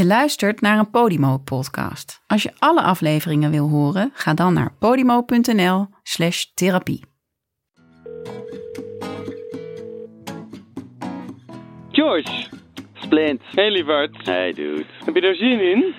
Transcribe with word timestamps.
Je 0.00 0.04
luistert 0.06 0.60
naar 0.60 0.78
een 0.78 0.90
Podimo-podcast. 0.90 2.22
Als 2.26 2.42
je 2.42 2.52
alle 2.58 2.82
afleveringen 2.82 3.50
wil 3.50 3.68
horen, 3.68 4.10
ga 4.12 4.34
dan 4.34 4.52
naar 4.54 4.72
podimo.nl 4.78 5.86
slash 6.02 6.44
therapie. 6.54 7.00
George, 11.92 12.46
Splint. 12.94 13.42
hey 13.54 13.70
lieverd. 13.70 14.16
Hey 14.24 14.52
dude. 14.52 14.84
Heb 15.04 15.14
je 15.14 15.20
er 15.20 15.34
zin 15.34 15.60
in? 15.60 15.94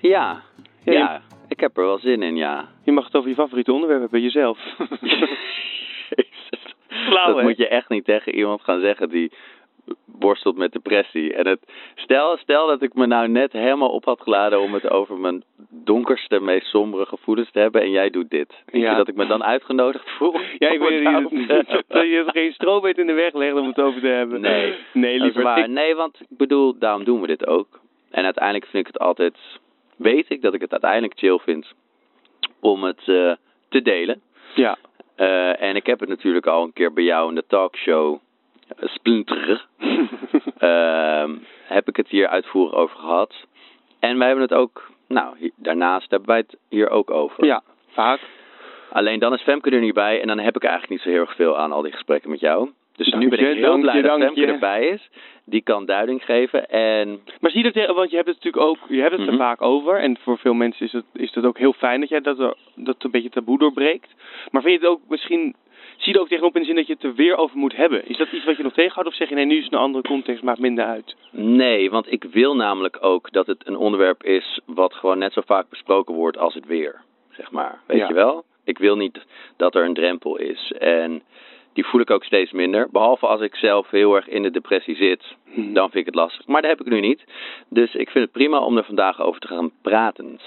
Ja. 0.00 0.42
Ja, 0.84 0.92
Ja, 0.92 1.22
ik 1.48 1.60
heb 1.60 1.76
er 1.76 1.84
wel 1.84 1.98
zin 1.98 2.22
in, 2.22 2.36
ja. 2.36 2.68
Je 2.84 2.92
mag 2.92 3.04
het 3.04 3.14
over 3.14 3.28
je 3.28 3.34
favoriete 3.34 3.72
onderwerp 3.72 4.00
hebben, 4.00 4.22
jezelf. 4.22 4.58
Jezus. 5.00 6.74
Flauw, 7.06 7.26
dat 7.26 7.36
hè? 7.36 7.42
moet 7.42 7.56
je 7.56 7.68
echt 7.68 7.88
niet 7.88 8.04
tegen 8.04 8.34
iemand 8.34 8.62
gaan 8.62 8.80
zeggen 8.80 9.08
die 9.08 9.32
worstelt 10.18 10.56
met 10.56 10.72
depressie. 10.72 11.34
En 11.34 11.46
het, 11.46 11.60
stel, 11.94 12.36
stel 12.36 12.66
dat 12.66 12.82
ik 12.82 12.94
me 12.94 13.06
nou 13.06 13.28
net 13.28 13.52
helemaal 13.52 13.88
op 13.90 14.04
had 14.04 14.20
geladen 14.20 14.60
om 14.60 14.74
het 14.74 14.90
over 14.90 15.18
mijn 15.18 15.42
donkerste, 15.70 16.40
meest 16.40 16.66
sombere 16.66 17.06
gevoelens 17.06 17.50
te 17.50 17.58
hebben 17.58 17.82
en 17.82 17.90
jij 17.90 18.10
doet 18.10 18.30
dit. 18.30 18.48
Denk 18.70 18.84
Ja. 18.84 18.90
je 18.90 18.96
dat 18.96 19.08
ik 19.08 19.14
me 19.14 19.26
dan 19.26 19.44
uitgenodigd 19.44 20.10
voel? 20.10 20.32
Ja, 20.58 20.68
ik 20.68 20.80
weet 20.80 21.30
niet 21.30 21.48
dat 21.48 22.02
je 22.06 22.22
er 22.26 22.30
geen 22.32 22.52
strobeet 22.52 22.98
in 22.98 23.06
de 23.06 23.12
weg 23.12 23.32
legt 23.34 23.54
om 23.56 23.66
het 23.66 23.80
over 23.80 24.00
te 24.00 24.06
hebben. 24.06 24.40
Nee, 24.40 24.74
Nee, 24.92 25.32
waar. 25.32 25.58
Ik- 25.58 25.66
Nee, 25.68 25.94
want 25.94 26.20
ik 26.20 26.26
bedoel, 26.36 26.78
daarom 26.78 27.04
doen 27.04 27.20
we 27.20 27.26
dit 27.26 27.46
ook. 27.46 27.80
En 28.10 28.24
uiteindelijk 28.24 28.66
vind 28.66 28.86
ik 28.86 28.92
het 28.92 29.02
altijd, 29.02 29.34
weet 29.96 30.30
ik 30.30 30.42
dat 30.42 30.54
ik 30.54 30.60
het 30.60 30.70
uiteindelijk 30.72 31.18
chill 31.18 31.38
vind 31.38 31.72
om 32.60 32.84
het 32.84 33.02
eh, 33.06 33.32
te 33.68 33.82
delen. 33.82 34.20
Ja. 34.54 34.76
Eh, 35.16 35.62
en 35.62 35.76
ik 35.76 35.86
heb 35.86 36.00
het 36.00 36.08
natuurlijk 36.08 36.46
al 36.46 36.62
een 36.62 36.72
keer 36.72 36.92
bij 36.92 37.04
jou 37.04 37.28
in 37.28 37.34
de 37.34 37.44
talkshow 37.46 38.18
Splinter. 38.78 39.66
ehm, 40.58 41.34
heb 41.64 41.88
ik 41.88 41.96
het 41.96 42.08
hier 42.08 42.28
uitvoerig 42.28 42.74
over 42.74 42.96
gehad. 42.98 43.34
En 44.00 44.18
wij 44.18 44.26
hebben 44.26 44.44
het 44.48 44.54
ook, 44.58 44.90
nou, 45.08 45.36
hier- 45.38 45.52
daarnaast 45.56 46.10
hebben 46.10 46.28
wij 46.28 46.38
het 46.38 46.56
hier 46.68 46.90
ook 46.90 47.10
over. 47.10 47.44
ja, 47.44 47.62
vaak. 47.88 48.20
Alleen 48.92 49.18
dan 49.18 49.32
is 49.32 49.42
Femke 49.42 49.70
er 49.70 49.80
niet 49.80 49.94
bij 49.94 50.20
en 50.20 50.26
dan 50.26 50.38
heb 50.38 50.56
ik 50.56 50.62
eigenlijk 50.62 50.92
niet 50.92 51.00
zo 51.02 51.08
heel 51.10 51.20
erg 51.20 51.34
veel 51.34 51.58
aan 51.58 51.72
al 51.72 51.82
die 51.82 51.92
gesprekken 51.92 52.30
met 52.30 52.40
jou. 52.40 52.70
Dus 52.96 53.10
Dank 53.10 53.22
nu 53.22 53.28
ben 53.28 53.38
je, 53.38 53.48
ik 53.50 53.56
heel 53.56 53.66
dank 53.70 53.80
blij 53.82 53.96
je, 53.96 54.02
dat 54.02 54.18
Femke 54.20 54.40
je. 54.40 54.46
erbij 54.46 54.86
is. 54.88 55.10
Die 55.44 55.62
kan 55.62 55.84
duiding 55.86 56.24
geven 56.24 56.68
en 56.70 57.20
Maar 57.40 57.50
zie 57.50 57.64
je 57.64 57.72
dat, 57.72 57.96
want 57.96 58.10
je 58.10 58.16
hebt 58.16 58.28
het 58.28 58.36
natuurlijk 58.44 58.64
ook, 58.64 58.78
je 58.88 59.00
hebt 59.00 59.12
het 59.12 59.20
er 59.26 59.32
Mhm. 59.32 59.36
vaak 59.42 59.62
over. 59.62 59.96
En 60.00 60.18
voor 60.18 60.38
veel 60.38 60.54
mensen 60.54 60.86
is 60.86 60.92
het, 60.92 61.04
is 61.12 61.34
het 61.34 61.44
ook 61.44 61.58
heel 61.58 61.72
fijn 61.72 62.00
dat 62.00 62.08
jij 62.08 62.20
dat, 62.20 62.56
dat 62.74 62.96
een 63.04 63.10
beetje 63.10 63.30
taboe 63.30 63.58
doorbreekt. 63.58 64.14
Maar 64.50 64.62
vind 64.62 64.80
je 64.80 64.86
het 64.86 64.96
ook 64.96 65.00
misschien, 65.08 65.54
zie 66.00 66.12
je 66.12 66.14
er 66.14 66.20
ook 66.20 66.28
tegenop 66.28 66.54
in 66.54 66.60
de 66.60 66.66
zin 66.66 66.76
dat 66.76 66.86
je 66.86 66.92
het 66.92 67.02
er 67.02 67.14
weer 67.14 67.36
over 67.36 67.56
moet 67.56 67.76
hebben? 67.76 68.08
Is 68.08 68.16
dat 68.16 68.32
iets 68.32 68.44
wat 68.44 68.56
je 68.56 68.62
nog 68.62 68.72
tegenhoudt 68.72 69.08
of 69.08 69.14
zeg 69.14 69.28
je 69.28 69.34
nee, 69.34 69.44
nu 69.44 69.56
is 69.58 69.64
het 69.64 69.72
een 69.72 69.78
andere 69.78 70.04
context, 70.08 70.42
maakt 70.42 70.58
minder 70.58 70.84
uit? 70.84 71.16
Nee, 71.30 71.90
want 71.90 72.12
ik 72.12 72.24
wil 72.24 72.56
namelijk 72.56 72.98
ook 73.00 73.32
dat 73.32 73.46
het 73.46 73.66
een 73.66 73.76
onderwerp 73.76 74.22
is 74.24 74.60
wat 74.66 74.94
gewoon 74.94 75.18
net 75.18 75.32
zo 75.32 75.40
vaak 75.46 75.68
besproken 75.68 76.14
wordt 76.14 76.38
als 76.38 76.54
het 76.54 76.66
weer, 76.66 77.00
zeg 77.30 77.50
maar. 77.50 77.80
Weet 77.86 77.98
Ja. 77.98 78.08
je 78.08 78.14
wel? 78.14 78.44
Ik 78.64 78.78
wil 78.78 78.96
niet 78.96 79.26
dat 79.56 79.74
er 79.74 79.84
een 79.84 79.94
drempel 79.94 80.36
is. 80.36 80.72
En 80.78 81.22
die 81.72 81.86
voel 81.86 82.00
ik 82.00 82.10
ook 82.10 82.24
steeds 82.24 82.52
minder. 82.52 82.88
Behalve 82.90 83.26
als 83.26 83.40
ik 83.40 83.54
zelf 83.54 83.90
heel 83.90 84.14
erg 84.16 84.28
in 84.28 84.42
de 84.42 84.50
depressie 84.50 84.96
zit, 84.96 85.34
dan 85.54 85.90
vind 85.90 85.94
ik 85.94 86.06
het 86.06 86.14
lastig. 86.14 86.46
Maar 86.46 86.62
dat 86.62 86.70
heb 86.70 86.80
ik 86.80 86.86
nu 86.92 87.00
niet. 87.00 87.24
Dus 87.68 87.94
ik 87.94 88.10
vind 88.10 88.24
het 88.24 88.32
prima 88.32 88.58
om 88.60 88.76
er 88.76 88.84
vandaag 88.84 89.20
over 89.20 89.40
te 89.40 89.46
gaan 89.46 89.70
praten. 89.82 90.38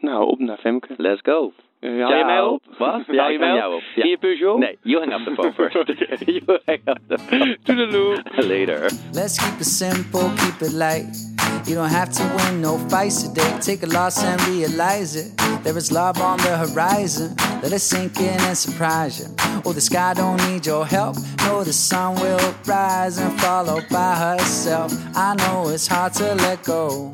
Nou, 0.00 0.26
op 0.26 0.38
naar 0.38 0.58
Femke. 0.58 0.94
Let's 0.96 1.20
go. 1.22 1.52
Haal 1.84 2.16
je 2.16 2.24
mij 2.24 2.40
op? 2.40 2.62
Wat? 2.78 3.02
Ja, 3.06 3.28
je 3.28 3.38
mij 3.38 3.50
op? 3.50 3.56
jou 3.56 3.74
op. 3.74 3.82
Ja. 3.94 4.02
In 4.02 4.10
je 4.10 4.18
Peugeot? 4.18 4.58
Nee, 4.58 4.78
you 4.82 4.98
hang 4.98 5.20
up 5.20 5.24
the 5.24 5.34
phone 5.34 5.52
first. 5.52 5.74
you 6.46 6.58
hang 6.64 6.80
up 6.84 6.98
the 7.08 7.18
phone. 7.18 7.58
Toedeloe. 7.62 8.22
Later. 8.54 8.90
Let's 9.12 9.38
keep 9.38 9.60
it 9.60 9.66
simple, 9.66 10.30
keep 10.36 10.60
it 10.60 10.72
light. 10.72 11.32
You 11.64 11.76
don't 11.76 11.92
have 11.92 12.10
to 12.12 12.22
win 12.36 12.60
no 12.60 12.78
fights 12.88 13.22
today. 13.22 13.58
Take 13.60 13.82
a 13.82 13.86
loss 13.86 14.24
and 14.24 14.40
realize 14.48 15.14
it. 15.14 15.36
There 15.62 15.76
is 15.76 15.90
love 15.90 16.20
on 16.20 16.38
the 16.38 16.56
horizon. 16.56 17.34
Let 17.62 17.72
it 17.72 17.80
sink 17.80 18.18
in 18.18 18.40
and 18.40 18.56
surprise 18.56 19.18
you. 19.20 19.28
Oh, 19.64 19.72
the 19.72 19.80
sky 19.80 20.12
don't 20.14 20.40
need 20.48 20.64
your 20.64 20.86
help. 20.86 21.16
No, 21.46 21.64
the 21.64 21.72
sun 21.72 22.14
will 22.14 22.54
rise 22.66 23.18
and 23.18 23.40
follow 23.40 23.80
by 23.90 24.14
herself. 24.16 24.92
I 25.14 25.34
know 25.34 25.68
it's 25.68 25.86
hard 25.86 26.14
to 26.14 26.34
let 26.34 26.64
go. 26.64 27.12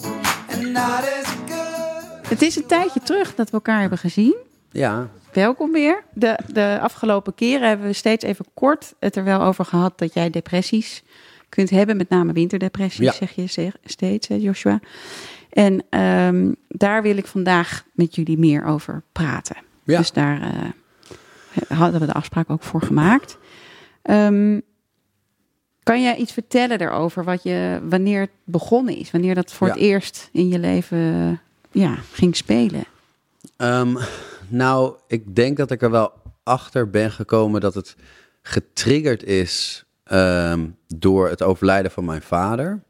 And 0.49 0.73
not 0.73 1.05
as 1.05 1.27
good. 1.47 2.29
Het 2.29 2.43
is 2.43 2.57
een 2.57 2.67
tijdje 2.67 3.01
terug 3.01 3.35
dat 3.35 3.47
we 3.47 3.53
elkaar 3.53 3.81
hebben 3.81 3.99
gezien. 3.99 4.49
Ja, 4.71 5.09
Welkom 5.33 5.73
weer. 5.73 6.03
De, 6.15 6.39
de 6.53 6.79
afgelopen 6.81 7.35
keren 7.35 7.69
hebben 7.69 7.87
we 7.87 7.93
steeds 7.93 8.25
even 8.25 8.45
kort 8.55 8.95
het 8.99 9.17
er 9.17 9.25
wel 9.25 9.41
over 9.43 9.65
gehad 9.65 9.99
dat 9.99 10.15
jij 10.15 10.31
depressies 10.31 11.03
kunt 11.49 11.71
hebben, 11.71 11.97
met 11.97 12.09
name 12.09 12.33
winterdepressies, 12.33 13.05
Ja. 13.07 13.13
zeg 13.13 13.31
je 13.33 13.47
zeg- 13.47 13.77
steeds, 13.85 14.29
hè, 14.29 14.35
Joshua. 14.35 14.81
En 15.51 15.85
ehm, 15.91 16.53
daar 16.69 17.03
wil 17.03 17.17
ik 17.17 17.27
vandaag 17.27 17.85
met 17.93 18.15
jullie 18.15 18.39
meer 18.39 18.65
over 18.65 19.03
praten. 19.13 19.57
Ja. 19.85 19.99
Dus 19.99 20.13
daar 20.13 20.41
eh, 20.43 21.69
hadden 21.79 22.01
we 22.01 22.07
de 22.07 22.13
afspraak 22.13 22.51
ook 22.51 22.63
voor 22.63 22.83
gemaakt. 22.83 23.39
Ehm, 24.03 24.61
kan 25.83 26.03
jij 26.03 26.17
iets 26.17 26.33
vertellen 26.33 26.79
daarover, 26.79 27.25
wat 27.25 27.43
je, 27.43 27.81
wanneer 27.83 28.21
het 28.21 28.31
begonnen 28.45 28.97
is, 28.97 29.11
wanneer 29.11 29.35
dat 29.35 29.53
voor 29.53 29.67
Ja. 29.67 29.73
het 29.73 29.83
eerst 29.83 30.29
in 30.33 30.49
je 30.49 30.59
leven 30.59 31.41
ja, 31.71 31.95
ging 32.13 32.37
spelen? 32.37 32.85
Ehm, 33.57 33.97
nou, 34.51 34.97
ik 35.07 35.37
denk 35.37 35.57
dat 35.57 35.71
ik 35.71 35.83
er 35.83 35.91
wel 35.91 36.13
achter 36.43 36.91
ben 36.91 37.11
gekomen 37.11 37.61
dat 37.61 37.75
het 37.75 37.97
getriggerd 38.43 39.25
is 39.25 39.85
ehm, 40.05 40.69
door 40.87 41.29
het 41.29 41.43
overlijden 41.43 41.91
van 41.91 42.05
mijn 42.05 42.23
vader. 42.23 42.83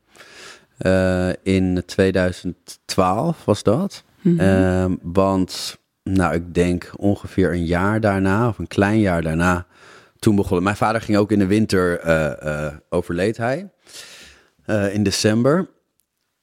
Eh, 0.80 1.28
in 1.42 1.82
2012 1.86 3.44
was 3.44 3.62
dat. 3.62 4.04
Ehm, 4.38 4.96
want, 5.02 5.78
nou, 6.02 6.34
ik 6.34 6.54
denk 6.54 6.92
ongeveer 6.96 7.52
een 7.52 7.64
jaar 7.64 8.00
daarna, 8.00 8.48
of 8.48 8.58
een 8.58 8.66
klein 8.66 9.00
jaar 9.00 9.22
daarna, 9.22 9.66
toen 10.18 10.36
begon. 10.36 10.62
Mijn 10.62 10.76
vader 10.76 11.00
ging 11.00 11.18
ook 11.18 11.32
in 11.32 11.38
de 11.38 11.46
winter, 11.46 11.98
eh, 11.98 12.66
eh, 12.66 12.74
overleed 12.88 13.36
hij. 13.36 13.70
in 14.92 15.02
december. 15.02 15.68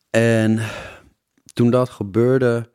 En 0.09 0.59
toen 1.53 1.69
dat 1.69 1.89
gebeurde, 1.89 2.69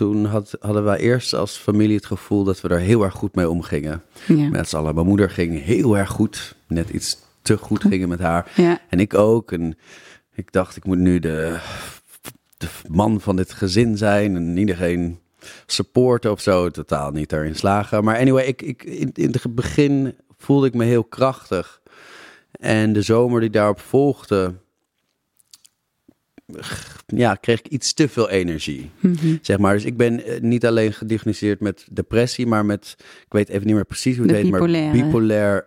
toen 0.00 0.24
had, 0.24 0.56
hadden 0.60 0.84
wij 0.84 0.98
eerst 0.98 1.34
als 1.34 1.56
familie 1.56 1.96
het 1.96 2.06
gevoel 2.06 2.44
dat 2.44 2.60
we 2.60 2.68
er 2.68 2.78
heel 2.78 3.02
erg 3.02 3.14
goed 3.14 3.34
mee 3.34 3.50
omgingen. 3.50 4.02
Ja. 4.26 4.48
Met 4.48 4.68
z'n 4.68 4.76
allen. 4.76 4.94
Mijn 4.94 5.06
moeder 5.06 5.30
ging 5.30 5.64
heel 5.64 5.98
erg 5.98 6.10
goed. 6.10 6.54
Net 6.66 6.90
iets 6.90 7.18
te 7.42 7.58
goed 7.58 7.82
gingen 7.82 8.08
met 8.08 8.18
haar. 8.18 8.52
Ja. 8.56 8.80
En 8.88 9.00
ik 9.00 9.14
ook. 9.14 9.52
En 9.52 9.78
ik 10.34 10.52
dacht, 10.52 10.76
ik 10.76 10.84
moet 10.84 10.98
nu 10.98 11.18
de, 11.18 11.58
de 12.56 12.66
man 12.88 13.20
van 13.20 13.36
dit 13.36 13.52
gezin 13.52 13.96
zijn. 13.96 14.36
En 14.36 14.56
iedereen 14.56 15.18
supporten 15.66 16.30
of 16.30 16.40
zo. 16.40 16.70
Totaal 16.70 17.10
niet 17.10 17.30
daarin 17.30 17.56
slagen. 17.56 18.04
Maar 18.04 18.18
anyway, 18.18 18.44
ik, 18.44 18.62
ik, 18.62 18.84
in, 18.84 19.10
in 19.14 19.30
het 19.30 19.54
begin 19.54 20.14
voelde 20.38 20.66
ik 20.66 20.74
me 20.74 20.84
heel 20.84 21.04
krachtig. 21.04 21.80
En 22.50 22.92
de 22.92 23.02
zomer 23.02 23.40
die 23.40 23.50
daarop 23.50 23.80
volgde, 23.80 24.54
ja, 27.06 27.34
kreeg 27.34 27.58
ik 27.58 27.66
iets 27.68 27.94
te 27.94 28.08
veel 28.08 28.28
energie. 28.30 28.90
Zeg 29.42 29.58
maar. 29.58 29.74
Dus 29.74 29.84
ik 29.84 29.96
ben 29.96 30.24
eh, 30.24 30.40
niet 30.40 30.66
alleen 30.66 30.92
gediagnosticeerd 30.92 31.60
met 31.60 31.86
depressie, 31.92 32.46
maar 32.46 32.64
met, 32.66 32.94
ik 32.98 33.32
weet 33.32 33.48
even 33.48 33.66
niet 33.66 33.74
meer 33.74 33.84
precies 33.84 34.16
hoe 34.16 34.26
het 34.26 34.34
De 34.34 34.40
heet, 34.40 34.50
maar 34.50 34.60
bipolaire. 34.60 35.02
bipolair 35.04 35.66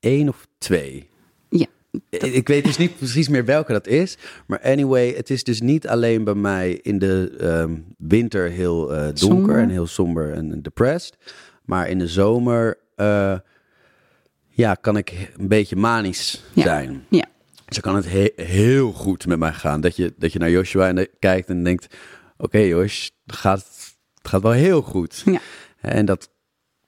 1 0.00 0.28
of 0.28 0.46
2. 0.58 1.08
Ja. 1.48 1.66
Ik 2.10 2.48
weet 2.48 2.64
dus 2.64 2.76
niet 2.76 2.96
precies 2.98 3.28
meer 3.28 3.44
welke 3.44 3.72
dat 3.72 3.86
is. 3.86 4.16
Maar 4.46 4.60
anyway, 4.60 5.08
het 5.16 5.30
is 5.30 5.44
dus 5.44 5.60
niet 5.60 5.88
alleen 5.88 6.24
bij 6.24 6.34
mij 6.34 6.72
in 6.82 6.98
de 6.98 7.34
ehm, 7.40 7.74
winter 7.98 8.50
heel 8.50 8.92
eh, 8.92 8.98
donker 8.98 9.18
Somber. 9.18 9.58
en 9.58 9.68
heel 9.68 9.86
somber 9.86 10.32
en 10.32 10.62
depressed. 10.62 11.16
Maar 11.64 11.88
in 11.88 11.98
de 11.98 12.08
zomer 12.08 12.78
eh, 12.96 13.38
ja, 14.48 14.74
kan 14.74 14.96
ik 14.96 15.30
een 15.38 15.48
beetje 15.48 15.76
manisch 15.76 16.42
Ja. 16.52 16.62
zijn. 16.62 17.04
Ja. 17.10 17.24
Dan 17.66 17.80
kan 17.80 17.96
het 17.96 18.10
he- 18.10 18.32
heel 18.44 18.92
goed 18.92 19.26
met 19.26 19.38
mij 19.38 19.52
gaan. 19.52 19.80
Dat 19.80 19.96
je, 19.96 20.14
dat 20.18 20.32
je 20.32 20.38
naar 20.38 20.50
Joshua 20.50 20.88
en 20.88 20.94
de- 20.94 21.10
kijkt 21.18 21.48
en 21.48 21.64
denkt... 21.64 21.96
Oké 22.36 22.58
Josh, 22.58 23.08
het 23.26 23.36
gaat, 23.36 23.58
het 24.14 24.28
gaat 24.28 24.42
wel 24.42 24.52
heel 24.52 24.82
goed. 24.82 25.22
Ja. 25.24 25.38
En 25.80 26.04
dat, 26.04 26.30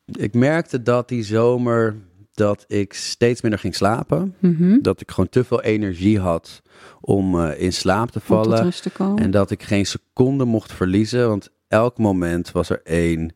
ik 0.05 0.35
merkte 0.35 0.83
dat 0.83 1.09
die 1.09 1.23
zomer 1.25 1.97
dat 2.33 2.65
ik 2.69 2.93
steeds 2.93 3.41
minder 3.41 3.61
ging 3.61 3.75
slapen. 3.75 4.35
Mhm. 4.39 4.79
Dat 4.81 5.01
ik 5.01 5.11
gewoon 5.11 5.29
te 5.29 5.45
veel 5.45 5.63
energie 5.63 6.21
had 6.21 6.63
om 7.01 7.41
eh, 7.41 7.61
in 7.61 7.73
slaap 7.73 8.11
te 8.11 8.21
vallen. 8.21 8.71
te. 8.71 8.91
En 9.17 9.31
dat 9.31 9.51
ik 9.51 9.63
geen 9.63 9.87
seconde 9.87 10.45
mocht 10.45 10.73
verliezen. 10.73 11.29
Want 11.29 11.51
elk 11.69 11.99
moment 11.99 12.53
was 12.53 12.71
er 12.71 12.81
één 12.85 13.35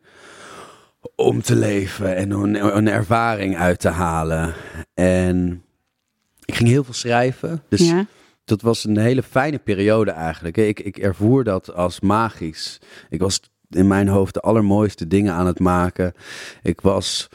om 1.17 1.43
te 1.43 1.56
leven 1.56 2.17
en 2.17 2.31
een, 2.31 2.76
een 2.76 2.88
ervaring 2.88 3.56
uit 3.56 3.81
te 3.81 3.88
halen. 3.88 4.55
En 4.94 5.62
ik 6.50 6.56
ging 6.56 6.69
heel 6.69 6.85
veel 6.85 6.94
schrijven. 6.94 7.62
Dus 7.69 7.88
ja. 7.88 8.06
dat 8.44 8.62
was 8.62 8.85
een 8.85 8.99
hele 8.99 9.23
fijne 9.23 9.58
periode 9.58 10.11
eigenlijk. 10.11 10.56
Ik, 10.56 10.81
ik 10.81 10.99
ervoer 10.99 11.44
dat 11.44 11.75
als 11.75 12.00
magisch. 12.00 12.79
Ik 13.08 13.20
was 13.20 13.41
in 13.69 13.87
mijn 13.87 14.08
hoofd 14.08 14.35
de 14.35 14.41
allermooiste 14.41 15.06
dingen 15.06 15.32
aan 15.32 15.47
het 15.47 15.58
maken. 15.58 16.12
Ik 16.62 16.81
was 16.81 17.29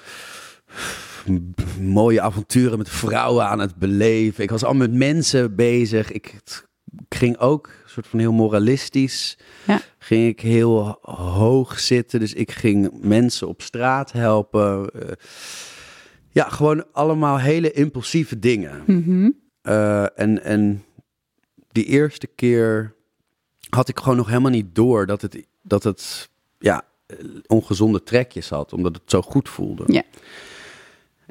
mooie 1.80 2.22
avonturen 2.22 2.78
met 2.78 2.90
vrouwen 2.90 3.46
aan 3.46 3.60
het 3.60 3.76
beleven. 3.76 4.44
Ik 4.44 4.50
was 4.50 4.64
al 4.64 4.74
met 4.74 4.94
mensen 4.94 5.56
bezig. 5.56 6.12
Ik 6.12 6.34
ik 7.10 7.18
ging 7.18 7.38
ook 7.38 7.68
een 7.68 7.90
soort 7.90 8.08
van 8.08 8.20
heel 8.20 8.34
moralistisch. 8.34 9.38
Ja. 9.68 9.82
Ging 10.00 10.28
ik 10.28 10.40
heel 10.40 10.98
hoog 11.02 11.80
zitten. 11.80 12.20
Dus 12.20 12.34
ik 12.34 12.52
ging 12.52 12.92
mensen 13.02 13.48
op 13.48 13.62
straat 13.62 14.12
helpen. 14.12 14.90
Eh, 16.36 16.44
ja, 16.44 16.50
gewoon 16.50 16.86
allemaal 16.92 17.40
hele 17.40 17.72
impulsieve 17.72 18.40
dingen. 18.40 18.84
Mhm. 18.86 19.30
Eh, 19.62 20.20
en, 20.20 20.44
en 20.44 20.84
die 21.72 21.86
eerste 21.86 22.28
keer 22.28 22.94
had 23.70 23.90
ik 23.90 24.00
gewoon 24.00 24.18
nog 24.18 24.28
helemaal 24.28 24.52
niet 24.52 24.76
door 24.76 25.06
dat 25.06 25.22
het, 25.22 25.46
dat 25.62 25.84
het 25.84 26.30
ja, 26.60 26.82
eh, 27.06 27.18
ongezonde 27.48 28.04
trekjes 28.04 28.50
had, 28.50 28.74
omdat 28.74 28.96
het 28.96 29.04
zo 29.12 29.22
goed 29.22 29.50
voelde. 29.50 29.84
Ja. 29.88 30.04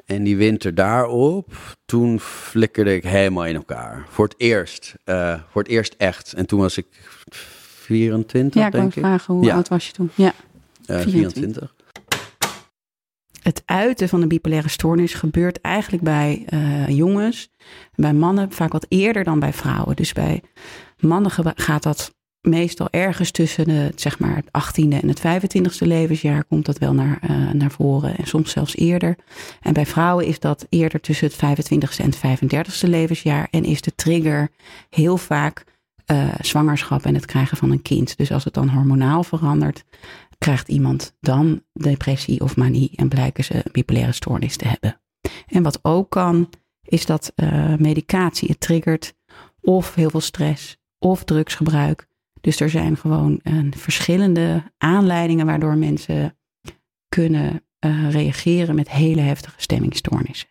En 0.05 0.23
die 0.23 0.37
winter 0.37 0.75
daarop, 0.75 1.53
toen 1.85 2.19
flikkerde 2.19 2.95
ik 2.95 3.03
helemaal 3.03 3.45
in 3.45 3.55
elkaar. 3.55 4.05
Voor 4.09 4.25
het 4.25 4.35
eerst. 4.37 4.95
eh, 5.03 5.39
voor 5.49 5.61
het 5.61 5.71
eerst 5.71 5.95
echt. 5.97 6.33
En 6.33 6.45
toen 6.45 6.59
was 6.59 6.77
ik 6.77 6.85
24, 7.29 8.61
Ja, 8.61 8.65
ik 8.67 8.71
denk 8.73 8.95
ik. 8.95 9.03
vragen, 9.03 9.33
hoe 9.33 9.43
Ja. 9.45 9.53
oud 9.55 9.67
was 9.67 9.87
je 9.87 9.93
toen? 9.93 10.09
Ja. 10.15 10.33
Eh, 10.85 10.99
24. 10.99 11.03
24. 11.03 11.75
Het 13.45 13.63
uiten 13.65 14.09
van 14.09 14.19
de 14.19 14.27
bipolaire 14.27 14.69
stoornis 14.69 15.13
gebeurt 15.13 15.61
eigenlijk 15.61 16.03
bij 16.03 16.43
eh, 16.45 16.87
jongens, 16.87 17.49
bij 17.95 18.13
mannen 18.13 18.51
vaak 18.51 18.71
wat 18.71 18.85
eerder 18.89 19.23
dan 19.23 19.39
bij 19.39 19.53
vrouwen. 19.53 19.95
Dus 19.95 20.13
bij 20.13 20.41
mannen 20.97 21.31
gaat 21.55 21.83
dat 21.83 22.13
meestal 22.41 22.87
ergens 22.91 23.31
tussen 23.31 23.65
de, 23.65 23.91
zeg 23.95 24.19
maar, 24.19 24.35
het 24.35 24.47
18e 24.47 25.01
en 25.01 25.07
het 25.07 25.19
25e 25.19 25.87
levensjaar 25.87 26.43
komt 26.43 26.65
dat 26.65 26.77
wel 26.77 26.93
naar, 26.93 27.17
eh, 27.21 27.51
naar 27.51 27.71
voren 27.71 28.17
en 28.17 28.27
soms 28.27 28.51
zelfs 28.51 28.75
eerder. 28.75 29.15
En 29.61 29.73
bij 29.73 29.85
vrouwen 29.85 30.25
is 30.25 30.39
dat 30.39 30.65
eerder 30.69 31.01
tussen 31.01 31.27
het 31.27 31.35
25e 31.35 32.03
en 32.03 32.09
het 32.09 32.17
35e 32.17 32.89
levensjaar 32.89 33.47
en 33.51 33.63
is 33.63 33.81
de 33.81 33.95
trigger 33.95 34.49
heel 34.89 35.17
vaak 35.17 35.63
eh, 36.05 36.27
zwangerschap 36.41 37.05
en 37.05 37.13
het 37.13 37.25
krijgen 37.25 37.57
van 37.57 37.71
een 37.71 37.81
kind. 37.81 38.17
Dus 38.17 38.31
als 38.31 38.43
het 38.43 38.53
dan 38.53 38.69
hormonaal 38.69 39.23
verandert, 39.23 39.83
krijgt 40.37 40.67
iemand 40.67 41.15
dan 41.19 41.63
depressie 41.73 42.41
of 42.41 42.55
manie 42.55 42.91
en 42.95 43.07
blijken 43.07 43.43
ze 43.43 43.63
bipolaire 43.71 44.11
stoornis 44.11 44.57
te 44.57 44.67
hebben. 44.67 45.01
En 45.47 45.63
wat 45.63 45.79
ook 45.81 46.09
kan, 46.09 46.49
is 46.83 47.05
dat 47.05 47.31
eh, 47.35 47.75
medicatie 47.75 48.49
het 48.49 48.59
triggert 48.59 49.13
of 49.61 49.95
heel 49.95 50.09
veel 50.09 50.21
stress 50.21 50.77
of 50.99 51.23
drugsgebruik. 51.23 52.07
Dus 52.41 52.59
er 52.59 52.69
zijn 52.69 52.97
gewoon 52.97 53.39
eh, 53.43 53.53
verschillende 53.71 54.63
aanleidingen 54.77 55.45
waardoor 55.45 55.77
mensen 55.77 56.37
kunnen 57.09 57.63
eh, 57.79 58.11
reageren 58.11 58.75
met 58.75 58.89
hele 58.89 59.21
heftige 59.21 59.61
stemmingstoornissen. 59.61 60.47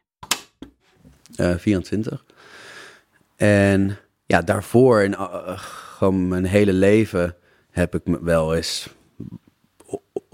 eh 1.36 1.56
24. 1.56 2.24
En 3.36 3.98
ja, 4.26 4.42
daarvoor 4.42 5.02
in 5.02 5.14
gewoon 5.56 6.28
mijn 6.28 6.44
hele 6.44 6.72
leven 6.72 7.36
heb 7.70 7.94
ik 7.94 8.06
me 8.06 8.22
wel 8.22 8.54
eens 8.54 8.93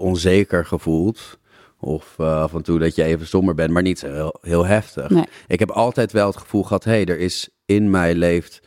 onzeker 0.01 0.65
gevoeld. 0.65 1.39
Of 1.79 2.15
eh, 2.17 2.41
af 2.41 2.53
en 2.53 2.61
toe 2.61 2.79
dat 2.79 2.95
je 2.95 3.03
even 3.03 3.27
somber 3.27 3.55
bent, 3.55 3.71
maar 3.71 3.81
niet 3.81 3.99
zo 3.99 4.13
heel, 4.13 4.37
heel 4.41 4.65
heftig. 4.65 5.09
Nee. 5.09 5.25
Ik 5.47 5.59
heb 5.59 5.71
altijd 5.71 6.11
wel 6.11 6.27
het 6.27 6.37
gevoel 6.37 6.63
gehad, 6.63 6.83
hé, 6.83 6.91
hey, 6.91 7.05
er 7.05 7.19
is 7.19 7.49
in 7.65 7.89
mij 7.89 8.15
leeft 8.15 8.61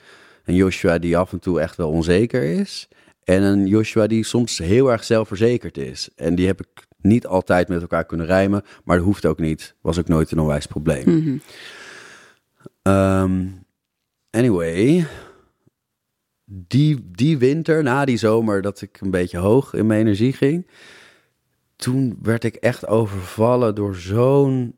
een 0.44 0.54
Joshua 0.54 0.98
die 0.98 1.16
af 1.16 1.32
en 1.32 1.38
toe 1.38 1.60
echt 1.60 1.76
wel 1.76 1.90
onzeker 1.90 2.42
is. 2.42 2.88
En 3.24 3.42
een 3.42 3.66
Joshua 3.66 4.06
die 4.06 4.24
soms 4.24 4.58
heel 4.58 4.90
erg 4.90 5.04
zelfverzekerd 5.04 5.78
is. 5.78 6.08
En 6.16 6.34
die 6.34 6.46
heb 6.46 6.60
ik 6.60 6.86
niet 7.00 7.26
altijd 7.26 7.68
met 7.68 7.80
elkaar 7.80 8.04
kunnen 8.04 8.26
rijmen, 8.26 8.62
maar 8.84 8.96
dat 8.96 9.04
hoeft 9.04 9.26
ook 9.26 9.38
niet. 9.38 9.74
Was 9.80 9.98
ook 9.98 10.08
nooit 10.08 10.30
een 10.30 10.38
onwijs 10.38 10.66
probleem. 10.66 11.16
Mhm. 11.18 11.36
Ehm, 12.82 13.46
anyway, 14.30 15.06
die, 16.44 17.10
die 17.10 17.38
winter, 17.38 17.82
na 17.82 18.04
die 18.04 18.16
zomer, 18.16 18.62
dat 18.62 18.80
ik 18.80 19.00
een 19.00 19.10
beetje 19.10 19.38
hoog 19.38 19.74
in 19.74 19.86
mijn 19.86 20.00
energie 20.00 20.32
ging, 20.32 20.66
toen 21.76 22.18
werd 22.22 22.44
ik 22.44 22.54
echt 22.54 22.86
overvallen 22.86 23.74
door 23.74 23.94
zo'n, 23.96 24.74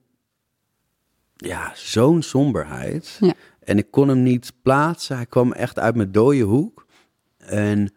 ja, 1.37 1.73
zo'n 1.75 2.23
somberheid. 2.23 3.17
Ja. 3.21 3.35
En 3.61 3.79
ik 3.79 3.91
kon 3.91 4.09
hem 4.09 4.23
niet 4.23 4.53
plaatsen. 4.63 5.17
Hij 5.17 5.27
kwam 5.27 5.53
echt 5.53 5.79
uit 5.79 5.95
mijn 5.97 6.13
dode 6.13 6.41
hoek. 6.41 6.87
En 7.39 7.95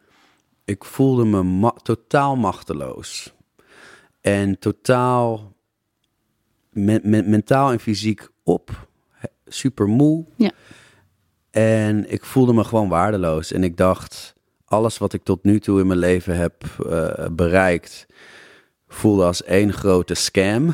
ik 0.66 0.86
voelde 0.86 1.26
me 1.26 1.44
ma- 1.44 1.76
totaal 1.82 2.36
machteloos. 2.36 3.34
En 4.22 4.60
totaal 4.60 5.56
me- 6.70 7.00
me- 7.04 7.24
mentaal 7.24 7.72
en 7.72 7.80
fysiek 7.80 8.28
op. 8.44 8.88
Super 9.46 9.88
moe. 9.88 10.26
Ja. 10.36 10.52
En 11.52 12.12
ik 12.12 12.26
voelde 12.26 12.54
me 12.54 12.64
gewoon 12.64 12.90
waardeloos. 12.90 13.52
En 13.52 13.64
ik 13.64 13.78
dacht, 13.78 14.34
alles 14.66 14.98
wat 14.98 15.14
ik 15.14 15.24
tot 15.24 15.44
nu 15.44 15.60
toe 15.60 15.80
in 15.80 15.88
mijn 15.88 16.00
leven 16.00 16.38
heb 16.38 16.64
eh, 16.90 17.28
bereikt, 17.32 18.06
voelde 18.90 19.24
als 19.24 19.44
één 19.44 19.74
grote 19.74 20.14
scam. 20.14 20.74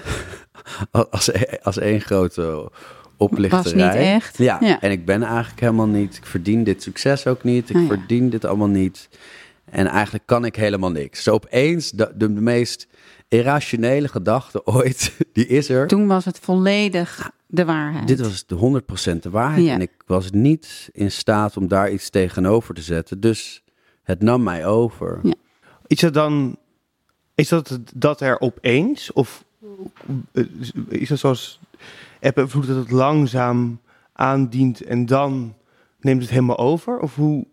als, 1.09 1.31
als 1.63 1.77
één 1.77 2.01
grote 2.01 2.71
oplichterij. 3.17 3.63
Was 3.63 3.73
niet 3.73 4.01
echt. 4.01 4.37
Ja. 4.37 4.57
Ja. 4.61 4.81
en 4.81 4.91
ik 4.91 5.05
ben 5.05 5.23
eigenlijk 5.23 5.59
helemaal 5.59 5.87
niet. 5.87 6.15
Ik 6.15 6.25
verdien 6.25 6.63
dit 6.63 6.83
succes 6.83 7.27
ook 7.27 7.43
niet. 7.43 7.69
Ik 7.69 7.75
Ah, 7.75 7.81
ja. 7.81 7.87
verdien 7.87 8.29
dit 8.29 8.45
allemaal 8.45 8.67
niet. 8.67 9.09
En 9.65 9.87
eigenlijk 9.87 10.25
kan 10.25 10.45
ik 10.45 10.55
helemaal 10.55 10.91
niks. 10.91 11.23
Zo 11.23 11.33
opeens, 11.33 11.91
de, 11.91 12.11
de 12.15 12.29
meest 12.29 12.87
irrationele 13.27 14.07
gedachte 14.07 14.65
ooit, 14.65 15.13
die 15.33 15.47
is 15.47 15.69
er. 15.69 15.87
Toen 15.87 16.07
was 16.07 16.25
het 16.25 16.39
volledig 16.39 17.31
de 17.47 17.65
waarheid. 17.65 18.07
Dit 18.07 18.19
was 18.19 18.45
de 18.45 18.81
100% 19.15 19.19
de 19.19 19.29
waarheid. 19.29 19.65
Ja. 19.65 19.73
En 19.73 19.81
ik 19.81 19.91
was 20.05 20.31
niet 20.31 20.89
in 20.91 21.11
staat 21.11 21.57
om 21.57 21.67
daar 21.67 21.91
iets 21.91 22.09
tegenover 22.09 22.73
te 22.73 22.81
zetten. 22.81 23.19
Dus 23.19 23.63
het 24.03 24.21
nam 24.21 24.43
mij 24.43 24.65
over. 24.65 25.19
Ja. 25.23 25.33
Is 25.87 25.99
dat 25.99 26.13
dan, 26.13 26.57
is 27.35 27.49
dat 27.49 27.69
het- 27.69 27.91
dat 27.95 28.21
er 28.21 28.39
opeens? 28.39 29.13
Of 29.13 29.45
eh, 30.31 30.43
is 30.89 31.09
dat 31.09 31.19
zoals 31.19 31.59
eb 32.19 32.37
en 32.37 32.49
vloed 32.49 32.67
dat 32.67 32.75
het 32.75 32.91
langzaam 32.91 33.79
aandient 34.13 34.81
en 34.81 35.05
dan 35.05 35.55
neemt 35.99 36.21
het 36.21 36.29
helemaal 36.29 36.57
over? 36.57 36.99
Of 36.99 37.15
hoe? 37.15 37.45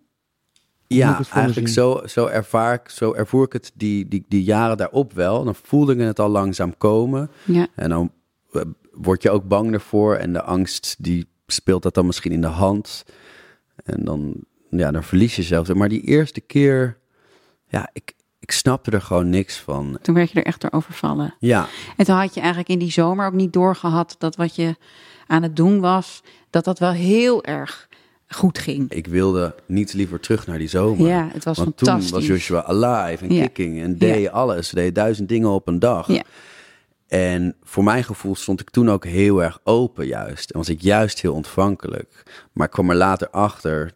Ja, 0.86 1.20
eigenlijk 1.30 1.68
zo, 1.68 2.00
zo 2.06 2.26
ervaar 2.26 2.74
ik, 2.74 2.88
zo 2.88 3.12
ervoer 3.14 3.44
ik 3.44 3.52
het 3.52 3.72
die, 3.74 4.08
die, 4.08 4.24
die 4.28 4.42
jaren 4.42 4.76
daarop 4.76 5.12
wel. 5.12 5.44
Dan 5.44 5.54
voelde 5.54 5.92
ik 5.94 5.98
het 6.00 6.18
al 6.18 6.28
langzaam 6.28 6.76
komen. 6.78 7.30
Ja. 7.44 7.66
En 7.74 7.88
dan 7.88 8.12
eh, 8.52 8.62
word 8.92 9.22
je 9.22 9.30
ook 9.30 9.48
bang 9.48 9.72
ervoor. 9.72 10.14
En 10.16 10.32
de 10.32 10.42
angst, 10.42 10.96
die 10.98 11.26
speelt 11.46 11.82
dat 11.82 11.94
dan 11.94 12.06
misschien 12.06 12.32
in 12.32 12.40
de 12.40 12.46
hand. 12.46 13.04
En 13.84 14.04
dan, 14.04 14.34
ja, 14.70 14.90
dan 14.90 15.02
verlies 15.02 15.36
je 15.36 15.42
zelf. 15.42 15.74
Maar 15.74 15.88
die 15.88 16.02
eerste 16.02 16.40
keer, 16.40 16.98
ja, 17.68 17.90
ik, 17.92 18.12
ik 18.42 18.50
snapte 18.50 18.90
er 18.90 19.02
gewoon 19.02 19.30
niks 19.30 19.58
van. 19.58 19.98
Toen 20.02 20.14
werd 20.14 20.30
je 20.30 20.38
er 20.38 20.46
echt 20.46 20.60
door 20.60 20.70
overvallen. 20.72 21.34
Ja, 21.38 21.66
En 21.96 22.04
toen 22.04 22.16
had 22.16 22.34
je 22.34 22.40
eigenlijk 22.40 22.68
in 22.70 22.78
die 22.78 22.90
zomer 22.90 23.26
ook 23.26 23.32
niet 23.32 23.52
doorgehad 23.52 24.14
dat 24.18 24.36
wat 24.36 24.54
je 24.56 24.76
aan 25.26 25.42
het 25.42 25.56
doen 25.56 25.80
was, 25.80 26.22
dat 26.50 26.64
dat 26.64 26.78
wel 26.78 26.90
heel 26.92 27.44
erg 27.44 27.88
goed 28.28 28.58
ging. 28.58 28.90
ik 28.92 29.06
wilde 29.06 29.54
niet 29.66 29.92
liever 29.92 30.20
terug 30.20 30.46
naar 30.46 30.58
die 30.58 30.68
zomer. 30.68 31.06
Ja, 31.08 31.28
het 31.32 31.44
was 31.44 31.56
Want 31.56 31.68
fantastisch. 31.76 32.10
toen 32.10 32.18
was 32.18 32.28
Joshua 32.28 32.64
alive 32.64 33.24
en 33.24 33.34
Ja. 33.34 33.42
kicking 33.42 33.80
en 33.82 33.98
deed 33.98 34.22
Ja. 34.22 34.30
alles. 34.30 34.68
Deed 34.70 34.94
duizend 34.94 35.28
dingen 35.28 35.48
op 35.50 35.68
een 35.68 35.78
dag. 35.78 36.06
Ja. 36.06 36.22
En 37.08 37.56
voor 37.62 37.84
mijn 37.84 38.04
gevoel 38.04 38.34
stond 38.34 38.60
ik 38.60 38.70
toen 38.70 38.90
ook 38.90 39.04
heel 39.04 39.42
erg 39.42 39.58
open 39.64 40.06
juist. 40.06 40.50
En 40.50 40.58
was 40.58 40.68
ik 40.68 40.80
juist 40.80 41.20
heel 41.20 41.34
ontvankelijk. 41.34 42.22
Maar 42.52 42.66
ik 42.66 42.72
kwam 42.72 42.90
er 42.90 42.96
later 42.96 43.30
achter 43.30 43.92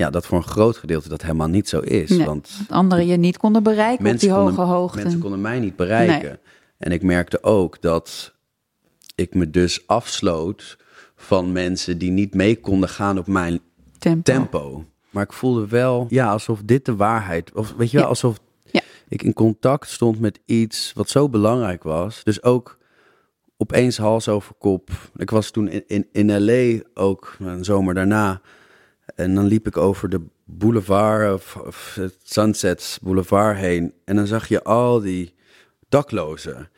ja, 0.00 0.10
dat 0.10 0.26
voor 0.26 0.38
een 0.38 0.44
groot 0.44 0.76
gedeelte 0.76 1.08
dat 1.08 1.22
helemaal 1.22 1.48
niet 1.48 1.68
zo 1.68 1.80
is. 1.80 2.10
Nee, 2.10 2.26
Want 2.26 2.50
anderen 2.68 3.06
je 3.06 3.16
niet 3.16 3.36
konden 3.36 3.62
bereiken 3.62 4.06
op 4.12 4.18
die 4.18 4.30
hoge 4.30 4.54
konden, 4.54 4.66
hoogte. 4.74 5.02
mensen 5.02 5.20
konden 5.20 5.40
mij 5.40 5.58
niet 5.60 5.76
bereiken. 5.76 6.38
En 6.78 6.92
ik 6.92 7.02
merkte 7.02 7.42
ook 7.42 7.82
dat 7.82 8.34
ik 9.14 9.34
me 9.34 9.50
dus 9.50 9.86
afsloot 9.86 10.78
van 11.16 11.52
mensen 11.52 11.98
die 11.98 12.10
niet 12.10 12.34
mee 12.34 12.60
konden 12.60 12.88
gaan 12.88 13.18
op 13.18 13.26
mijn 13.26 13.60
tempo. 13.98 14.22
tempo. 14.22 14.84
Maar 15.10 15.24
ik 15.24 15.32
voelde 15.32 15.66
wel, 15.66 16.06
ja, 16.08 16.30
alsof 16.30 16.60
dit 16.64 16.84
de 16.84 16.96
waarheid, 16.96 17.52
of 17.52 17.74
weet 17.76 17.90
je 17.90 17.96
wel, 17.96 18.04
Ja. 18.04 18.08
alsof 18.10 18.38
Ja. 18.70 18.80
ik 19.08 19.22
in 19.22 19.32
contact 19.32 19.88
stond 19.90 20.20
met 20.20 20.40
iets 20.44 20.92
wat 20.94 21.08
zo 21.08 21.28
belangrijk 21.28 21.82
was. 21.82 22.24
Dus 22.24 22.42
ook 22.42 22.78
opeens 23.56 23.96
hals 23.98 24.28
over 24.28 24.54
kop. 24.58 24.90
Ik 25.16 25.30
was 25.30 25.50
toen 25.50 25.68
in, 25.68 25.84
in, 25.86 26.06
in 26.12 26.44
LA 26.44 26.80
ook, 26.94 27.36
een 27.38 27.64
zomer 27.64 27.94
daarna. 27.94 28.40
En 29.14 29.34
dan 29.34 29.46
liep 29.46 29.66
ik 29.66 29.76
over 29.76 30.08
de 30.08 30.20
boulevard, 30.44 31.34
of, 31.34 31.56
of 31.56 31.94
het 31.94 32.16
Sunset 32.22 32.98
Boulevard 33.02 33.56
heen. 33.56 33.92
En 34.04 34.16
dan 34.16 34.26
zag 34.26 34.48
je 34.48 34.62
al 34.62 35.00
die 35.00 35.34
daklozen. 35.88 36.68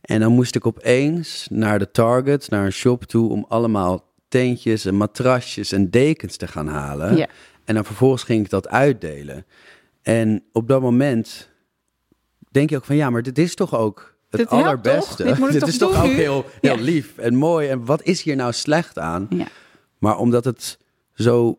En 0.00 0.20
dan 0.20 0.32
moest 0.32 0.54
ik 0.54 0.66
opeens 0.66 1.46
naar 1.50 1.78
de 1.78 1.90
Target, 1.90 2.50
naar 2.50 2.64
een 2.64 2.72
shop 2.72 3.04
toe, 3.04 3.30
om 3.30 3.44
allemaal 3.48 4.08
tentjes 4.28 4.84
en 4.84 4.96
matrasjes 4.96 5.72
en 5.72 5.90
dekens 5.90 6.36
te 6.36 6.46
gaan 6.46 6.66
halen. 6.68 7.16
Ja. 7.16 7.28
En 7.64 7.74
dan 7.74 7.84
vervolgens 7.84 8.22
ging 8.22 8.44
ik 8.44 8.50
dat 8.50 8.68
uitdelen. 8.68 9.46
En 10.02 10.42
op 10.52 10.68
dat 10.68 10.80
moment 10.80 11.48
denk 12.50 12.70
je 12.70 12.76
ook 12.76 12.84
van 12.84 12.96
ja, 12.96 13.10
maar 13.10 13.22
dit 13.22 13.38
is 13.38 13.54
toch 13.54 13.74
ook 13.76 14.14
het 14.30 14.40
Dit 14.40 14.48
allerbeste. 14.48 15.24
toch? 15.24 15.38
Dit 15.50 15.60
toch 15.60 15.68
is 15.68 15.78
toch 15.78 16.04
ook 16.04 16.10
heel, 16.10 16.44
heel 16.60 16.76
Ja. 16.76 16.82
lief 16.82 17.18
en 17.18 17.34
mooi. 17.34 17.68
En 17.68 17.84
wat 17.84 18.02
is 18.02 18.22
hier 18.22 18.36
nou 18.36 18.52
slecht 18.52 18.98
aan? 18.98 19.26
Ja. 19.30 19.46
Maar 19.98 20.18
omdat 20.18 20.44
het 20.44 20.78
zo 21.14 21.58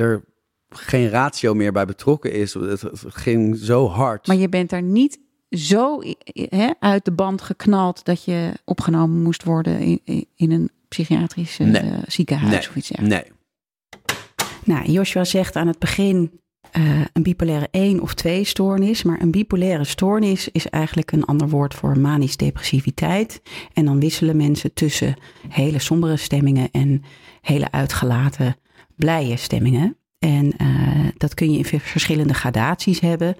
er 0.00 0.24
geen 0.68 1.08
ratio 1.08 1.54
meer 1.54 1.72
bij 1.72 1.84
betrokken 1.84 2.32
is. 2.32 2.54
Het, 2.54 2.80
het 2.80 3.02
ging 3.08 3.56
zo 3.56 3.88
hard. 3.88 4.26
Maar 4.26 4.36
je 4.36 4.48
bent 4.48 4.70
daar 4.70 4.82
niet 4.82 5.18
zo 5.50 6.00
hè, 6.32 6.70
uit 6.80 7.04
de 7.04 7.12
band 7.12 7.42
geknald 7.42 8.04
dat 8.04 8.24
je 8.24 8.52
opgenomen 8.64 9.22
moest 9.22 9.44
worden 9.44 9.78
in, 10.04 10.26
in- 10.36 10.50
een 10.50 10.70
psychiatrisch 10.88 11.58
eh, 11.58 11.66
Nee. 11.66 11.92
ziekenhuis 12.06 12.50
nee, 12.50 12.68
of 12.68 12.76
iets 12.76 12.88
dergelijks. 12.88 13.28
nee. 13.28 13.38
Nou, 14.64 14.90
Joshua 14.90 15.24
zegt 15.24 15.56
aan 15.56 15.66
het 15.66 15.78
begin 15.78 16.40
eh, 16.70 17.00
een 17.12 17.22
bipolaire 17.22 17.68
1 17.70 18.00
of 18.00 18.14
2 18.14 18.44
stoornis. 18.44 19.02
Maar 19.02 19.20
een 19.22 19.30
bipolaire 19.30 19.84
stoornis 19.84 20.48
is 20.48 20.68
eigenlijk 20.68 21.12
een 21.12 21.24
ander 21.24 21.48
woord 21.48 21.74
voor 21.74 21.98
manisch 21.98 22.36
depressiviteit. 22.36 23.42
En 23.72 23.84
dan 23.84 24.00
wisselen 24.00 24.36
mensen 24.36 24.72
tussen 24.74 25.14
hele 25.48 25.78
sombere 25.78 26.16
stemmingen 26.16 26.68
en 26.70 27.02
hele 27.40 27.70
uitgelaten 27.70 28.56
blije 29.00 29.36
stemmingen. 29.36 29.96
En 30.18 30.52
eh, 30.56 30.68
dat 31.16 31.34
kun 31.34 31.52
je 31.52 31.58
in 31.58 31.64
vers- 31.64 31.90
verschillende 31.90 32.34
gradaties 32.34 33.00
hebben. 33.00 33.36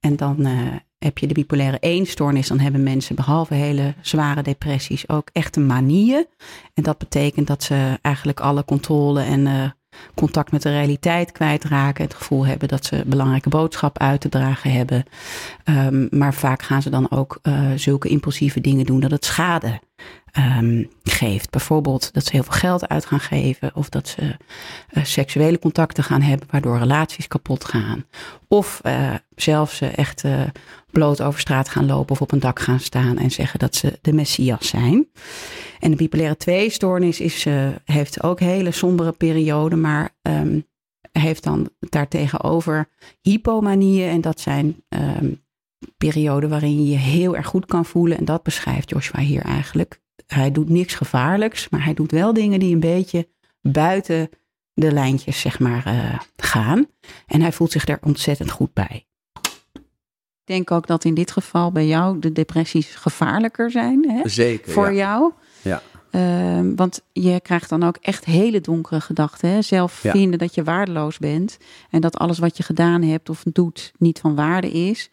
En 0.00 0.16
dan 0.16 0.44
eh, 0.46 0.52
heb 0.98 1.18
je 1.18 1.26
de 1.26 1.34
bipolaire 1.34 1.78
1 1.78 2.06
stoornis. 2.06 2.48
Dan 2.48 2.58
hebben 2.58 2.82
mensen 2.82 3.16
behalve 3.16 3.54
hele 3.54 3.94
zware 4.00 4.42
depressies 4.42 5.08
ook 5.08 5.28
echte 5.32 5.60
manieën. 5.60 6.26
En 6.74 6.82
dat 6.82 6.98
betekent 6.98 7.46
dat 7.46 7.62
ze 7.62 7.98
eigenlijk 8.02 8.40
alle 8.40 8.64
controle 8.64 9.22
en 9.22 9.46
eh, 9.46 9.70
contact 10.14 10.52
met 10.52 10.62
de 10.62 10.70
realiteit 10.70 11.32
kwijtraken. 11.32 12.04
Het 12.04 12.14
gevoel 12.14 12.46
hebben 12.46 12.68
dat 12.68 12.84
ze 12.84 13.02
belangrijke 13.06 13.48
boodschap 13.48 13.98
uit 13.98 14.20
te 14.20 14.28
dragen 14.28 14.72
hebben. 14.72 15.04
Ehm, 15.64 16.06
maar 16.10 16.34
vaak 16.34 16.62
gaan 16.62 16.82
ze 16.82 16.90
dan 16.90 17.10
ook 17.10 17.40
zulke 17.76 18.08
impulsieve 18.08 18.60
dingen 18.60 18.86
doen 18.86 19.00
dat 19.00 19.10
het 19.10 19.24
schade 19.24 19.80
ehm, 20.32 20.84
geeft. 21.02 21.50
Bijvoorbeeld 21.50 22.12
dat 22.12 22.24
ze 22.24 22.32
heel 22.32 22.42
veel 22.42 22.52
geld 22.52 22.88
uit 22.88 23.06
gaan 23.06 23.20
geven. 23.20 23.70
Of 23.74 23.88
dat 23.88 24.08
ze 24.08 24.36
eh, 24.88 25.04
seksuele 25.04 25.58
contacten 25.58 26.04
gaan 26.04 26.22
hebben 26.22 26.48
waardoor 26.50 26.78
relaties 26.78 27.28
kapot 27.28 27.64
gaan. 27.64 28.04
Of 28.48 28.80
eh, 28.82 29.14
zelfs 29.36 29.80
eh, 29.80 29.98
echt 29.98 30.24
eh, 30.24 30.40
bloot 30.90 31.20
over 31.20 31.40
straat 31.40 31.68
gaan 31.68 31.86
lopen 31.86 32.10
of 32.10 32.20
op 32.20 32.32
een 32.32 32.40
dak 32.40 32.60
gaan 32.60 32.80
staan 32.80 33.18
en 33.18 33.30
zeggen 33.30 33.58
dat 33.58 33.74
ze 33.74 33.98
de 34.02 34.12
messias 34.12 34.68
zijn. 34.68 35.08
En 35.80 35.90
de 35.90 35.96
bipolaire 35.96 36.36
2-stoornis 36.36 37.20
is, 37.20 37.46
eh, 37.46 37.68
heeft 37.84 38.22
ook 38.22 38.40
hele 38.40 38.70
sombere 38.70 39.12
perioden, 39.12 39.80
maar 39.80 40.10
ehm, 40.22 40.60
heeft 41.12 41.42
dan 41.42 41.70
daartegenover 41.78 42.88
hypomanieën. 43.20 44.08
En 44.08 44.20
dat 44.20 44.40
zijn 44.40 44.84
ehm, 44.88 45.32
perioden 45.96 46.50
waarin 46.50 46.84
je 46.84 46.90
je 46.90 46.96
heel 46.96 47.36
erg 47.36 47.46
goed 47.46 47.66
kan 47.66 47.84
voelen. 47.84 48.18
En 48.18 48.24
dat 48.24 48.42
beschrijft 48.42 48.90
Joshua 48.90 49.20
hier 49.20 49.42
eigenlijk. 49.42 50.00
Hij 50.26 50.52
doet 50.52 50.68
niks 50.68 50.94
gevaarlijks, 50.94 51.68
maar 51.68 51.84
hij 51.84 51.94
doet 51.94 52.10
wel 52.10 52.32
dingen 52.32 52.60
die 52.60 52.74
een 52.74 52.80
beetje 52.80 53.28
buiten 53.60 54.28
de 54.72 54.92
lijntjes, 54.92 55.40
zeg 55.40 55.58
maar, 55.58 55.86
eh, 55.86 56.18
gaan. 56.36 56.86
En 57.26 57.40
hij 57.40 57.52
voelt 57.52 57.72
zich 57.72 57.84
daar 57.84 58.00
ontzettend 58.02 58.50
goed 58.50 58.72
bij. 58.72 59.06
Ik 60.46 60.54
denk 60.54 60.70
ook 60.70 60.86
dat 60.86 61.04
in 61.04 61.14
dit 61.14 61.30
geval 61.30 61.72
bij 61.72 61.86
jou 61.86 62.18
de 62.18 62.32
depressies 62.32 62.94
gevaarlijker 62.94 63.70
zijn 63.70 64.10
hè? 64.10 64.28
Zeker. 64.28 64.72
voor 64.72 64.92
ja. 64.92 64.92
jou. 64.92 65.32
Ja. 65.62 65.82
Ehm, 66.10 66.74
want 66.74 67.02
je 67.12 67.40
krijgt 67.40 67.68
dan 67.68 67.82
ook 67.82 67.96
echt 68.00 68.24
hele 68.24 68.60
donkere 68.60 69.00
gedachten. 69.00 69.50
Hè? 69.50 69.62
Zelf 69.62 70.02
Ja. 70.02 70.10
vinden 70.10 70.38
dat 70.38 70.54
je 70.54 70.62
waardeloos 70.64 71.18
bent. 71.18 71.58
En 71.90 72.00
dat 72.00 72.18
alles 72.18 72.38
wat 72.38 72.56
je 72.56 72.62
gedaan 72.62 73.02
hebt 73.02 73.28
of 73.28 73.42
doet 73.52 73.92
niet 73.98 74.18
van 74.18 74.34
waarde 74.34 74.70
is. 74.70 75.10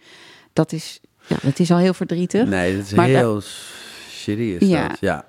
Dat 0.54 0.72
is, 0.72 1.00
ja, 1.28 1.36
dat 1.42 1.60
is 1.60 1.72
al 1.72 1.78
heel 1.78 1.94
verdrietig. 1.94 2.48
Nee, 2.48 2.76
dat 2.78 2.86
is 2.86 2.94
Maar 2.94 3.08
heel. 3.08 3.38
Is 4.26 4.26
Ja. 4.60 4.88
dat. 4.88 4.98
ja. 5.00 5.26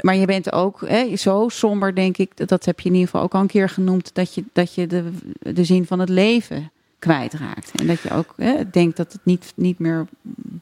Maar 0.00 0.16
je 0.16 0.26
bent 0.26 0.52
ook 0.52 0.80
hè, 0.88 1.16
zo 1.16 1.48
somber, 1.48 1.94
denk 1.94 2.16
ik. 2.16 2.48
dat- 2.48 2.64
heb 2.64 2.80
je 2.80 2.88
in 2.88 2.94
ieder 2.94 3.08
geval 3.10 3.24
ook 3.24 3.34
al 3.34 3.40
een 3.40 3.46
keer 3.46 3.68
genoemd. 3.68 4.10
Dat 4.14 4.34
je, 4.34 4.44
dat 4.52 4.74
je 4.74 4.86
de, 4.86 5.04
de 5.38 5.64
zin 5.64 5.86
van 5.86 5.98
het 5.98 6.08
leven 6.08 6.70
kwijtraakt. 6.98 7.70
En 7.74 7.86
dat 7.86 8.00
je 8.00 8.10
ook 8.10 8.34
hè, 8.36 8.70
denkt 8.70 8.96
dat 8.96 9.12
het 9.12 9.20
niet, 9.24 9.52
niet 9.56 9.78
meer 9.78 10.06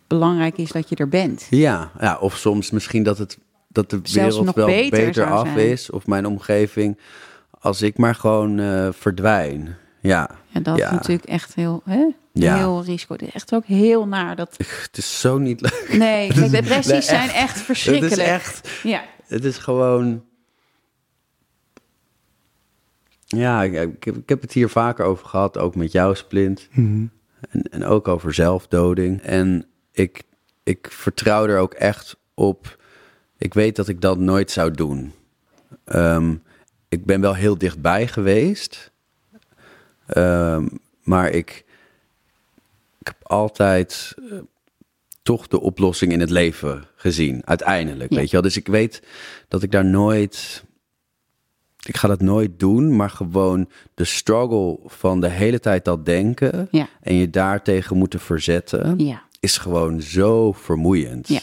belangrijk 0.07 0.57
is 0.57 0.71
dat 0.71 0.89
je 0.89 0.97
er 0.97 1.09
bent. 1.09 1.47
Ja, 1.51 1.91
ja, 2.01 2.19
of 2.19 2.37
soms 2.37 2.71
misschien 2.71 3.03
dat, 3.03 3.19
het, 3.19 3.39
dat 3.69 3.91
de 3.91 4.01
Zelfs 4.03 4.37
wereld 4.37 4.55
wel 4.57 4.67
beter 4.67 5.25
af 5.31 5.49
zijn. 5.49 5.71
is. 5.71 5.91
Of 5.91 6.07
mijn 6.07 6.27
omgeving. 6.27 6.99
Als 7.61 7.83
ik 7.83 7.99
maar 7.99 8.15
gewoon 8.15 8.59
eh, 8.59 8.89
verdwijn. 8.93 9.77
Ja, 10.01 10.31
En 10.53 10.63
dat 10.63 10.77
Ja. 10.79 10.85
is 10.87 10.91
natuurlijk 10.93 11.29
echt 11.29 11.55
heel, 11.55 11.83
hè, 11.85 12.07
Ja. 12.33 12.57
heel 12.57 12.85
risico. 12.85 13.13
Het 13.13 13.23
is 13.23 13.33
echt 13.33 13.55
ook 13.55 13.65
heel 13.65 14.07
naar 14.07 14.37
dat 14.37 14.55
het 14.59 14.97
is 14.99 15.21
zo 15.21 15.39
niet 15.39 15.61
leuk. 15.61 15.89
Nee, 15.99 16.29
kijk, 16.33 16.51
depressies 16.51 16.87
Nee, 16.93 17.03
zijn 17.03 17.31
echt. 17.31 17.59
verschrikkelijk. 17.61 18.11
Het 18.15 18.21
is 18.25 18.27
echt, 18.29 18.69
Ja, 18.83 19.03
het 19.27 19.45
is 19.45 19.59
gewoon... 19.59 20.25
Ja, 23.27 23.63
ik, 23.63 23.73
ik, 23.73 24.05
heb, 24.05 24.17
ik 24.17 24.29
heb 24.29 24.41
het 24.41 24.53
hier 24.53 24.69
vaker 24.69 25.05
over 25.05 25.27
gehad, 25.27 25.59
ook 25.59 25.75
met 25.75 25.93
jou, 25.93 26.15
Splint. 26.17 26.69
En, 26.73 27.11
en 27.71 27.85
ook 27.85 28.09
over 28.09 28.35
zelfdoding. 28.35 29.21
En 29.23 29.67
ik, 29.93 30.23
ik 30.63 30.89
vertrouw 30.91 31.47
er 31.47 31.59
ook 31.59 31.75
echt 31.75 32.17
op. 32.35 32.77
Ik 33.39 33.55
weet 33.55 33.77
dat 33.77 33.89
ik 33.89 34.01
dat 34.01 34.19
nooit 34.19 34.51
zou 34.51 34.71
doen. 34.71 35.13
Ehm, 35.85 36.35
ik 36.89 37.05
ben 37.05 37.21
wel 37.21 37.35
heel 37.35 37.59
dichtbij 37.59 38.07
geweest. 38.07 38.92
Ehm, 40.13 40.67
maar 41.03 41.31
ik, 41.31 41.65
ik 42.99 43.07
heb 43.07 43.17
altijd 43.23 44.15
eh, 44.31 44.39
toch 45.23 45.49
de 45.49 45.61
oplossing 45.61 46.13
in 46.13 46.21
het 46.21 46.31
leven 46.31 46.85
gezien, 46.97 47.43
uiteindelijk. 47.45 48.11
Ja. 48.11 48.17
Weet 48.17 48.27
je 48.27 48.33
wel? 48.33 48.43
Dus 48.43 48.57
ik 48.57 48.67
weet 48.67 49.03
dat 49.49 49.63
ik 49.63 49.71
daar 49.71 49.85
nooit. 49.85 50.65
Ik 51.87 51.97
ga 51.97 52.09
dat 52.09 52.21
nooit 52.21 52.59
doen, 52.59 52.97
maar 52.97 53.11
gewoon 53.11 53.69
de 53.95 54.05
struggle 54.05 54.79
van 54.85 55.21
de 55.21 55.29
hele 55.29 55.61
tijd 55.61 55.85
dat 55.85 56.05
denken 56.05 56.69
ja, 56.71 56.89
en 57.01 57.15
je 57.15 57.31
daartegen 57.31 57.97
moeten 57.97 58.21
verzetten, 58.21 58.99
ja. 58.99 59.23
is 59.41 59.59
gewoon 59.59 60.01
zo 60.01 60.53
vermoeiend. 60.53 61.29
Ja. 61.29 61.41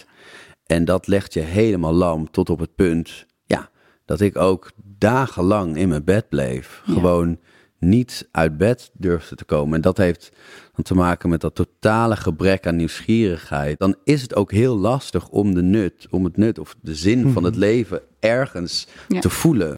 En 0.66 0.86
dat 0.86 1.08
legt 1.08 1.34
je 1.34 1.40
helemaal 1.40 1.94
lam 1.94 2.32
tot 2.32 2.50
op 2.50 2.60
het 2.60 2.76
punt, 2.76 3.26
ja, 3.46 3.70
dat 4.06 4.22
ik 4.22 4.38
ook 4.38 4.72
dagenlang 4.98 5.78
in 5.78 5.90
mijn 5.90 6.04
bed 6.04 6.30
bleef. 6.30 6.82
Gewoon 6.86 7.40
niet 7.80 8.28
uit 8.32 8.58
bed 8.58 8.92
durfde 8.94 9.36
te 9.36 9.46
komen. 9.46 9.76
En 9.76 9.82
dat 9.82 9.98
heeft 9.98 10.32
dan 10.76 10.84
te 10.84 10.94
maken 10.96 11.30
met 11.30 11.42
dat 11.42 11.56
totale 11.56 12.16
gebrek 12.16 12.68
aan 12.68 12.76
nieuwsgierigheid. 12.76 13.80
Dan 13.80 13.96
is 14.04 14.22
het 14.22 14.36
ook 14.36 14.52
heel 14.52 14.78
lastig 14.78 15.28
om 15.30 15.54
de 15.54 15.62
nut, 15.62 16.08
om 16.10 16.24
het 16.24 16.38
nut 16.38 16.60
of 16.60 16.76
de 16.82 16.96
zin 16.96 17.32
van 17.32 17.44
het 17.44 17.56
leven 17.56 18.02
ergens 18.20 18.88
Ja. 19.08 19.20
te 19.20 19.30
voelen. 19.30 19.68
Ja, 19.68 19.76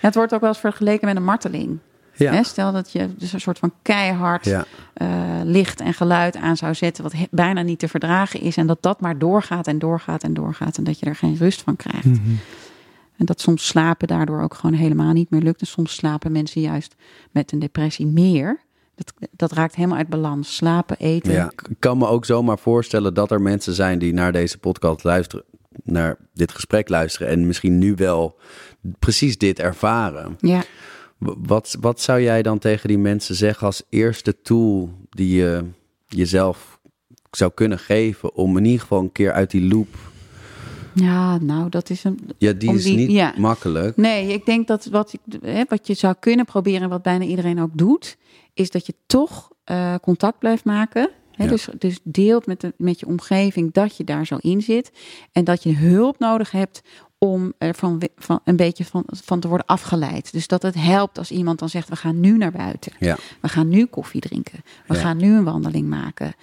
het 0.00 0.14
wordt 0.14 0.34
ook 0.34 0.40
wel 0.40 0.48
eens 0.48 0.58
vergeleken 0.58 1.06
met 1.06 1.16
een 1.16 1.24
marteling. 1.24 1.78
Ja. 2.14 2.32
Hè, 2.32 2.42
stel 2.42 2.72
dat 2.72 2.92
je 2.92 3.08
dus 3.16 3.32
een 3.32 3.40
soort 3.40 3.58
van 3.58 3.72
keihard 3.82 4.44
Ja. 4.44 4.64
eh, 4.94 5.08
licht 5.44 5.80
en 5.80 5.94
geluid 5.94 6.36
aan 6.36 6.56
zou 6.56 6.74
zetten, 6.74 7.02
wat 7.02 7.14
bijna 7.30 7.62
niet 7.62 7.78
te 7.78 7.88
verdragen 7.88 8.40
is. 8.40 8.56
En 8.56 8.66
dat 8.66 8.78
dat 8.82 9.00
maar 9.00 9.18
doorgaat 9.18 9.66
en 9.66 9.78
doorgaat 9.78 10.22
en 10.22 10.34
doorgaat. 10.34 10.76
En 10.78 10.84
dat 10.84 10.98
je 10.98 11.06
er 11.06 11.16
geen 11.16 11.36
rust 11.36 11.62
van 11.62 11.76
krijgt. 11.76 12.06
En 13.22 13.28
dat 13.28 13.40
soms 13.40 13.66
slapen 13.66 14.08
daardoor 14.08 14.42
ook 14.42 14.54
gewoon 14.54 14.76
helemaal 14.76 15.12
niet 15.12 15.30
meer 15.30 15.40
lukt. 15.40 15.60
En 15.60 15.66
soms 15.66 15.94
slapen 15.94 16.32
mensen 16.32 16.60
juist 16.60 16.94
met 17.30 17.52
een 17.52 17.58
depressie 17.58 18.06
meer. 18.06 18.60
Dat, 18.94 19.12
dat 19.30 19.52
raakt 19.52 19.74
helemaal 19.74 19.98
uit 19.98 20.08
balans. 20.08 20.56
Slapen, 20.56 20.96
eten. 20.98 21.32
Ja, 21.32 21.52
ik 21.68 21.76
kan 21.78 21.98
me 21.98 22.06
ook 22.06 22.24
zomaar 22.24 22.58
voorstellen 22.58 23.14
dat 23.14 23.30
er 23.30 23.40
mensen 23.40 23.72
zijn 23.72 23.98
die 23.98 24.12
naar 24.12 24.32
deze 24.32 24.58
podcast 24.58 25.04
luisteren, 25.04 25.44
naar 25.84 26.16
dit 26.34 26.52
gesprek 26.52 26.88
luisteren 26.88 27.28
en 27.28 27.46
misschien 27.46 27.78
nu 27.78 27.94
wel 27.94 28.38
precies 28.98 29.38
dit 29.38 29.58
ervaren. 29.58 30.36
ja. 30.40 30.62
Wat, 31.18 31.76
wat 31.80 32.00
zou 32.00 32.20
jij 32.20 32.42
dan 32.42 32.58
tegen 32.58 32.88
die 32.88 32.98
mensen 32.98 33.34
zeggen 33.34 33.66
als 33.66 33.82
eerste 33.88 34.42
tool 34.42 34.90
die 35.10 35.36
je 35.36 35.64
jezelf 36.06 36.80
zou 37.30 37.50
kunnen 37.54 37.78
geven 37.78 38.34
om 38.34 38.56
in 38.56 38.64
ieder 38.64 38.80
geval 38.80 39.00
een 39.00 39.12
keer 39.12 39.32
uit 39.32 39.50
die 39.50 39.68
loop. 39.68 40.11
Ja, 40.94 41.38
nou, 41.38 41.68
dat 41.68 41.90
is 41.90 42.04
een. 42.04 42.18
Ja, 42.38 42.52
die 42.52 42.74
is 42.74 42.82
die- 42.84 42.96
niet 42.96 43.10
ja. 43.10 43.34
makkelijk. 43.36 43.96
Nee, 43.96 44.32
ik 44.32 44.46
denk 44.46 44.66
dat 44.66 44.84
wat, 44.84 45.12
ik, 45.12 45.20
hè, 45.44 45.62
wat 45.68 45.86
je 45.86 45.94
zou 45.94 46.14
kunnen 46.20 46.44
proberen, 46.44 46.82
en 46.82 46.88
wat 46.88 47.02
bijna 47.02 47.24
iedereen 47.24 47.60
ook 47.60 47.70
doet, 47.78 48.16
is 48.54 48.70
dat 48.70 48.86
je 48.86 48.94
toch 49.06 49.50
eh, 49.64 49.94
contact 50.02 50.38
blijft 50.38 50.64
maken. 50.64 51.10
Hè, 51.32 51.44
Ja. 51.44 51.50
dus, 51.50 51.68
dus 51.78 51.98
deelt 52.02 52.46
met, 52.46 52.60
de, 52.60 52.74
met 52.76 53.00
je 53.00 53.06
omgeving 53.06 53.72
dat 53.72 53.96
je 53.96 54.04
daar 54.04 54.26
zo 54.26 54.36
in 54.40 54.60
zit. 54.62 54.92
En 55.32 55.44
dat 55.44 55.62
je 55.62 55.74
hulp 55.76 56.18
nodig 56.18 56.50
hebt 56.50 56.82
om 57.18 57.52
er 57.58 57.74
van, 57.74 58.02
van 58.16 58.40
een 58.44 58.56
beetje 58.56 58.84
van, 58.84 59.02
van 59.06 59.40
te 59.40 59.48
worden 59.48 59.66
afgeleid. 59.66 60.32
Dus 60.32 60.46
dat 60.46 60.62
het 60.62 60.74
helpt 60.74 61.18
als 61.18 61.30
iemand 61.30 61.58
dan 61.58 61.68
zegt: 61.68 61.88
we 61.88 61.96
gaan 61.96 62.20
nu 62.20 62.36
naar 62.36 62.52
buiten. 62.52 62.92
Ja, 62.98 63.16
We 63.40 63.48
gaan 63.48 63.68
nu 63.68 63.84
koffie 63.86 64.20
drinken. 64.20 64.58
We 64.86 64.94
Ja. 64.94 65.00
gaan 65.00 65.16
nu 65.16 65.36
een 65.36 65.44
wandeling 65.44 65.88
maken. 65.88 66.34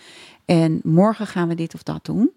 En 0.45 0.79
morgen 0.83 1.27
gaan 1.27 1.47
we 1.47 1.55
dit 1.55 1.73
of 1.73 1.83
dat 1.83 2.05
doen. 2.05 2.31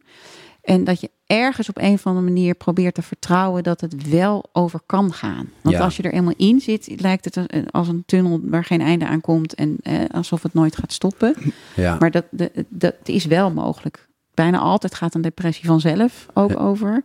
En 0.62 0.85
dat 0.85 1.00
je 1.00 1.11
ergens 1.26 1.69
op 1.69 1.78
een 1.78 1.92
of 1.92 2.07
andere 2.07 2.26
manier 2.26 2.54
probeert 2.54 2.95
te 2.95 3.02
vertrouwen 3.02 3.62
dat 3.62 3.81
het 3.81 4.09
wel 4.11 4.45
over 4.52 4.81
kan 4.87 5.12
gaan. 5.12 5.50
Want 5.61 5.76
Ja. 5.76 5.83
als 5.83 5.97
je 5.97 6.02
er 6.02 6.12
eenmaal 6.12 6.35
in 6.37 6.61
zit, 6.61 7.00
lijkt 7.00 7.25
het 7.25 7.47
als 7.71 7.88
een 7.88 8.02
tunnel 8.07 8.40
waar 8.42 8.64
geen 8.64 8.81
einde 8.81 9.07
aan 9.07 9.21
komt 9.21 9.54
en 9.54 9.76
eh, 9.83 9.95
alsof 10.11 10.42
het 10.42 10.54
nooit 10.54 10.76
gaat 10.76 10.92
stoppen. 10.92 11.35
ja. 11.76 11.97
Maar 11.99 12.11
dat, 12.11 12.25
dat 12.69 12.95
is 13.04 13.25
wel 13.25 13.50
mogelijk. 13.52 14.09
Bijna 14.35 14.59
altijd 14.59 14.95
gaat 14.95 15.14
een 15.14 15.21
depressie 15.23 15.66
vanzelf 15.66 16.26
ook 16.35 16.50
Ja. 16.50 16.57
over. 16.57 17.04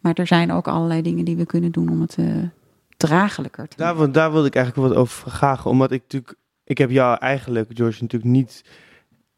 Maar 0.00 0.14
er 0.14 0.26
zijn 0.26 0.52
ook 0.52 0.68
allerlei 0.68 1.02
dingen 1.02 1.24
die 1.24 1.36
we 1.36 1.46
kunnen 1.46 1.72
doen 1.72 1.88
om 1.88 2.00
het 2.00 2.14
eh, 2.18 2.26
draaglijker 2.96 3.68
te 3.68 3.76
Daar, 3.76 3.86
maken. 3.86 4.02
wil- 4.02 4.12
daar 4.12 4.32
wilde 4.32 4.46
ik 4.46 4.54
eigenlijk 4.54 4.88
wat 4.88 4.96
over 4.96 5.30
vragen. 5.30 5.70
Omdat 5.70 5.92
ik 5.92 6.02
natuurlijk 6.02 6.34
ik 6.64 6.78
heb 6.78 6.90
jou 6.90 7.18
eigenlijk, 7.18 7.70
George, 7.74 8.02
natuurlijk 8.02 8.30
niet 8.32 8.64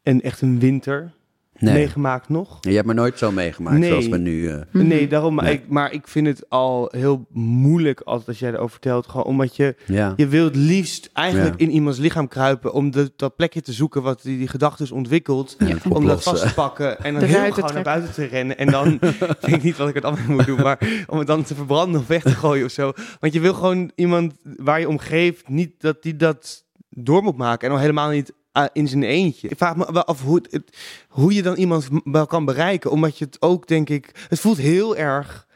een, 0.03 0.21
echt 0.21 0.41
een 0.41 0.59
winter 0.59 1.13
Nee. 1.61 1.73
meegemaakt 1.73 2.29
nog. 2.29 2.57
Je 2.61 2.71
hebt 2.75 2.87
me 2.87 2.93
nooit 2.93 3.17
zo 3.17 3.31
meegemaakt 3.31 3.77
Nee. 3.77 3.89
zoals 3.89 4.07
we 4.07 4.17
nu... 4.17 4.49
eh, 4.49 4.61
Mhm. 4.71 4.87
Nee, 4.87 5.07
daarom. 5.07 5.33
Maar, 5.35 5.43
Nee. 5.43 5.53
ik, 5.53 5.63
maar 5.69 5.91
ik 5.93 6.07
vind 6.07 6.27
het 6.27 6.49
al 6.49 6.87
heel 6.91 7.25
moeilijk 7.33 7.99
als, 8.01 8.27
als 8.27 8.39
jij 8.39 8.49
erover 8.49 8.69
vertelt. 8.69 9.07
Gewoon 9.07 9.25
omdat 9.25 9.55
je, 9.55 9.75
ja. 9.85 10.13
je 10.15 10.27
wilt 10.27 10.55
liefst 10.55 11.09
eigenlijk 11.13 11.59
Ja. 11.59 11.65
in 11.65 11.71
iemands 11.71 11.99
lichaam 11.99 12.27
kruipen. 12.27 12.73
Om 12.73 12.91
de, 12.91 13.11
dat 13.15 13.35
plekje 13.35 13.61
te 13.61 13.71
zoeken 13.73 14.01
wat 14.01 14.21
die, 14.21 14.37
die 14.37 14.47
gedachten 14.47 14.91
ontwikkelt. 14.91 15.55
En 15.57 15.67
Ja. 15.67 15.73
het 15.73 15.87
Om 15.87 16.05
dat 16.05 16.23
vast 16.23 16.47
te 16.47 16.53
pakken 16.53 16.99
en 17.03 17.13
dan 17.13 17.23
heel 17.23 17.53
te 17.53 17.61
gauw 17.61 17.73
naar 17.73 17.83
buiten 17.83 18.13
te 18.13 18.25
rennen. 18.25 18.57
En 18.57 18.67
dan 18.71 18.97
weet 19.41 19.55
ik 19.55 19.63
niet 19.63 19.77
wat 19.77 19.95
ik 19.95 20.01
dan 20.01 20.13
mee 20.27 20.35
moet 20.35 20.45
doen. 20.45 20.61
Maar 20.61 20.79
om 21.07 21.17
het 21.17 21.27
dan 21.27 21.43
te 21.43 21.55
verbranden 21.55 22.01
of 22.01 22.07
weg 22.07 22.21
te 22.23 22.29
gooien 22.35 22.65
of 22.65 22.71
zo. 22.71 22.91
Want 23.19 23.33
je 23.33 23.39
wil 23.39 23.53
gewoon 23.53 23.91
iemand 23.95 24.33
waar 24.43 24.79
je 24.79 24.87
om 24.87 24.97
geeft, 24.99 25.47
niet 25.49 25.71
dat 25.81 26.03
die 26.03 26.15
dat 26.15 26.65
door 26.89 27.23
moet 27.23 27.37
maken. 27.37 27.67
En 27.67 27.73
al 27.73 27.79
helemaal 27.79 28.09
niet 28.09 28.33
in 28.73 28.87
zijn 28.87 29.03
eentje. 29.03 29.47
Ik 29.49 29.57
vraag 29.57 29.75
me 29.75 29.87
wel 29.93 30.05
af 30.05 30.21
hoe, 30.23 30.41
het, 30.49 30.77
hoe 31.09 31.33
je 31.33 31.41
dan 31.41 31.55
iemand 31.55 31.87
wel 32.03 32.25
kan 32.25 32.45
bereiken. 32.45 32.91
Omdat 32.91 33.17
je 33.17 33.25
het 33.25 33.41
ook, 33.41 33.67
denk 33.67 33.89
ik... 33.89 34.25
Het 34.29 34.39
voelt 34.39 34.57
heel 34.57 34.95
erg 34.97 35.47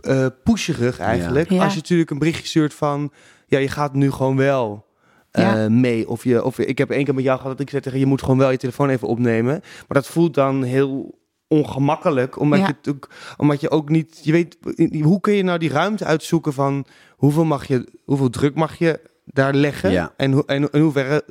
eh 0.00 0.26
pusherig 0.44 0.98
eigenlijk. 0.98 1.50
Ja. 1.50 1.62
Als 1.64 1.72
je 1.72 1.78
natuurlijk 1.78 2.10
een 2.10 2.18
berichtje 2.18 2.46
stuurt 2.46 2.74
van... 2.74 3.12
Ja, 3.46 3.58
je 3.58 3.68
gaat 3.68 3.94
nu 3.94 4.10
gewoon 4.10 4.36
wel 4.36 4.84
eh, 5.30 5.66
mee. 5.66 6.08
Of, 6.08 6.24
je, 6.24 6.44
of 6.44 6.58
ik 6.58 6.78
heb 6.78 6.90
één 6.90 7.04
keer 7.04 7.14
met 7.14 7.24
jou 7.24 7.36
gehad 7.38 7.52
dat 7.52 7.60
ik 7.60 7.70
zei 7.70 7.82
tegen 7.82 7.98
je... 7.98 8.04
je 8.04 8.10
moet 8.10 8.22
gewoon 8.22 8.38
wel 8.38 8.50
je 8.50 8.56
telefoon 8.56 8.88
even 8.88 9.08
opnemen. 9.08 9.52
Maar 9.62 9.84
dat 9.88 10.06
voelt 10.06 10.34
dan 10.34 10.62
heel 10.62 11.18
ongemakkelijk. 11.48 12.38
Omdat, 12.40 12.58
Ja. 12.58 12.66
je, 12.66 12.74
het 12.78 12.88
ook, 12.88 13.10
omdat 13.36 13.60
je 13.60 13.70
ook 13.70 13.88
niet... 13.88 14.20
Je 14.22 14.32
weet, 14.32 14.56
hoe 15.02 15.20
kun 15.20 15.32
je 15.32 15.42
nou 15.42 15.58
die 15.58 15.70
ruimte 15.70 16.04
uitzoeken 16.04 16.52
van... 16.52 16.86
Hoeveel, 17.16 17.44
mag 17.44 17.66
je, 17.66 17.88
hoeveel 18.04 18.30
druk 18.30 18.54
mag 18.54 18.78
je 18.78 19.00
daar 19.24 19.54
leggen? 19.54 19.90
Ja. 19.90 20.12
En, 20.16 20.32
hoe- 20.32 20.46
en 20.46 20.70
in 20.70 20.80
hoeverre 20.80 21.24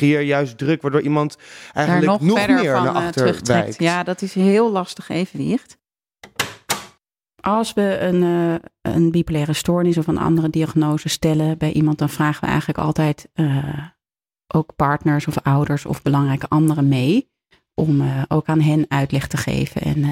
creëer 0.00 0.20
juist 0.20 0.58
druk... 0.58 0.82
waardoor 0.82 1.00
iemand 1.00 1.36
Daar 1.36 1.86
eigenlijk 1.86 2.06
nog, 2.06 2.20
nog, 2.20 2.38
verder 2.38 2.56
meer 2.56 2.74
van 2.74 2.84
naar 2.84 2.94
eh, 2.94 3.00
achter 3.00 3.12
terugtrekt. 3.12 3.48
wijkt. 3.48 3.78
Ja, 3.78 4.02
dat 4.02 4.22
is 4.22 4.34
heel 4.34 4.70
lastig 4.70 5.08
evenwicht. 5.08 5.78
Als 7.40 7.72
we 7.72 7.98
een, 7.98 8.22
eh, 8.22 8.92
een 8.92 9.10
bipolaire 9.10 9.52
stoornis 9.52 9.98
of 9.98 10.06
een 10.06 10.18
andere 10.18 10.50
diagnose 10.50 11.08
stellen 11.08 11.58
bij 11.58 11.72
iemand, 11.72 11.98
dan 11.98 12.08
vragen 12.08 12.40
we 12.40 12.46
eigenlijk 12.46 12.78
altijd 12.78 13.28
eh, 13.32 13.84
ook 14.46 14.76
partners 14.76 15.26
of 15.26 15.38
ouders 15.38 15.86
of 15.86 16.02
belangrijke 16.02 16.48
anderen 16.48 16.88
mee. 16.88 17.28
Om 17.74 18.02
ook 18.28 18.46
aan 18.46 18.60
hen 18.60 18.84
uitleg 18.88 19.26
te 19.26 19.36
geven 19.36 19.82
en 19.82 20.04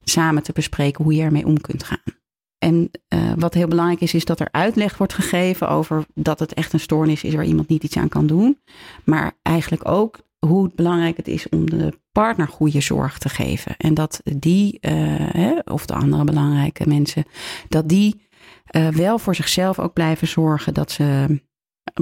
samen 0.00 0.42
te 0.42 0.52
bespreken 0.52 1.04
hoe 1.04 1.14
je 1.14 1.22
ermee 1.22 1.46
om 1.46 1.60
kunt 1.60 1.84
gaan. 1.84 2.21
En 2.62 2.90
eh, 3.08 3.32
wat 3.36 3.54
heel 3.54 3.68
belangrijk 3.68 4.00
is, 4.00 4.14
is 4.14 4.24
dat 4.24 4.40
er 4.40 4.48
uitleg 4.50 4.98
wordt 4.98 5.12
gegeven 5.12 5.68
over 5.68 6.04
dat 6.14 6.38
het 6.38 6.54
echt 6.54 6.72
een 6.72 6.80
stoornis 6.80 7.22
is 7.22 7.34
waar 7.34 7.44
iemand 7.44 7.68
niet 7.68 7.84
iets 7.84 7.96
aan 7.96 8.08
kan 8.08 8.26
doen. 8.26 8.58
Maar 9.04 9.32
eigenlijk 9.42 9.88
ook 9.88 10.20
hoe 10.38 10.70
belangrijk 10.74 11.16
het 11.16 11.28
is 11.28 11.48
om 11.48 11.70
de 11.70 11.98
partner 12.12 12.48
goede 12.48 12.80
zorg 12.80 13.18
te 13.18 13.28
geven. 13.28 13.76
En 13.76 13.94
dat 13.94 14.20
die, 14.22 14.80
eh, 14.80 14.92
hè, 15.18 15.58
of 15.64 15.86
de 15.86 15.94
andere 15.94 16.24
belangrijke 16.24 16.88
mensen, 16.88 17.24
dat 17.68 17.88
die 17.88 18.28
eh, 18.66 18.88
wel 18.88 19.18
voor 19.18 19.34
zichzelf 19.34 19.78
ook 19.78 19.92
blijven 19.92 20.28
zorgen. 20.28 20.74
Dat 20.74 20.90
ze 20.90 21.40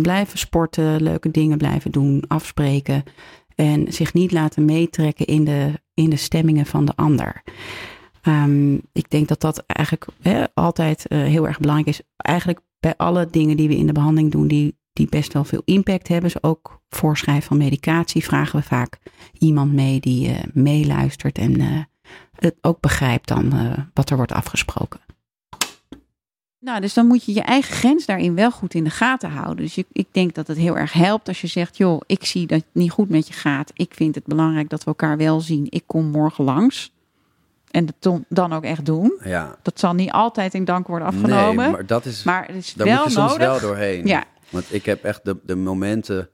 blijven 0.00 0.38
sporten, 0.38 1.02
leuke 1.02 1.30
dingen 1.30 1.58
blijven 1.58 1.90
doen, 1.90 2.24
afspreken. 2.28 3.02
En 3.54 3.92
zich 3.92 4.12
niet 4.12 4.32
laten 4.32 4.64
meetrekken 4.64 5.26
in 5.26 5.44
de, 5.44 5.80
in 5.94 6.10
de 6.10 6.16
stemmingen 6.16 6.66
van 6.66 6.84
de 6.84 6.96
ander. 6.96 7.42
Ehm, 8.22 8.74
ik 8.74 9.10
denk 9.10 9.28
dat 9.28 9.40
dat 9.40 9.64
eigenlijk 9.66 10.06
altijd 10.54 11.06
eh, 11.06 11.18
heel 11.18 11.46
erg 11.46 11.58
belangrijk 11.58 11.88
is. 11.88 12.00
Eigenlijk 12.16 12.60
bij 12.80 12.94
alle 12.96 13.28
dingen 13.30 13.56
die 13.56 13.68
we 13.68 13.76
in 13.76 13.86
de 13.86 13.92
behandeling 13.92 14.32
doen, 14.32 14.48
die, 14.48 14.76
die 14.92 15.08
best 15.08 15.32
wel 15.32 15.44
veel 15.44 15.62
impact 15.64 16.08
hebben. 16.08 16.30
Dus 16.32 16.42
ook 16.42 16.80
voorschrijven 16.88 17.42
van 17.48 17.56
medicatie 17.56 18.24
vragen 18.24 18.58
we 18.58 18.64
vaak 18.64 18.98
iemand 19.38 19.72
mee 19.72 20.00
die 20.00 20.28
eh, 20.28 20.44
meeluistert 20.52 21.38
en 21.38 21.60
eh, 21.60 21.66
het 22.34 22.56
ook 22.60 22.80
begrijpt 22.80 23.28
dan 23.28 23.52
wat 23.94 24.10
er 24.10 24.16
wordt 24.16 24.32
afgesproken. 24.32 25.00
Nou, 26.60 26.80
dus 26.80 26.94
dan 26.94 27.06
moet 27.06 27.24
je 27.24 27.34
je 27.34 27.42
eigen 27.42 27.74
grens 27.74 28.06
daarin 28.06 28.34
wel 28.34 28.50
goed 28.50 28.74
in 28.74 28.84
de 28.84 28.90
gaten 28.90 29.30
houden. 29.30 29.64
Dus 29.64 29.82
ik 29.92 30.06
denk 30.12 30.34
dat 30.34 30.46
het 30.46 30.56
heel 30.56 30.76
erg 30.76 30.92
helpt 30.92 31.28
als 31.28 31.40
je 31.40 31.46
zegt: 31.46 31.76
joh, 31.76 32.00
ik 32.06 32.24
zie 32.24 32.46
dat 32.46 32.58
het 32.58 32.68
niet 32.72 32.90
goed 32.90 33.08
met 33.08 33.28
je 33.28 33.32
gaat. 33.32 33.70
Ik 33.74 33.94
vind 33.94 34.14
het 34.14 34.24
belangrijk 34.24 34.68
dat 34.68 34.80
we 34.80 34.86
elkaar 34.86 35.16
wel 35.16 35.40
zien. 35.40 35.66
Ik 35.68 35.82
kom 35.86 36.06
morgen 36.06 36.44
langs. 36.44 36.92
En 37.70 37.86
dat 38.00 38.22
dan- 38.28 38.52
ook 38.52 38.64
echt 38.64 38.84
doen. 38.84 39.18
Ja. 39.24 39.56
Dat 39.62 39.78
zal 39.78 39.94
niet 39.94 40.10
altijd 40.10 40.54
in 40.54 40.64
dank 40.64 40.86
worden 40.86 41.08
afgenomen. 41.08 41.56
Nee, 41.56 41.70
maar 41.70 41.86
dat 41.86 42.04
is... 42.04 42.22
maar 42.22 42.46
het 42.46 42.56
is 42.56 42.74
Daar 42.74 42.86
wel 42.86 42.96
moet 42.96 43.04
je 43.04 43.10
soms 43.10 43.36
wel 43.36 43.60
doorheen. 43.60 44.06
Ja, 44.06 44.24
Want 44.48 44.74
ik 44.74 44.84
heb 44.84 45.04
echt 45.04 45.24
de, 45.24 45.36
de 45.42 45.56
momenten, 45.56 46.28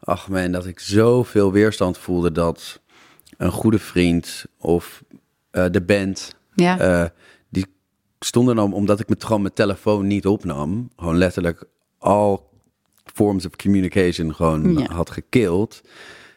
ach 0.00 0.28
man, 0.28 0.52
dat 0.52 0.66
ik 0.66 0.80
zoveel 0.80 1.52
weerstand 1.52 1.98
voelde 1.98 2.32
dat 2.32 2.80
een 3.36 3.50
goede 3.50 3.78
vriend 3.78 4.44
of 4.58 5.02
eh, 5.50 5.64
de 5.70 5.82
band, 5.82 6.34
ja. 6.54 6.78
eh, 6.78 7.08
die 7.48 7.66
stonden 8.18 8.56
dan, 8.56 8.72
omdat 8.72 9.00
ik 9.00 9.08
met, 9.08 9.24
gewoon 9.24 9.42
mijn 9.42 9.54
telefoon 9.54 10.06
niet 10.06 10.26
opnam, 10.26 10.90
gewoon 10.96 11.16
letterlijk 11.18 11.64
al 11.98 12.50
forms 13.14 13.46
of 13.46 13.56
communication 13.56 14.34
gewoon 14.34 14.78
Ja. 14.78 14.92
had 14.92 15.10
gekild. 15.10 15.80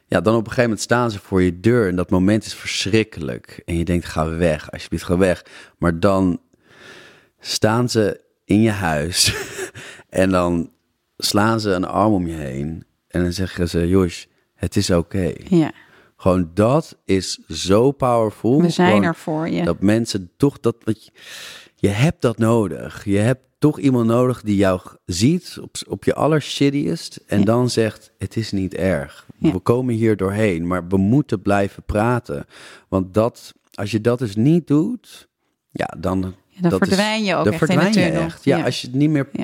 Ja, 0.09 0.21
dan 0.21 0.33
op 0.33 0.39
een 0.39 0.45
gegeven 0.45 0.63
moment 0.63 0.81
staan 0.81 1.11
ze 1.11 1.19
voor 1.19 1.41
je 1.41 1.59
deur 1.59 1.87
en 1.87 1.95
dat 1.95 2.09
moment 2.09 2.45
is 2.45 2.53
verschrikkelijk. 2.53 3.61
En 3.65 3.77
je 3.77 3.85
denkt, 3.85 4.05
ga 4.05 4.29
weg, 4.29 4.71
alsjeblieft, 4.71 5.03
ga 5.03 5.17
weg. 5.17 5.45
Maar 5.77 5.99
dan 5.99 6.41
staan 7.39 7.89
ze 7.89 8.21
in 8.45 8.61
je 8.61 8.71
huis 8.71 9.33
en 10.09 10.29
dan 10.29 10.71
slaan 11.17 11.59
ze 11.59 11.71
een 11.71 11.85
arm 11.85 12.13
om 12.13 12.27
je 12.27 12.35
heen 12.35 12.85
en 13.07 13.21
dan 13.21 13.33
zeggen 13.33 13.69
ze, 13.69 13.87
Josh, 13.87 14.25
het 14.55 14.75
is 14.75 14.89
oké. 14.89 15.33
ja. 15.47 15.71
Gewoon 16.15 16.51
dat 16.53 16.97
is 17.05 17.39
zo 17.47 17.91
powerful. 17.91 18.61
We 18.61 18.69
zijn 18.69 18.89
Gewoon 18.89 19.03
er 19.03 19.15
voor 19.15 19.49
je. 19.49 19.63
Dat 19.63 19.81
mensen 19.81 20.31
toch 20.37 20.59
dat, 20.59 20.75
je, 20.83 21.11
je 21.75 21.87
hebt 21.87 22.21
dat 22.21 22.37
nodig. 22.37 23.05
Je 23.05 23.17
hebt 23.17 23.43
toch 23.59 23.79
iemand 23.79 24.05
nodig 24.07 24.41
die 24.41 24.55
jou 24.55 24.81
ziet 25.05 25.57
op, 25.61 25.75
op 25.87 26.03
je 26.03 26.13
allershittiest 26.15 27.19
en 27.27 27.39
Ja. 27.39 27.45
dan 27.45 27.69
zegt, 27.69 28.11
het 28.17 28.35
is 28.35 28.51
niet 28.51 28.73
erg. 28.73 29.25
Ja. 29.37 29.51
We 29.51 29.59
komen 29.59 29.93
hier 29.95 30.17
doorheen, 30.17 30.67
maar 30.67 30.87
we 30.87 30.97
moeten 30.97 31.41
blijven 31.41 31.83
praten. 31.83 32.45
Want 32.87 33.13
dat, 33.13 33.53
als 33.73 33.91
je 33.91 34.01
dat 34.01 34.19
dus 34.19 34.35
niet 34.35 34.67
doet, 34.67 35.27
ja, 35.71 35.93
dan... 35.97 36.33
Ja, 36.47 36.61
dan 36.61 36.69
dat 36.79 36.87
verdwijn 36.87 37.23
je 37.23 37.35
ook 37.35 37.43
dan 37.43 37.53
echt 37.53 37.61
in 37.61 37.67
de 37.67 37.73
verdwijn 37.81 38.05
je 38.05 38.09
tunnel. 38.11 38.25
echt. 38.27 38.43
Ja, 38.43 38.57
Ja. 38.57 38.63
als 38.65 38.81
je 38.81 38.87
het 38.87 38.95
niet 38.95 39.09
meer... 39.09 39.29
Ja. 39.33 39.43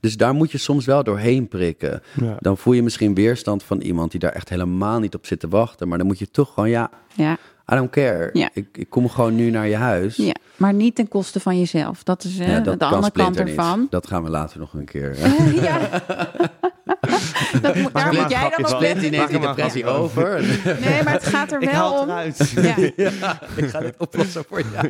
Dus 0.00 0.16
daar 0.16 0.34
moet 0.34 0.50
je 0.50 0.58
soms 0.58 0.84
wel 0.84 1.04
doorheen 1.04 1.48
prikken. 1.48 2.02
Ja. 2.20 2.36
Dan 2.38 2.58
voel 2.58 2.72
je 2.74 2.82
misschien 2.82 3.14
weerstand 3.14 3.62
van 3.62 3.80
iemand 3.80 4.10
die 4.10 4.20
daar 4.20 4.32
echt 4.32 4.48
helemaal 4.48 4.98
niet 5.00 5.14
op 5.14 5.26
zit 5.26 5.40
te 5.40 5.48
wachten. 5.48 5.88
Maar 5.88 5.98
dan 5.98 6.06
moet 6.06 6.18
je 6.18 6.30
toch 6.30 6.52
gewoon, 6.54 6.70
ja, 6.70 6.90
Ja, 7.14 7.32
I 7.72 7.74
don't 7.74 7.90
care. 7.90 8.30
Ja. 8.32 8.50
Ik, 8.54 8.66
ik 8.72 8.90
kom 8.90 9.08
gewoon 9.08 9.34
nu 9.34 9.50
naar 9.50 9.68
je 9.68 9.76
huis. 9.76 10.16
ja, 10.16 10.34
maar 10.62 10.74
niet 10.74 10.94
ten 10.94 11.08
koste 11.08 11.40
van 11.40 11.58
jezelf. 11.58 12.02
Dat 12.02 12.24
is 12.24 12.38
eh, 12.38 12.48
Ja, 12.48 12.60
dat 12.60 12.78
de 12.78 12.84
andere 12.84 13.12
kant 13.12 13.38
niet. 13.38 13.48
ervan. 13.48 13.86
Dat 13.90 14.06
gaan 14.06 14.22
we 14.22 14.30
later 14.30 14.58
nog 14.58 14.72
een 14.74 14.84
keer. 14.84 15.16
Eh, 15.22 15.62
ja. 15.62 15.78
dat 17.62 17.74
moet, 17.76 17.92
daar 17.94 18.12
moet 18.14 18.30
jij 18.30 18.52
dan 18.56 18.72
op 18.74 18.80
letten. 18.80 19.00
die 19.00 19.10
neemt 19.10 19.30
die 19.30 19.40
depressie 19.40 19.86
over. 19.86 20.40
Nee, 20.84 21.02
maar 21.02 21.12
het 21.12 21.26
gaat 21.26 21.52
er 21.52 21.62
Ik 21.62 21.68
haal 21.70 22.06
wel 22.06 22.16
het 22.16 22.40
om. 22.56 22.56
eruit. 22.64 22.96
Ja. 22.96 23.38
ik 23.56 23.68
ga 23.68 23.80
dit 23.80 23.94
oplossen 23.98 24.44
voor 24.48 24.62
jou. 24.72 24.88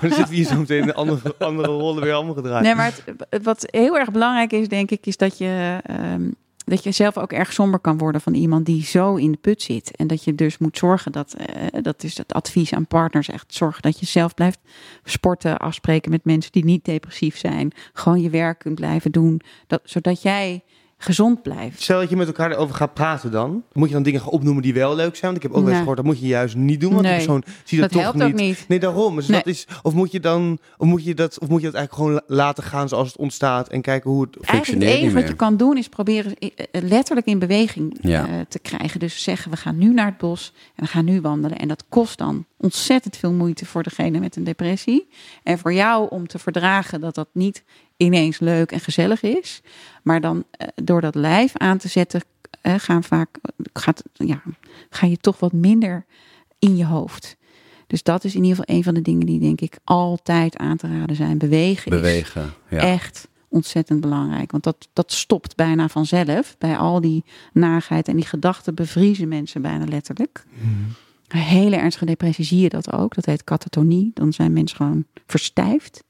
zitten 0.00 0.28
we 0.28 0.34
hier 0.34 0.44
zo 0.46 0.56
meteen 0.58 0.80
in 0.80 0.86
de 0.86 0.94
andere, 0.94 1.34
andere 1.38 1.68
rollen 1.68 2.02
weer 2.02 2.12
allemaal 2.12 2.34
gedraaid. 2.34 2.62
Nee, 2.62 2.74
maar 2.74 2.92
het, 3.30 3.42
wat 3.42 3.64
heel 3.70 3.98
erg 3.98 4.10
belangrijk 4.10 4.52
is, 4.52 4.68
denk 4.68 4.90
ik, 4.90 5.06
is 5.06 5.16
dat 5.16 5.38
je, 5.38 5.78
ehm, 5.82 6.30
dat 6.66 6.84
je 6.84 6.92
zelf 6.92 7.18
ook 7.18 7.32
erg 7.32 7.52
somber 7.52 7.80
kan 7.80 7.98
worden 7.98 8.20
van 8.20 8.34
iemand 8.34 8.66
die 8.66 8.84
zo 8.84 9.14
in 9.14 9.32
de 9.32 9.38
put 9.38 9.62
zit. 9.62 9.96
En 9.96 10.06
dat 10.06 10.24
je 10.24 10.34
dus 10.34 10.58
moet 10.58 10.78
zorgen 10.78 11.12
dat, 11.12 11.34
eh, 11.34 11.82
dat 11.82 12.02
is 12.02 12.18
het 12.18 12.32
advies 12.32 12.74
aan 12.74 12.86
partners, 12.86 13.28
echt 13.28 13.54
zorgen 13.54 13.82
dat 13.82 14.00
je 14.00 14.06
zelf 14.06 14.34
blijft 14.34 14.58
sporten, 15.04 15.58
afspreken 15.58 16.10
met 16.10 16.24
mensen 16.24 16.52
die 16.52 16.64
niet 16.64 16.84
depressief 16.84 17.38
zijn. 17.38 17.72
Gewoon 17.92 18.20
je 18.20 18.30
werk 18.30 18.58
kunt 18.58 18.74
blijven 18.74 19.12
doen, 19.12 19.40
dat, 19.66 19.80
zodat 19.84 20.22
jij 20.22 20.62
gezond 20.98 21.42
blijft. 21.42 21.82
Stel 21.82 22.00
dat 22.00 22.10
je 22.10 22.16
met 22.16 22.26
elkaar 22.26 22.50
erover 22.50 22.74
gaat 22.74 22.94
praten 22.94 23.30
dan. 23.30 23.62
Moet 23.72 23.88
je 23.88 23.94
dan 23.94 24.02
dingen 24.02 24.20
gaan 24.20 24.28
opnoemen 24.30 24.62
die 24.62 24.74
wel 24.74 24.94
leuk 24.94 25.16
zijn? 25.16 25.32
Want 25.32 25.36
ik 25.36 25.42
heb 25.42 25.52
ook 25.52 25.58
wel 25.58 25.68
eens 25.68 25.78
gehoord, 25.78 25.96
dat 25.96 26.06
moet 26.06 26.20
je 26.20 26.26
juist 26.26 26.54
niet 26.56 26.80
doen. 26.80 26.90
Want 26.90 27.02
Nee. 27.02 27.10
de 27.12 27.16
persoon 27.18 27.42
ziet 27.64 27.80
Dat 27.80 27.90
dat, 27.92 28.02
toch 28.02 28.12
helpt 28.12 28.32
ook 28.32 28.38
niet. 28.40 28.64
Nee, 28.68 28.78
daarom. 28.78 29.16
Dus 29.16 29.26
Nee. 29.26 29.38
dat 29.42 29.54
is, 29.54 29.66
of 29.82 29.94
moet 29.94 30.12
je 30.12 30.20
dan, 30.20 30.58
of 30.76 30.86
moet 30.86 31.04
je 31.04 31.14
dat, 31.14 31.38
of 31.40 31.48
moet 31.48 31.60
je 31.60 31.66
dat 31.66 31.74
eigenlijk 31.74 31.94
gewoon 31.94 32.22
la- 32.26 32.36
laten 32.44 32.62
gaan 32.64 32.88
zoals 32.88 33.08
het 33.08 33.16
ontstaat 33.16 33.68
en 33.68 33.80
kijken 33.80 34.10
hoe 34.10 34.22
het. 34.22 34.40
Eigenlijk 34.40 34.84
het 34.84 34.94
enige 34.94 35.14
wat 35.14 35.28
je 35.28 35.34
kan 35.34 35.56
doen 35.56 35.76
is 35.76 35.88
proberen 35.88 36.34
eh, 36.38 36.50
eh, 36.70 36.82
letterlijk 36.82 37.26
in 37.26 37.38
beweging 37.38 37.98
Ja. 38.00 38.26
eh, 38.28 38.34
te 38.48 38.58
krijgen. 38.58 39.00
Dus 39.00 39.22
zeggen 39.22 39.50
we 39.50 39.56
gaan 39.56 39.78
nu 39.78 39.92
naar 39.94 40.06
het 40.06 40.18
bos 40.18 40.52
en 40.74 40.84
we 40.84 40.90
gaan 40.90 41.04
nu 41.04 41.20
wandelen. 41.20 41.58
En 41.58 41.68
dat 41.68 41.84
kost 41.88 42.18
dan 42.18 42.44
ontzettend 42.58 43.16
veel 43.16 43.32
moeite 43.32 43.66
voor 43.66 43.82
degene 43.82 44.18
met 44.18 44.36
een 44.36 44.44
depressie. 44.44 45.08
En 45.42 45.58
voor 45.58 45.72
jou 45.72 46.06
om 46.10 46.26
te 46.26 46.38
verdragen 46.38 47.00
dat 47.00 47.14
dat 47.14 47.28
niet 47.32 47.64
ineens 47.96 48.38
leuk 48.38 48.72
en 48.72 48.80
gezellig 48.80 49.22
is. 49.22 49.60
Maar 50.02 50.20
dan 50.20 50.44
eh, 50.50 50.68
door 50.74 51.00
dat 51.00 51.14
lijf 51.14 51.56
aan 51.56 51.78
te 51.78 51.88
zetten 51.88 52.20
eh, 52.60 52.74
gaan 52.76 53.04
vaak, 53.04 53.38
gaat, 53.72 54.02
ja, 54.12 54.42
ga 54.90 55.06
je 55.06 55.16
toch 55.16 55.38
wat 55.38 55.52
minder 55.52 56.04
in 56.58 56.76
je 56.76 56.84
hoofd. 56.84 57.36
Dus 57.86 58.02
dat 58.02 58.24
is 58.24 58.34
in 58.34 58.42
ieder 58.42 58.56
geval 58.56 58.76
een 58.76 58.84
van 58.84 58.94
de 58.94 59.02
dingen 59.02 59.26
die 59.26 59.40
denk 59.40 59.60
ik 59.60 59.78
altijd 59.84 60.56
aan 60.56 60.76
te 60.76 60.98
raden 60.98 61.16
zijn. 61.16 61.38
Bewegen, 61.38 61.92
is 61.92 62.00
Bewegen. 62.00 62.52
Ja. 62.68 62.78
echt 62.78 63.28
ontzettend 63.48 64.00
belangrijk. 64.00 64.50
Want 64.50 64.64
dat, 64.64 64.88
dat 64.92 65.12
stopt 65.12 65.56
bijna 65.56 65.88
vanzelf. 65.88 66.56
Bij 66.58 66.76
al 66.76 67.00
die 67.00 67.24
naagheid 67.52 68.08
en 68.08 68.16
die 68.16 68.24
gedachten 68.24 68.74
bevriezen 68.74 69.28
mensen 69.28 69.62
bijna 69.62 69.84
letterlijk. 69.84 70.44
Een 71.28 71.38
hele 71.38 71.76
ernstige 71.76 72.04
depressie 72.06 72.44
zie 72.44 72.60
je 72.60 72.68
dat 72.68 72.92
ook. 72.92 73.14
Dat 73.14 73.24
heet 73.24 73.44
katatonie. 73.44 74.10
Dan 74.14 74.32
zijn 74.32 74.52
mensen 74.52 74.76
gewoon 74.76 75.04
verstijfd. 75.26 76.04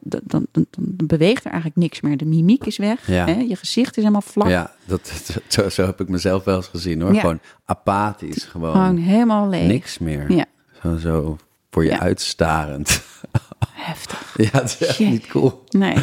dat, 0.02 0.20
dan, 0.24 0.46
dan, 0.52 0.66
dan 0.70 1.06
beweegt 1.06 1.44
er 1.44 1.50
eigenlijk 1.50 1.80
niks 1.80 2.00
meer. 2.00 2.16
De 2.16 2.24
mimiek 2.24 2.66
is 2.66 2.76
weg. 2.76 3.06
Ja. 3.06 3.26
Hè? 3.26 3.32
Je 3.48 3.56
gezicht 3.56 3.90
is 3.90 4.02
helemaal 4.02 4.20
vlak. 4.22 4.48
Ja, 4.48 4.74
dat, 4.84 5.30
zo, 5.48 5.68
zo 5.68 5.84
heb 5.86 6.00
ik 6.00 6.08
mezelf 6.08 6.44
wel 6.44 6.56
eens 6.56 6.66
gezien 6.66 7.00
hoor. 7.00 7.14
Ja. 7.14 7.20
Gewoon 7.20 7.40
apathisch. 7.64 8.44
Gewoon, 8.44 8.72
Gewoon 8.72 8.96
helemaal 8.96 9.48
leeg. 9.48 9.66
niks 9.66 9.98
meer. 9.98 10.32
Ja. 10.32 10.44
Zo, 10.82 10.96
zo 10.96 11.36
voor 11.70 11.84
je 11.84 11.90
Ja. 11.90 12.00
uitstarend. 12.00 13.02
Heftig. 13.70 14.34
ja, 14.36 14.60
het 14.60 14.76
is 14.80 14.86
echt 14.88 14.98
niet 14.98 15.26
cool. 15.26 15.64
Nee. 15.68 15.96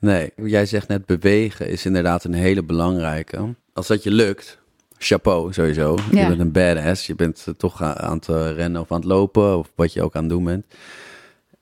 Nee, 0.00 0.32
jij 0.36 0.66
zegt 0.66 0.88
net 0.88 1.06
bewegen 1.06 1.68
is 1.68 1.86
inderdaad 1.86 2.24
een 2.24 2.32
hele 2.34 2.62
belangrijke. 2.62 3.54
Als 3.72 3.86
dat 3.86 4.02
je 4.02 4.10
lukt, 4.10 4.58
chapeau 4.98 5.52
sowieso. 5.52 5.98
Ja. 6.10 6.20
Je 6.20 6.26
bent 6.28 6.40
een 6.40 6.52
badass. 6.52 7.06
Je 7.06 7.14
bent 7.14 7.44
eh, 7.46 7.54
toch 7.54 7.82
aan 7.82 7.96
aan 7.98 8.16
het 8.16 8.28
eh, 8.28 8.52
rennen 8.52 8.80
of 8.80 8.90
aan 8.92 8.98
het 8.98 9.06
lopen 9.08 9.58
of 9.58 9.70
wat 9.74 9.92
je 9.92 10.02
ook 10.02 10.14
aan 10.16 10.22
het 10.22 10.30
doen 10.30 10.44
bent. 10.44 10.64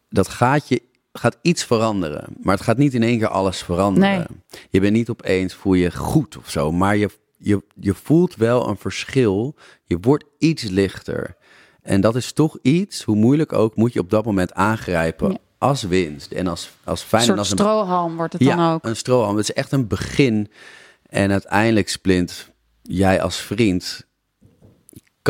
Dat 0.09 0.29
gaat 0.29 0.69
je 0.69 0.83
gaat 1.19 1.39
iets 1.43 1.65
veranderen, 1.65 2.25
maar 2.43 2.55
het 2.55 2.65
gaat 2.65 2.77
niet 2.77 2.95
in 2.95 3.03
één 3.03 3.19
keer 3.19 3.29
alles 3.29 3.63
veranderen. 3.63 4.27
Je 4.71 4.81
bent 4.81 4.93
niet 4.93 5.09
opeens 5.11 5.55
voel 5.55 5.75
je 5.75 5.91
goed 5.97 6.37
of 6.37 6.51
zo, 6.51 6.73
maar 6.73 6.97
je, 6.97 7.09
je, 7.39 7.63
je 7.81 7.95
voelt 7.95 8.35
wel 8.37 8.69
een 8.69 8.77
verschil. 8.77 9.55
Je 9.85 9.99
wordt 10.01 10.25
iets 10.39 10.63
lichter. 10.63 11.37
En 11.83 12.01
dat 12.01 12.17
is 12.17 12.33
toch 12.33 12.59
iets, 12.63 13.03
hoe 13.03 13.17
moeilijk 13.17 13.53
ook, 13.53 13.77
moet 13.77 13.93
je 13.93 14.01
op 14.01 14.11
dat 14.11 14.25
moment 14.25 14.55
aangrijpen 14.55 15.31
Ja. 15.31 15.37
als 15.59 15.83
winst 15.83 16.33
en 16.33 16.47
als, 16.47 16.71
als 16.85 17.01
Een 17.03 17.07
fijn 17.09 17.21
en 17.23 17.27
soort 17.29 17.39
als 17.39 17.51
een 17.51 17.57
strohalm 17.59 18.17
wordt 18.17 18.33
het 18.33 18.43
dan 18.43 18.73
ook. 18.73 18.85
een 18.85 18.97
strohalm. 18.97 19.37
Het 19.37 19.49
is 19.49 19.55
echt 19.55 19.73
een 19.73 19.87
begin. 19.87 20.51
En 21.07 21.31
uiteindelijk, 21.33 21.89
Splint, 21.89 22.51
jij 22.83 23.23
als 23.23 23.37
vriend 23.37 24.06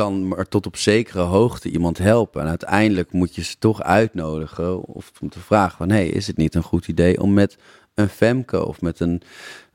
kan 0.05 0.29
maar 0.29 0.49
tot 0.49 0.67
op 0.67 0.77
zekere 0.77 1.21
hoogte 1.23 1.69
iemand 1.71 1.99
helpen. 1.99 2.43
En 2.43 2.49
uiteindelijk 2.49 3.13
moet 3.13 3.35
je 3.35 3.43
ze 3.45 3.59
toch 3.59 3.83
uitnodigen 3.83 4.83
of 4.85 5.13
om 5.21 5.29
te 5.29 5.39
vragen 5.41 5.77
van... 5.77 5.91
hey, 5.91 6.07
is 6.09 6.27
het 6.27 6.37
niet 6.37 6.55
een 6.55 6.63
goed 6.63 6.89
idee 6.89 7.21
om 7.21 7.33
met 7.35 7.57
een 7.95 8.09
femke 8.09 8.67
of 8.67 8.81
met 8.81 9.01
een, 9.01 9.23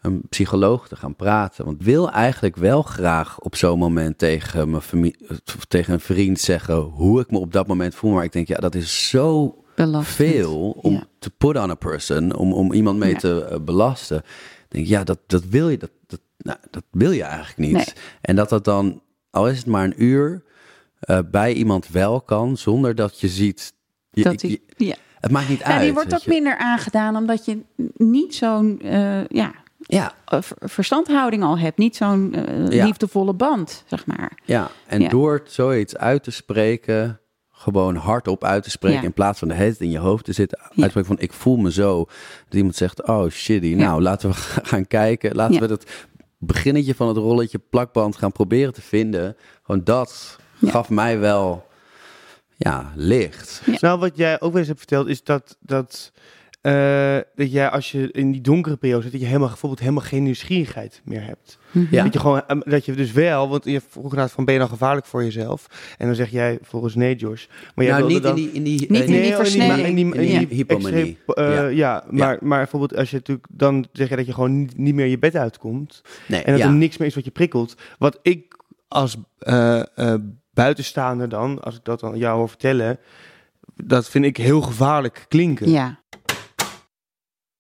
een 0.01 0.21
psycholoog 0.29 0.87
te 0.87 0.95
gaan 0.95 1.15
praten? 1.15 1.65
Want 1.65 1.79
ik 1.79 1.85
wil 1.85 2.11
eigenlijk 2.11 2.55
wel 2.55 2.81
graag 2.81 3.39
op 3.39 3.55
zo'n 3.55 3.79
moment 3.79 4.17
tegen, 4.17 4.69
mijn 4.69 4.81
familie, 4.81 5.27
of 5.57 5.65
tegen 5.67 5.93
een 5.93 5.99
vriend 5.99 6.39
zeggen... 6.39 6.75
hoe 6.75 7.19
ik 7.21 7.31
me 7.31 7.37
op 7.39 7.53
dat 7.53 7.67
moment 7.67 7.95
voel. 7.95 8.11
Maar 8.11 8.23
ik 8.23 8.31
denk, 8.31 8.47
ja, 8.47 8.57
dat 8.57 8.75
is 8.75 9.09
zo 9.09 9.55
Belastend. 9.75 10.15
veel 10.15 10.69
om 10.81 10.93
Ja. 10.93 11.03
te 11.19 11.29
put 11.29 11.57
on 11.57 11.69
a 11.69 11.75
person, 11.75 12.35
om, 12.35 12.53
om 12.53 12.73
iemand 12.73 12.97
mee 12.99 13.11
Ja. 13.13 13.17
te 13.19 13.45
eh, 13.45 13.59
belasten. 13.59 14.17
Ik 14.17 14.65
denk, 14.67 14.87
ja, 14.87 15.03
dat, 15.03 15.19
dat 15.27 15.43
wil 15.45 15.69
je, 15.69 15.77
dat, 15.77 15.91
dat, 16.07 16.19
nou, 16.37 16.57
dat 16.69 16.83
wil 16.91 17.11
je 17.11 17.23
eigenlijk 17.23 17.57
niet. 17.57 17.73
Nee. 17.73 18.03
En 18.21 18.35
dat 18.35 18.49
dat 18.49 18.63
dan, 18.63 19.01
al 19.31 19.49
is 19.49 19.57
het 19.57 19.65
maar 19.67 19.83
een 19.83 20.03
uur, 20.03 20.43
eh, 20.99 21.19
bij 21.31 21.53
iemand 21.53 21.87
wel 21.87 22.21
kan, 22.21 22.57
zonder 22.57 22.95
dat 22.95 23.19
je 23.19 23.27
ziet. 23.27 23.73
Je, 24.11 24.23
Dat 24.23 24.41
je- 24.41 24.47
die, 24.47 24.61
ja. 24.87 24.95
het 25.19 25.31
maakt 25.31 25.49
niet 25.49 25.59
Ja, 25.59 25.65
uit. 25.65 25.81
die 25.81 25.93
wordt 25.93 26.13
ook 26.13 26.19
je. 26.19 26.29
minder 26.29 26.57
aangedaan 26.57 27.15
omdat 27.15 27.45
je 27.45 27.59
niet 27.97 28.35
zo'n 28.35 28.81
eh, 28.81 29.25
ja, 29.27 29.51
Ja, 29.87 30.13
eh, 30.25 30.41
ver- 30.41 30.69
verstandhouding 30.69 31.43
al 31.43 31.59
hebt. 31.59 31.77
Niet 31.77 31.95
zo'n 31.95 32.35
Ja. 32.69 32.85
liefdevolle 32.85 33.33
band, 33.33 33.83
zeg 33.87 34.05
maar. 34.05 34.39
ja. 34.45 34.69
En 34.87 35.09
door 35.09 35.41
zoiets 35.45 35.97
uit 35.97 36.23
te 36.23 36.31
spreken, 36.31 37.19
gewoon 37.51 37.95
hardop 37.95 38.43
uit 38.43 38.63
te 38.63 38.69
spreken, 38.69 39.03
in 39.03 39.13
plaats 39.13 39.39
van 39.39 39.47
de 39.47 39.53
tijd 39.55 39.79
in 39.79 39.91
je 39.91 39.97
hoofd 39.97 40.25
te 40.25 40.33
zitten, 40.33 40.59
uitspreken 40.59 41.05
van 41.05 41.19
ik 41.19 41.33
voel 41.33 41.57
me 41.57 41.71
zo. 41.71 41.97
Dat 42.45 42.53
iemand 42.55 42.75
zegt, 42.75 43.07
oh 43.07 43.29
shitty, 43.29 43.73
nou 43.73 44.01
laten 44.01 44.29
we 44.29 44.35
gaan 44.71 44.87
kijken. 44.87 45.35
Laten 45.35 45.59
we 45.59 45.67
dat 45.67 45.85
beginnetje 46.47 46.95
van 46.95 47.07
het 47.07 47.17
rolletje 47.17 47.59
plakband 47.69 48.15
gaan 48.15 48.31
proberen 48.31 48.73
te 48.73 48.81
vinden. 48.81 49.35
Gewoon 49.63 49.83
dat 49.83 50.37
Ja. 50.59 50.69
gaf 50.71 50.89
mij 50.89 51.19
wel, 51.19 51.67
ja, 52.57 52.91
licht. 52.95 53.61
Ja. 53.65 53.77
Nou, 53.79 53.99
wat 53.99 54.17
jij 54.17 54.41
ook 54.41 54.49
wel 54.49 54.57
eens 54.57 54.67
hebt 54.67 54.79
verteld, 54.79 55.07
is 55.07 55.23
dat, 55.23 55.57
dat, 55.59 56.11
eh, 56.61 57.17
dat 57.35 57.51
jij 57.51 57.69
als 57.69 57.91
je 57.91 58.11
in 58.11 58.31
die 58.31 58.41
donkere 58.41 58.75
periode 58.77 59.01
zit, 59.03 59.11
dat 59.11 59.21
je 59.21 59.27
helemaal, 59.27 59.47
bijvoorbeeld 59.47 59.81
helemaal 59.81 60.03
geen 60.03 60.23
nieuwsgierigheid 60.23 61.01
meer 61.05 61.23
hebt. 61.23 61.57
Ja. 61.71 62.03
Dat 62.03 62.13
je 62.13 62.19
gewoon, 62.19 62.41
eh, 62.47 62.57
dat 62.63 62.85
je 62.85 62.93
dus 62.93 63.11
wel, 63.11 63.49
want 63.49 63.65
je 63.65 63.81
vroeg 63.89 64.03
inderdaad 64.03 64.31
van 64.31 64.45
ben 64.45 64.53
je 64.53 64.59
dan 64.59 64.69
gevaarlijk 64.69 65.05
voor 65.05 65.23
jezelf? 65.23 65.67
En 65.97 66.05
dan 66.05 66.15
zeg 66.15 66.29
jij 66.29 66.57
volgens 66.61 66.95
nee, 66.95 67.15
Josh. 67.15 67.45
Maar 67.75 67.85
jij 67.85 67.97
nou, 67.99 68.07
wilde 68.07 68.33
niet 68.33 68.51
dan, 68.51 68.55
in 68.55 68.63
die, 68.63 68.75
in 68.75 68.77
die, 68.77 68.91
Niet 68.91 69.01
eh, 69.01 69.05
in 69.05 69.11
die 69.11 69.19
Nee, 69.19 69.23
oh, 69.23 69.29
in 69.29 69.35
versnelling. 69.35 69.87
in 69.87 69.95
die, 69.95 70.05
in 70.05 70.11
die, 70.11 70.29
In 70.29 70.47
die 70.47 70.57
hypomanie. 70.57 71.17
Ja. 71.35 71.67
ja, 71.67 72.03
maar, 72.09 72.37
maar 72.41 72.57
bijvoorbeeld 72.57 72.95
als 72.95 73.09
je 73.09 73.15
natuurlijk, 73.15 73.47
dan 73.51 73.87
zeg 73.91 74.09
je 74.09 74.15
dat 74.15 74.25
je 74.25 74.33
gewoon 74.33 74.59
niet, 74.59 74.77
niet 74.77 74.95
meer 74.95 75.05
je 75.05 75.19
bed 75.19 75.35
uitkomt. 75.35 76.01
nee, 76.27 76.43
En 76.43 76.51
dat 76.51 76.61
ja. 76.61 76.67
er 76.67 76.73
niks 76.73 76.97
meer 76.97 77.07
is 77.07 77.15
wat 77.15 77.25
je 77.25 77.31
prikkelt. 77.31 77.75
Wat 77.97 78.19
ik 78.21 78.59
als 78.87 79.17
eh, 79.39 79.79
eh, 79.79 80.19
buitenstaander 80.53 81.29
dan, 81.29 81.61
als 81.61 81.75
ik 81.75 81.83
dat 81.83 81.99
dan 81.99 82.17
jou 82.17 82.37
hoor 82.37 82.49
vertellen, 82.49 82.99
dat 83.75 84.09
vind 84.09 84.25
ik 84.25 84.37
heel 84.37 84.61
gevaarlijk 84.61 85.25
klinken. 85.27 85.69
Ja. 85.69 85.99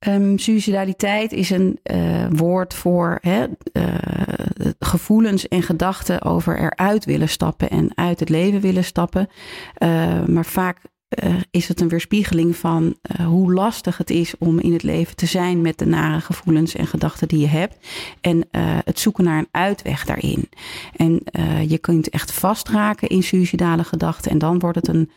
Ehm, 0.01 0.37
suicidaliteit 0.37 1.31
is 1.31 1.49
een 1.49 1.79
eh, 1.83 2.25
woord 2.29 2.73
voor 2.73 3.17
hè, 3.21 3.45
eh, 3.73 4.71
gevoelens 4.79 5.47
en 5.47 5.63
gedachten 5.63 6.21
over 6.21 6.59
eruit 6.59 7.05
willen 7.05 7.29
stappen 7.29 7.69
en 7.69 7.91
uit 7.95 8.19
het 8.19 8.29
leven 8.29 8.61
willen 8.61 8.83
stappen. 8.83 9.27
Eh, 9.73 10.25
maar 10.25 10.45
vaak 10.45 10.77
eh, 11.09 11.33
is 11.51 11.67
het 11.67 11.81
een 11.81 11.87
weerspiegeling 11.87 12.55
van 12.55 12.95
hoe 13.25 13.53
lastig 13.53 13.97
het 13.97 14.09
is 14.09 14.37
om 14.37 14.59
in 14.59 14.73
het 14.73 14.83
leven 14.83 15.15
te 15.15 15.25
zijn 15.25 15.61
met 15.61 15.77
de 15.77 15.85
nare 15.85 16.21
gevoelens 16.21 16.75
en 16.75 16.87
gedachten 16.87 17.27
die 17.27 17.39
je 17.39 17.47
hebt. 17.47 17.87
En 18.21 18.47
het 18.85 18.99
zoeken 18.99 19.23
naar 19.23 19.37
een 19.37 19.47
uitweg 19.51 20.05
daarin. 20.05 20.49
En 20.95 21.23
je 21.67 21.77
kunt 21.77 22.09
echt 22.09 22.31
vastraken 22.31 23.07
in 23.07 23.23
suicidale 23.23 23.83
gedachten. 23.83 24.31
En 24.31 24.37
dan 24.37 24.59
wordt 24.59 24.77
het 24.77 24.87
een 24.87 25.11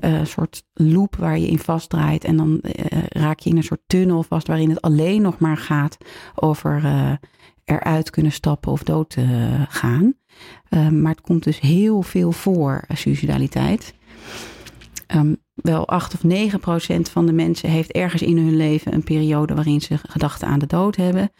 eh, 0.00 0.24
soort 0.24 0.64
loop 0.72 1.16
waar 1.16 1.38
je 1.38 1.46
in 1.46 1.58
vastdraait. 1.58 2.24
En 2.24 2.36
dan 2.36 2.60
eh, 2.60 3.02
raak 3.08 3.38
je 3.38 3.50
in 3.50 3.56
een 3.56 3.62
soort 3.62 3.82
tunnel 3.86 4.22
vast 4.22 4.46
waarin 4.46 4.70
het 4.70 4.80
alleen 4.80 5.22
nog 5.22 5.38
maar 5.38 5.56
gaat 5.56 5.96
over 6.34 6.84
eh, 6.84 7.12
eruit 7.64 8.10
kunnen 8.10 8.32
stappen 8.32 8.72
of 8.72 8.82
dood 8.82 9.10
te 9.10 9.48
gaan. 9.68 10.14
Eh, 10.68 10.88
maar 10.88 11.10
het 11.10 11.20
komt 11.20 11.44
dus 11.44 11.60
heel 11.60 12.02
veel 12.02 12.32
voor, 12.32 12.84
suicidaliteit. 12.94 13.94
Ehm, 15.06 15.34
wel 15.54 15.88
8 15.88 16.14
of 16.14 16.24
9 16.24 16.60
procent 16.60 17.08
van 17.08 17.26
de 17.26 17.32
mensen 17.32 17.70
heeft 17.70 17.92
ergens 17.92 18.22
in 18.22 18.36
hun 18.36 18.56
leven 18.56 18.94
een 18.94 19.04
periode 19.04 19.54
waarin 19.54 19.80
ze 19.80 19.98
gedachten 20.08 20.48
aan 20.48 20.58
de 20.58 20.66
dood 20.66 20.96
hebben. 20.96 21.30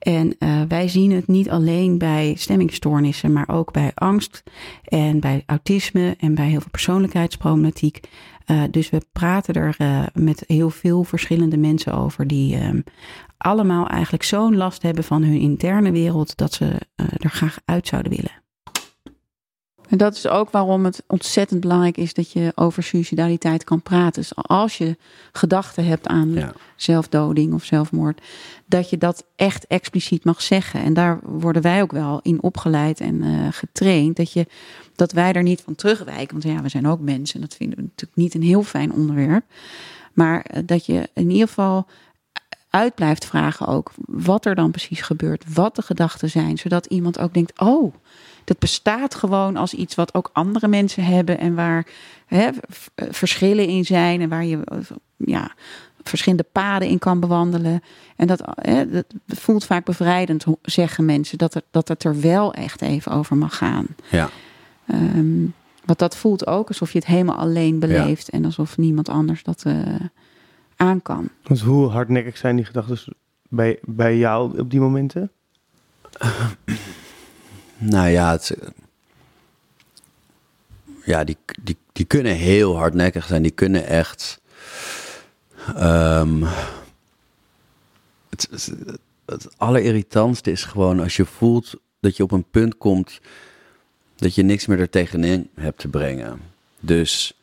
En 0.00 0.38
eh, 0.38 0.62
wij 0.68 0.88
zien 0.88 1.12
het 1.12 1.26
niet 1.26 1.50
alleen 1.50 1.98
bij 1.98 2.34
stemmingstoornissen, 2.36 3.32
maar 3.32 3.48
ook 3.48 3.72
bij 3.72 3.92
angst 3.94 4.42
en 4.84 5.20
bij 5.20 5.42
autisme 5.46 6.14
en 6.18 6.34
bij 6.34 6.48
heel 6.48 6.60
veel 6.60 6.70
persoonlijkheidsproblematiek. 6.70 8.00
Eh, 8.44 8.62
dus 8.70 8.90
we 8.90 9.00
praten 9.12 9.54
er 9.54 9.74
eh, 9.78 10.02
met 10.12 10.44
heel 10.46 10.70
veel 10.70 11.04
verschillende 11.04 11.56
mensen 11.56 11.92
over 11.92 12.26
die 12.26 12.56
ehm, 12.56 12.80
allemaal 13.36 13.88
eigenlijk 13.88 14.22
zo'n 14.22 14.56
last 14.56 14.82
hebben 14.82 15.04
van 15.04 15.22
hun 15.22 15.38
interne 15.40 15.90
wereld 15.90 16.36
dat 16.36 16.52
ze 16.52 16.80
er 16.96 17.30
graag 17.30 17.58
uit 17.64 17.86
zouden 17.86 18.12
willen. 18.12 18.42
En 19.90 19.98
dat 19.98 20.14
is 20.14 20.28
ook 20.28 20.50
waarom 20.50 20.84
het 20.84 21.02
ontzettend 21.06 21.60
belangrijk 21.60 21.96
is 21.96 22.14
dat 22.14 22.32
je 22.32 22.52
over 22.54 22.82
suicidaliteit 22.82 23.64
kan 23.64 23.82
praten. 23.82 24.20
Dus 24.22 24.32
als 24.34 24.78
je 24.78 24.96
gedachten 25.32 25.84
hebt 25.84 26.06
aan 26.06 26.32
Ja. 26.32 26.52
zelfdoding 26.76 27.54
of 27.54 27.64
zelfmoord, 27.64 28.20
dat 28.66 28.90
je 28.90 28.98
dat 28.98 29.24
echt 29.36 29.66
expliciet 29.66 30.24
mag 30.24 30.42
zeggen. 30.42 30.82
En 30.82 30.94
daar 30.94 31.18
worden 31.22 31.62
wij 31.62 31.82
ook 31.82 31.92
wel 31.92 32.20
in 32.22 32.42
opgeleid 32.42 33.00
en 33.00 33.22
eh, 33.22 33.46
getraind. 33.50 34.16
Dat, 34.16 34.32
je, 34.32 34.46
dat 34.94 35.12
wij 35.12 35.32
er 35.32 35.42
niet 35.42 35.60
van 35.60 35.74
terugwijken. 35.74 36.40
Want 36.40 36.54
ja, 36.54 36.62
we 36.62 36.68
zijn 36.68 36.86
ook 36.86 37.00
mensen 37.00 37.34
en 37.34 37.40
dat 37.40 37.54
vinden 37.56 37.76
we 37.78 37.82
natuurlijk 37.82 38.16
niet 38.18 38.34
een 38.34 38.42
heel 38.42 38.62
fijn 38.62 38.92
onderwerp. 38.92 39.44
Maar 40.12 40.40
eh, 40.40 40.62
dat 40.66 40.86
je 40.86 41.08
in 41.14 41.30
ieder 41.30 41.48
geval 41.48 41.86
uit 42.70 42.94
blijft 42.94 43.24
vragen 43.24 43.66
ook 43.66 43.90
wat 44.06 44.46
er 44.46 44.54
dan 44.54 44.70
precies 44.70 45.00
gebeurt, 45.00 45.54
wat 45.54 45.76
de 45.76 45.82
gedachten 45.82 46.30
zijn, 46.30 46.58
zodat 46.58 46.86
iemand 46.86 47.18
ook 47.18 47.34
denkt, 47.34 47.60
oh, 47.60 47.94
dat 48.44 48.58
bestaat 48.58 49.14
gewoon 49.14 49.56
als 49.56 49.74
iets 49.74 49.94
wat 49.94 50.14
ook 50.14 50.30
andere 50.32 50.68
mensen 50.68 51.04
hebben 51.04 51.38
en 51.38 51.54
waar 51.54 51.86
hè, 52.26 52.48
eh, 52.94 53.06
verschillen 53.10 53.66
in 53.66 53.84
zijn 53.84 54.20
en 54.20 54.28
waar 54.28 54.44
je 54.44 54.60
eh, 54.64 54.78
ja, 55.16 55.52
verschillende 56.02 56.46
paden 56.52 56.88
in 56.88 56.98
kan 56.98 57.20
bewandelen. 57.20 57.82
En 58.16 58.26
dat, 58.26 58.42
hè, 58.54 58.90
dat 58.90 59.04
voelt 59.26 59.64
vaak 59.64 59.84
bevrijdend, 59.84 60.44
zeggen 60.62 61.04
mensen, 61.04 61.38
dat, 61.38 61.54
er, 61.54 61.62
dat 61.70 61.88
het 61.88 62.04
er 62.04 62.20
wel 62.20 62.54
echt 62.54 62.82
even 62.82 63.12
over 63.12 63.36
mag 63.36 63.56
gaan. 63.56 63.86
Ja. 64.10 64.30
Ehm, 64.86 65.44
want 65.84 65.98
dat 65.98 66.16
voelt 66.16 66.46
ook 66.46 66.68
alsof 66.68 66.92
je 66.92 66.98
het 66.98 67.06
helemaal 67.06 67.36
alleen 67.36 67.78
beleeft 67.78 68.28
en 68.28 68.44
alsof 68.44 68.78
niemand 68.78 69.08
anders 69.08 69.42
dat 69.42 69.62
eh, 69.66 69.74
aan 70.80 71.02
kan. 71.02 71.28
Want 71.42 71.60
hoe 71.60 71.88
hardnekkig 71.88 72.36
zijn 72.36 72.56
die 72.56 72.64
gedachten 72.64 73.14
bij, 73.48 73.78
bij 73.82 74.16
jou 74.16 74.58
op 74.58 74.70
die 74.70 74.80
momenten? 74.80 75.30
Nou 77.82 78.08
ja, 78.08 78.30
het, 78.30 78.56
ja 81.04 81.24
die, 81.24 81.36
die, 81.62 81.76
die 81.92 82.04
kunnen 82.04 82.34
heel 82.34 82.76
hardnekkig 82.76 83.26
zijn. 83.26 83.42
Die 83.42 83.50
kunnen 83.50 83.86
echt. 83.86 84.40
ehm, 85.76 86.42
het, 88.28 88.48
het, 88.50 88.74
het 89.26 89.48
allerirritantste 89.56 90.50
is 90.50 90.64
gewoon 90.64 91.00
als 91.00 91.16
je 91.16 91.24
voelt 91.24 91.74
dat 92.00 92.16
je 92.16 92.22
op 92.22 92.30
een 92.30 92.50
punt 92.50 92.78
komt 92.78 93.20
dat 94.16 94.34
je 94.34 94.42
niks 94.42 94.66
meer 94.66 94.80
er 94.80 94.90
tegenin 94.90 95.50
hebt 95.54 95.78
te 95.78 95.88
brengen. 95.88 96.40
Dus 96.80 97.40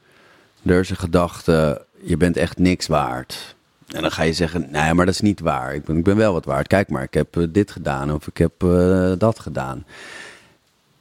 er 0.64 0.80
is 0.80 0.90
een 0.90 0.96
gedachte, 0.98 1.86
je 2.02 2.18
bent 2.18 2.38
echt 2.38 2.58
niks 2.58 2.88
waard. 2.88 3.56
En 3.88 4.02
dan 4.02 4.12
ga 4.12 4.24
je 4.24 4.34
zeggen, 4.34 4.68
nee, 4.72 4.94
maar 4.94 5.06
dat 5.06 5.14
is 5.14 5.22
niet 5.22 5.40
waar. 5.40 5.76
Ik 5.76 5.84
ben, 5.84 5.98
ik 5.98 6.04
ben 6.04 6.16
wel 6.16 6.34
wat 6.34 6.46
waard. 6.46 6.68
Kijk 6.68 6.90
maar, 6.90 7.04
ik 7.04 7.14
heb 7.14 7.38
eh, 7.38 7.44
dit 7.50 7.72
gedaan 7.72 8.14
of 8.14 8.28
ik 8.28 8.38
heb 8.38 8.64
eh, 8.64 9.12
dat 9.18 9.40
gedaan. 9.40 9.86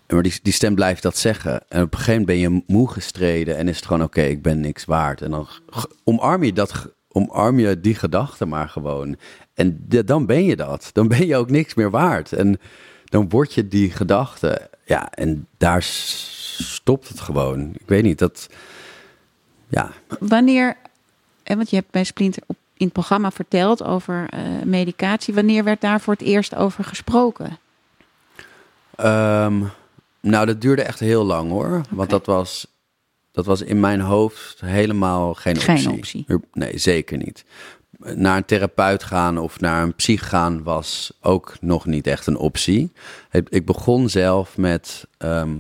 Maar 0.09 0.23
die, 0.23 0.39
die 0.43 0.53
stem 0.53 0.75
blijft 0.75 1.03
dat 1.03 1.17
zeggen. 1.17 1.61
En 1.69 1.83
op 1.83 1.93
een 1.93 1.99
gegeven 1.99 2.21
moment 2.21 2.27
ben 2.27 2.39
je 2.39 2.63
moe 2.67 2.91
gestreden 2.91 3.57
en 3.57 3.69
is 3.69 3.77
het 3.77 3.87
gewoon 3.87 4.03
oké, 4.03 4.21
ik 4.21 4.43
ben 4.43 4.61
niks 4.61 4.85
waard. 4.85 5.23
En 5.23 5.31
dan 5.31 5.49
omarm 6.05 6.43
je 6.43 6.53
dat, 6.53 6.89
omarm 7.09 7.59
je 7.59 7.81
die 7.81 7.95
gedachte 7.95 8.47
maar 8.47 8.69
gewoon. 8.69 9.17
En 9.55 9.85
dan 9.89 10.27
ben 10.27 10.45
je 10.45 10.57
dat. 10.57 10.91
Dan 10.93 11.09
ben 11.09 11.27
je 11.27 11.37
ook 11.37 11.51
niks 11.51 11.75
meer 11.75 11.91
waard. 11.91 12.33
En 12.33 12.59
dan 13.05 13.29
word 13.29 13.55
je 13.55 13.69
die 13.69 13.91
gedachte. 13.91 14.71
Ja, 14.85 15.11
en 15.13 15.47
daar 15.57 15.83
stopt 15.83 17.09
het 17.09 17.21
gewoon. 17.21 17.71
Ik 17.75 17.89
weet 17.89 18.03
niet, 18.03 18.19
dat... 18.19 18.49
Ja, 19.69 19.91
Wanneer, 20.21 20.77
en 21.47 21.57
want 21.57 21.71
je 21.71 21.77
hebt 21.77 21.91
bij 21.91 22.05
Splinter 22.05 22.43
op, 22.47 22.57
in 22.77 22.85
het 22.85 22.93
programma 22.93 23.31
verteld 23.31 23.83
over 23.85 24.27
eh, 24.31 24.41
medicatie. 24.65 25.35
Wanneer 25.35 25.65
werd 25.65 25.81
daar 25.81 26.01
voor 26.01 26.13
het 26.13 26.23
eerst 26.23 26.55
over 26.55 26.85
gesproken? 26.85 27.59
Ehm, 28.97 29.63
nou, 30.21 30.47
dat 30.47 30.61
duurde 30.61 30.83
echt 30.83 31.01
heel 31.01 31.25
lang 31.25 31.51
hoor. 31.51 31.81
Want 31.91 32.11
dat 32.11 32.27
was, 32.27 32.67
dat 33.33 33.47
was 33.47 33.63
in 33.63 33.81
mijn 33.81 34.01
hoofd 34.01 34.61
helemaal 34.61 35.35
geen 35.35 35.57
optie. 35.57 35.77
Geen 35.77 35.91
optie. 35.91 36.25
Nee, 36.53 36.79
zeker 36.79 37.17
niet. 37.17 37.45
Naar 37.99 38.37
een 38.37 38.45
therapeut 38.45 39.03
gaan 39.03 39.39
of 39.39 39.61
naar 39.61 39.83
een 39.83 39.95
psych 39.95 40.29
gaan 40.29 40.63
was 40.63 41.13
ook 41.21 41.57
nog 41.61 41.87
niet 41.87 42.07
echt 42.07 42.27
een 42.27 42.37
optie. 42.37 42.93
Ik, 43.31 43.49
ik 43.49 43.67
begon 43.67 44.09
zelf 44.09 44.57
met. 44.57 45.07
ehm, 45.19 45.57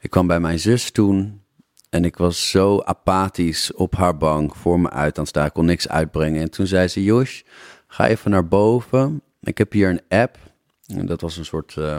ik 0.00 0.10
kwam 0.10 0.26
bij 0.26 0.40
mijn 0.40 0.58
zus 0.58 0.90
toen. 0.90 1.42
En 1.90 2.04
ik 2.04 2.16
was 2.16 2.50
zo 2.50 2.80
apathisch 2.80 3.72
op 3.74 3.96
haar 3.96 4.16
bank 4.16 4.54
voor 4.54 4.80
me 4.80 4.90
uit 4.90 5.16
aan 5.16 5.22
het 5.22 5.28
staan. 5.28 5.46
Ik 5.46 5.52
kon 5.52 5.64
niks 5.64 5.88
uitbrengen. 5.88 6.40
En 6.42 6.50
toen 6.50 6.66
zei 6.66 6.88
ze: 6.88 7.04
Josh, 7.04 7.40
ga 7.86 8.06
even 8.08 8.30
naar 8.30 8.48
boven. 8.48 9.22
Ik 9.40 9.58
heb 9.58 9.72
hier 9.72 9.88
een 9.88 10.00
app. 10.18 10.36
En 10.86 11.06
dat 11.06 11.20
was 11.20 11.36
een 11.36 11.44
soort 11.44 11.74
eh, 11.78 11.98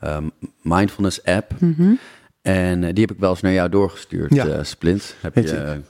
ehm, 0.00 0.28
mindfulness 0.62 1.24
app. 1.24 1.52
En 2.42 2.84
eh, 2.84 2.92
die 2.92 3.00
heb 3.04 3.10
ik 3.10 3.18
wel 3.18 3.30
eens 3.30 3.40
naar 3.40 3.52
jou 3.52 3.68
doorgestuurd, 3.68 4.34
Ja. 4.34 4.46
eh, 4.46 4.64
Splint. 4.64 5.14
Heb 5.20 5.34
Weet 5.34 5.48
je 5.50 5.80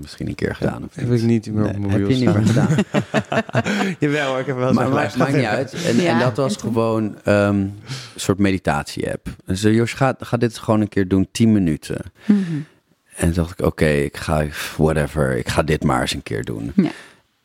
misschien 0.00 0.28
een 0.28 0.34
keer 0.34 0.54
gedaan 0.54 0.84
of 0.84 0.94
Heb 0.94 1.10
ik 1.10 1.22
niet 1.22 1.46
meer 1.52 1.64
op 1.64 1.70
Nee, 1.70 1.80
mijn 1.80 1.90
heb 1.92 2.00
mobiel 2.00 2.16
je 2.18 2.24
niet 2.26 2.34
meer 2.34 2.46
gedaan. 2.46 2.68
Jawel, 4.00 4.28
hoor, 4.28 4.38
ik 4.38 4.46
heb 4.46 4.56
wel 4.56 4.68
eens 4.68 4.76
maar 4.76 4.88
maakt 4.88 5.32
niet 5.34 5.44
uit. 5.44 5.84
En, 5.84 6.06
en 6.06 6.18
dat 6.18 6.36
was 6.36 6.54
en 6.54 6.60
toen? 6.60 6.72
gewoon 6.72 7.18
ehm, 7.24 7.54
een 7.54 7.80
soort 8.16 8.38
meditatie-app. 8.38 9.28
En 9.46 9.56
ze, 9.56 9.74
Jos, 9.74 9.92
ga, 9.92 10.14
ga 10.18 10.36
dit 10.36 10.58
gewoon 10.58 10.80
een 10.80 10.88
keer 10.88 11.08
doen, 11.08 11.28
10 11.32 11.52
minuten. 11.52 12.00
En 13.14 13.24
toen 13.24 13.32
dacht 13.32 13.58
ik, 13.58 13.66
oké, 13.66 13.88
ik 13.88 14.16
ga, 14.16 14.46
whatever, 14.76 15.36
ik 15.36 15.48
ga 15.48 15.62
dit 15.62 15.84
maar 15.84 16.00
eens 16.00 16.14
een 16.14 16.22
keer 16.22 16.44
doen. 16.44 16.72
Ja. 16.76 16.90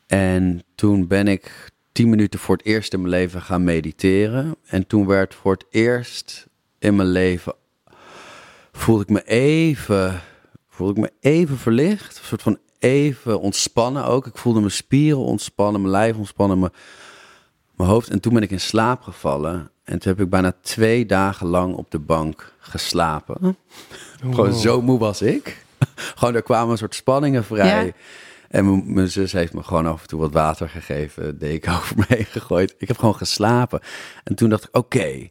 En 0.06 0.62
toen 0.74 1.06
ben 1.06 1.28
ik 1.28 1.70
10 1.92 2.08
minuten 2.08 2.40
voor 2.40 2.56
het 2.56 2.66
eerst 2.66 2.92
in 2.92 3.00
mijn 3.00 3.12
leven 3.12 3.42
gaan 3.42 3.64
mediteren. 3.64 4.56
En 4.66 4.86
toen 4.86 5.06
werd 5.06 5.34
voor 5.34 5.52
het 5.52 5.64
eerst 5.70 6.46
in 6.78 6.96
mijn 6.96 7.08
leven, 7.08 7.54
voelde 8.72 9.02
ik 9.02 9.08
me 9.08 9.24
even, 9.24 10.20
voelde 10.68 10.92
ik 10.92 11.00
me 11.00 11.12
even 11.30 11.58
verlicht. 11.58 12.18
Een 12.18 12.24
soort 12.24 12.42
van 12.42 12.58
even 12.78 13.40
ontspannen 13.40 14.04
ook. 14.04 14.26
Ik 14.26 14.36
voelde 14.36 14.58
mijn 14.58 14.72
spieren 14.72 15.24
ontspannen, 15.24 15.80
mijn 15.80 15.92
lijf 15.92 16.16
ontspannen, 16.16 16.58
mijn, 16.58 16.72
mijn 17.76 17.88
hoofd. 17.88 18.08
En 18.08 18.20
toen 18.20 18.34
ben 18.34 18.42
ik 18.42 18.50
in 18.50 18.60
slaap 18.60 19.02
gevallen. 19.02 19.70
En 19.84 19.98
toen 19.98 20.12
heb 20.12 20.20
ik 20.20 20.30
bijna 20.30 20.52
twee 20.60 21.06
dagen 21.06 21.46
lang 21.46 21.74
op 21.74 21.90
de 21.90 21.98
bank 21.98 22.54
geslapen. 22.58 23.56
Gewoon 24.20 24.54
zo 24.54 24.82
moe 24.82 24.98
was 24.98 25.22
ik. 25.22 25.64
gewoon, 26.16 26.34
er 26.34 26.42
kwamen 26.42 26.70
een 26.70 26.78
soort 26.78 26.94
spanningen 26.94 27.44
vrij. 27.44 27.84
Ja. 27.86 27.92
En 28.48 28.92
mijn- 28.94 29.08
zus 29.10 29.32
heeft 29.32 29.52
me 29.52 29.62
gewoon 29.62 29.86
af 29.86 30.02
en 30.02 30.08
toe 30.08 30.20
wat 30.20 30.32
water 30.32 30.68
gegeven, 30.68 31.38
deken 31.38 31.72
over 31.78 31.96
me 31.96 32.04
heen 32.08 32.24
gegooid. 32.24 32.74
Ik 32.78 32.88
heb 32.88 32.98
gewoon 32.98 33.16
geslapen. 33.16 33.80
En 34.24 34.34
toen 34.34 34.48
dacht 34.48 34.64
ik, 34.64 34.76
oké, 34.76 35.28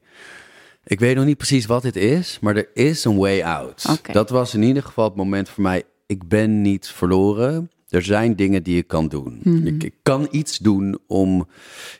ik 0.83 0.99
weet 0.99 1.15
nog 1.15 1.25
niet 1.25 1.37
precies 1.37 1.65
wat 1.65 1.81
dit 1.81 1.95
is, 1.95 2.37
maar 2.41 2.55
er 2.55 2.69
is 2.73 3.03
een 3.05 3.17
way 3.17 3.41
out. 3.41 3.85
Dat 4.11 4.29
was 4.29 4.53
in 4.53 4.63
ieder 4.63 4.83
geval 4.83 5.05
het 5.05 5.15
moment 5.15 5.49
voor 5.49 5.63
mij, 5.63 5.83
ik 6.05 6.27
ben 6.27 6.61
niet 6.61 6.87
verloren. 6.87 7.71
Er 7.89 8.01
zijn 8.03 8.35
dingen 8.35 8.63
die 8.63 8.77
ik 8.77 8.87
kan 8.87 9.07
doen. 9.07 9.41
ik, 9.65 9.83
ik 9.83 9.93
kan 10.03 10.27
iets 10.31 10.57
doen 10.57 10.97
om 11.07 11.47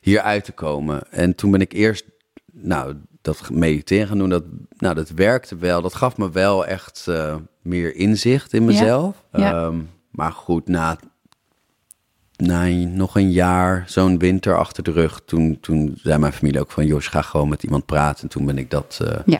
hier 0.02 0.22
uit 0.22 0.44
te 0.46 0.52
komen. 0.52 1.12
En 1.12 1.36
toen 1.36 1.52
ben 1.52 1.62
ik 1.62 1.74
eerst, 1.74 2.06
nou, 2.52 2.96
dat 3.22 3.50
mediteren 3.50 4.08
gaan 4.08 4.18
doen, 4.18 4.30
dat, 4.30 4.44
nou, 4.78 4.96
dat 4.96 5.10
werkte 5.10 5.56
wel. 5.58 5.82
Dat 5.82 5.96
gaf 5.96 6.18
me 6.18 6.32
wel 6.32 6.66
echt 6.66 7.06
eh, 7.08 7.36
meer 7.62 7.96
inzicht 7.96 8.54
in 8.54 8.66
mezelf. 8.66 9.24
Ja. 9.32 9.54
Ehm, 9.54 9.80
maar 10.12 10.32
goed, 10.32 10.68
na, 10.68 10.98
na 12.36 12.66
nog 12.88 13.16
een 13.16 13.32
jaar, 13.32 13.84
zo'n 13.88 14.18
winter 14.18 14.58
achter 14.58 14.84
de 14.84 14.92
rug, 14.92 15.22
toen, 15.26 15.58
toen 15.62 15.98
zei 16.02 16.18
mijn 16.18 16.34
familie 16.34 16.60
ook 16.60 16.72
van, 16.72 16.86
Jos, 16.86 17.08
ga 17.08 17.22
gewoon 17.22 17.50
met 17.50 17.64
iemand 17.64 17.86
praten. 17.86 18.24
En 18.24 18.30
toen 18.30 18.46
ben 18.46 18.58
ik 18.58 18.70
dat, 18.72 19.00
eh, 19.06 19.20
Ja. 19.26 19.40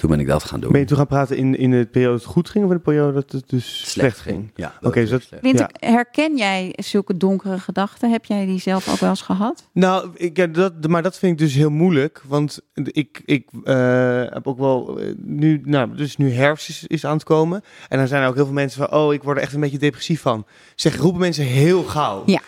Toen 0.00 0.10
ben 0.10 0.20
ik 0.20 0.26
dat 0.26 0.44
gaan 0.44 0.60
doen. 0.60 0.72
Ben 0.72 0.80
je 0.80 0.86
toen 0.86 0.96
gaan 0.96 1.06
praten 1.06 1.36
in, 1.36 1.56
in 1.56 1.70
de 1.70 1.86
periode 1.86 2.12
dat 2.12 2.22
het 2.22 2.32
goed 2.32 2.48
ging 2.48 2.64
of 2.64 2.70
in 2.70 2.76
de 2.76 2.82
periode 2.82 3.12
dat 3.12 3.32
het 3.32 3.48
dus 3.48 3.90
slecht, 3.90 4.18
ging? 4.18 4.50
Ja, 4.54 4.74
Oké, 4.82 5.00
dus 5.00 5.10
dat- 5.10 5.22
slecht. 5.22 5.42
Winter, 5.42 5.70
herken 5.72 6.36
jij 6.36 6.72
zulke 6.76 7.16
donkere 7.16 7.58
gedachten? 7.58 8.10
Heb 8.10 8.24
jij 8.24 8.46
die 8.46 8.60
zelf 8.60 8.88
ook 8.88 8.98
wel 8.98 9.10
eens 9.10 9.22
gehad? 9.22 9.68
Nou, 9.72 10.10
ik, 10.14 10.36
ja, 10.36 10.46
dat, 10.46 10.86
maar 10.86 11.02
dat 11.02 11.18
vind 11.18 11.32
ik 11.32 11.38
dus 11.38 11.54
heel 11.54 11.70
moeilijk. 11.70 12.22
Want 12.26 12.60
ik, 12.74 13.22
ik 13.24 13.48
eh, 13.64 14.22
heb 14.24 14.46
ook 14.46 14.58
wel 14.58 14.98
eh, 15.00 15.12
nu, 15.16 15.60
nou, 15.64 15.96
dus 15.96 16.16
nu 16.16 16.32
herfst 16.32 16.68
is, 16.68 16.84
is 16.86 17.04
aan 17.06 17.14
het 17.14 17.24
komen. 17.24 17.62
En 17.88 17.98
dan 17.98 18.08
zijn 18.08 18.22
er 18.22 18.28
ook 18.28 18.34
heel 18.34 18.44
veel 18.44 18.54
mensen 18.54 18.88
van, 18.88 18.98
oh, 18.98 19.12
ik 19.12 19.22
word 19.22 19.36
er 19.36 19.42
echt 19.42 19.54
een 19.54 19.60
beetje 19.60 19.78
depressief 19.78 20.20
van. 20.20 20.46
Zeg, 20.74 20.96
roepen 20.96 21.20
mensen 21.20 21.44
heel 21.44 21.82
gauw. 21.82 22.22
Ja. 22.26 22.40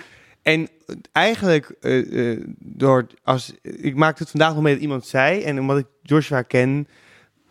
En 0.42 0.68
eigenlijk, 1.12 1.74
eh, 1.80 2.30
eh, 2.32 2.40
door, 2.58 3.06
als, 3.22 3.52
ik 3.62 3.94
maakte 3.96 4.22
het 4.22 4.30
vandaag 4.30 4.54
nog 4.54 4.62
mee 4.62 4.72
dat 4.72 4.82
iemand 4.82 5.06
zei. 5.06 5.42
En 5.42 5.60
omdat 5.60 5.78
ik 5.78 5.86
Joshua 6.02 6.42
ken, 6.42 6.86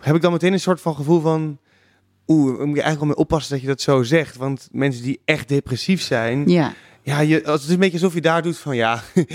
heb 0.01 0.15
ik 0.15 0.21
dan 0.21 0.31
meteen 0.31 0.53
een 0.53 0.59
soort 0.59 0.81
van 0.81 0.95
gevoel 0.95 1.21
van... 1.21 1.57
Oeh, 2.27 2.45
moet 2.45 2.57
je 2.57 2.65
eigenlijk 2.65 2.97
wel 2.99 3.07
mee 3.07 3.15
oppassen 3.15 3.51
dat 3.51 3.61
je 3.61 3.67
dat 3.67 3.81
zo 3.81 4.03
zegt. 4.03 4.35
Want 4.35 4.67
mensen 4.71 5.03
die 5.03 5.21
echt 5.25 5.47
depressief 5.47 6.01
zijn... 6.01 6.49
Ja. 6.49 6.73
Ja, 7.03 7.19
je, 7.19 7.41
het 7.45 7.61
is 7.61 7.69
een 7.69 7.79
beetje 7.79 7.93
alsof 7.97 8.13
je 8.13 8.21
daar 8.21 8.41
doet 8.41 8.57
van 8.57 8.75
ja, 8.75 8.93
eh, 9.13 9.25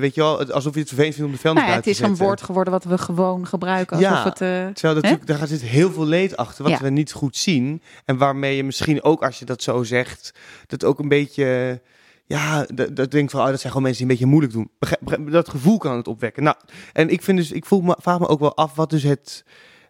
weet 0.00 0.14
je 0.14 0.20
wel, 0.20 0.38
het- 0.38 0.52
alsof 0.52 0.74
je 0.74 0.78
het 0.80 0.88
vervelend 0.88 1.14
vindt 1.14 1.30
om 1.30 1.34
de 1.36 1.40
vuilnis 1.42 1.62
Nou 1.62 1.74
ja, 1.74 1.76
het 1.76 1.84
buiten 1.86 1.90
is 1.90 2.16
te 2.16 2.22
een 2.22 2.26
woord 2.28 2.42
geworden 2.42 2.72
wat 2.72 2.84
we 2.84 2.98
gewoon 2.98 3.46
gebruiken. 3.46 3.98
Ja. 3.98 4.10
Alsof 4.10 4.24
het, 4.24 4.40
eh, 4.40 4.66
Terwijl 4.66 4.94
natuurlijk, 4.94 5.26
daar 5.26 5.46
zit 5.46 5.62
heel 5.62 5.92
veel 5.92 6.04
leed 6.06 6.36
achter, 6.36 6.62
wat 6.64 6.72
Ja. 6.72 6.80
we 6.82 6.90
niet 6.90 7.12
goed 7.12 7.36
zien. 7.36 7.82
En 8.04 8.16
waarmee 8.16 8.56
je 8.56 8.64
misschien 8.64 9.02
ook, 9.02 9.22
als 9.24 9.38
je 9.38 9.44
dat 9.44 9.62
zo 9.62 9.82
zegt, 9.82 10.32
dat 10.66 10.84
ook 10.84 10.98
een 10.98 11.08
beetje... 11.08 11.80
Ja, 12.24 12.66
dat, 12.74 12.96
dat 12.96 13.10
denk 13.10 13.24
ik 13.24 13.30
van, 13.30 13.40
oh, 13.40 13.46
dat 13.46 13.60
zijn 13.60 13.72
gewoon 13.72 13.82
mensen 13.88 14.06
die 14.06 14.12
een 14.12 14.18
beetje 14.18 14.30
moeilijk 14.32 14.52
doen. 14.52 14.70
Begrijp- 14.78 15.30
dat 15.32 15.48
gevoel 15.48 15.78
kan 15.78 15.96
het 15.96 16.08
opwekken. 16.08 16.42
Nou, 16.42 16.56
en 16.92 17.08
ik 17.08 17.22
vind 17.22 17.38
dus, 17.38 17.52
ik 17.52 17.64
voel 17.64 17.80
me, 17.80 17.96
vraag 18.00 18.18
me 18.18 18.28
ook 18.28 18.40
wel 18.40 18.56
af 18.56 18.74
wat 18.74 18.90
dus 18.90 19.02
het, 19.02 19.44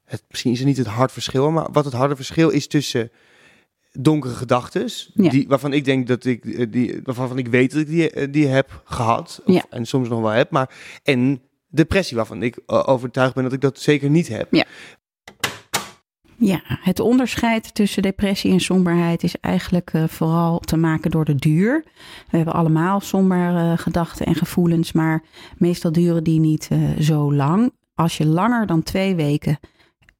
het, 0.06 0.22
misschien 0.28 0.52
is 0.52 0.58
het 0.58 0.66
niet 0.66 0.76
het 0.76 0.86
hard 0.86 1.12
verschil, 1.12 1.50
maar 1.50 1.68
wat 1.72 1.84
het 1.84 1.94
harde 1.94 2.16
verschil 2.16 2.48
is 2.48 2.66
tussen 2.66 3.10
donkere 3.92 4.34
gedachten, 4.34 4.88
Ja. 5.14 5.30
die 5.30 5.48
waarvan 5.48 5.72
ik 5.72 5.84
denk 5.84 6.06
dat 6.06 6.24
ik 6.24 6.44
eh, 6.44 6.66
die, 6.70 7.00
waarvan 7.04 7.38
ik 7.38 7.48
weet 7.48 7.70
dat 7.70 7.80
ik 7.80 7.86
die, 7.86 8.10
eh, 8.10 8.28
die 8.32 8.46
heb 8.46 8.82
gehad, 8.84 9.40
of- 9.44 9.54
Ja. 9.54 9.64
en 9.70 9.86
soms 9.86 10.08
nog 10.08 10.20
wel 10.20 10.30
heb, 10.30 10.50
maar 10.50 10.70
en 11.02 11.40
depressie 11.68 12.16
waarvan 12.16 12.42
ik 12.42 12.56
eh, 12.66 12.82
overtuigd 12.86 13.34
ben 13.34 13.42
dat 13.42 13.52
ik 13.52 13.60
dat 13.60 13.80
zeker 13.80 14.10
niet 14.10 14.28
heb. 14.28 14.48
Ja, 16.38 16.60
het 16.64 17.00
onderscheid 17.00 17.74
tussen 17.74 18.02
depressie 18.02 18.52
en 18.52 18.60
somberheid 18.60 19.22
is 19.22 19.34
eigenlijk 19.40 19.90
vooral 20.06 20.58
te 20.58 20.76
maken 20.76 21.10
door 21.10 21.24
de 21.24 21.34
duur. 21.34 21.84
We 22.30 22.36
hebben 22.36 22.54
allemaal 22.54 23.00
somber 23.00 23.56
eh, 23.56 23.72
gedachten 23.78 24.26
en 24.26 24.34
gevoelens, 24.34 24.92
maar 24.92 25.22
meestal 25.58 25.92
duren 25.92 26.24
die 26.24 26.40
niet 26.40 26.68
zo 27.00 27.32
lang. 27.34 27.72
Als 27.94 28.16
je 28.16 28.26
langer 28.26 28.66
dan 28.66 28.82
twee 28.82 29.14
weken 29.14 29.58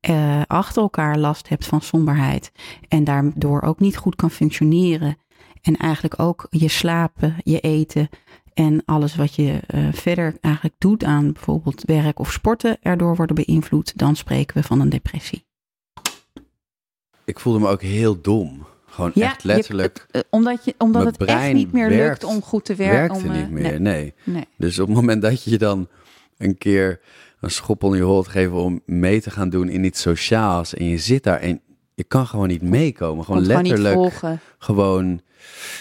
eh, 0.06 0.42
achter 0.46 0.82
elkaar 0.82 1.18
last 1.18 1.48
hebt 1.48 1.66
van 1.66 1.80
somberheid 1.80 2.52
en 2.88 3.04
daardoor 3.04 3.62
ook 3.62 3.80
niet 3.80 3.96
goed 3.96 4.16
kan 4.16 4.30
functioneren 4.30 5.16
en 5.62 5.76
eigenlijk 5.76 6.20
ook 6.20 6.46
je 6.50 6.68
slapen, 6.68 7.36
je 7.42 7.60
eten 7.60 8.08
en 8.54 8.82
alles 8.84 9.16
wat 9.16 9.34
je 9.34 9.60
eh, 9.66 9.88
verder 9.92 10.34
eigenlijk 10.40 10.74
doet 10.78 11.04
aan 11.04 11.32
bijvoorbeeld 11.32 11.82
werk 11.84 12.18
of 12.18 12.32
sporten 12.32 12.76
erdoor 12.82 13.16
worden 13.16 13.36
beïnvloed, 13.46 13.98
dan 13.98 14.16
spreken 14.16 14.56
we 14.56 14.62
van 14.62 14.80
een 14.80 14.88
depressie. 14.88 15.44
Ik 17.24 17.38
voelde 17.40 17.58
me 17.58 17.68
ook 17.68 17.82
heel 17.82 18.20
dom. 18.20 18.66
Gewoon 18.86 19.12
echt 19.14 19.42
je- 19.42 19.48
letterlijk. 19.48 20.06
eh, 20.10 20.20
omdat 20.30 20.64
je, 20.64 20.74
omdat 20.78 21.04
het 21.04 21.24
echt 21.24 21.52
niet 21.52 21.72
meer 21.72 21.88
werkt- 21.88 22.22
lukt 22.22 22.34
om 22.34 22.42
goed 22.42 22.64
te 22.64 22.74
werken. 22.74 22.96
werkte 22.96 23.26
om, 23.28 23.32
niet 23.32 23.50
meer, 23.50 23.62
Nee, 23.62 23.78
nee. 23.78 24.14
nee. 24.24 24.44
Dus 24.56 24.78
op 24.78 24.86
het 24.86 24.96
moment 24.96 25.22
dat 25.22 25.42
je 25.44 25.50
je 25.50 25.58
dan 25.58 25.88
een 26.38 26.58
keer 26.58 27.00
een 27.40 27.50
schop 27.50 27.82
onder 27.82 27.98
je 27.98 28.04
holt 28.04 28.28
geven 28.28 28.56
om 28.56 28.80
mee 28.86 29.20
te 29.20 29.30
gaan 29.30 29.50
doen 29.50 29.68
in 29.68 29.84
iets 29.84 30.00
sociaals 30.00 30.74
en 30.74 30.84
je 30.88 30.98
zit 30.98 31.22
daar 31.22 31.40
en 31.40 31.60
je 31.94 32.04
kan 32.04 32.26
gewoon 32.26 32.48
niet 32.48 32.62
meekomen. 32.62 33.24
Gewoon 33.24 33.46
letterlijk 33.46 33.94
volgen. 33.94 34.40
gewoon 34.58 35.20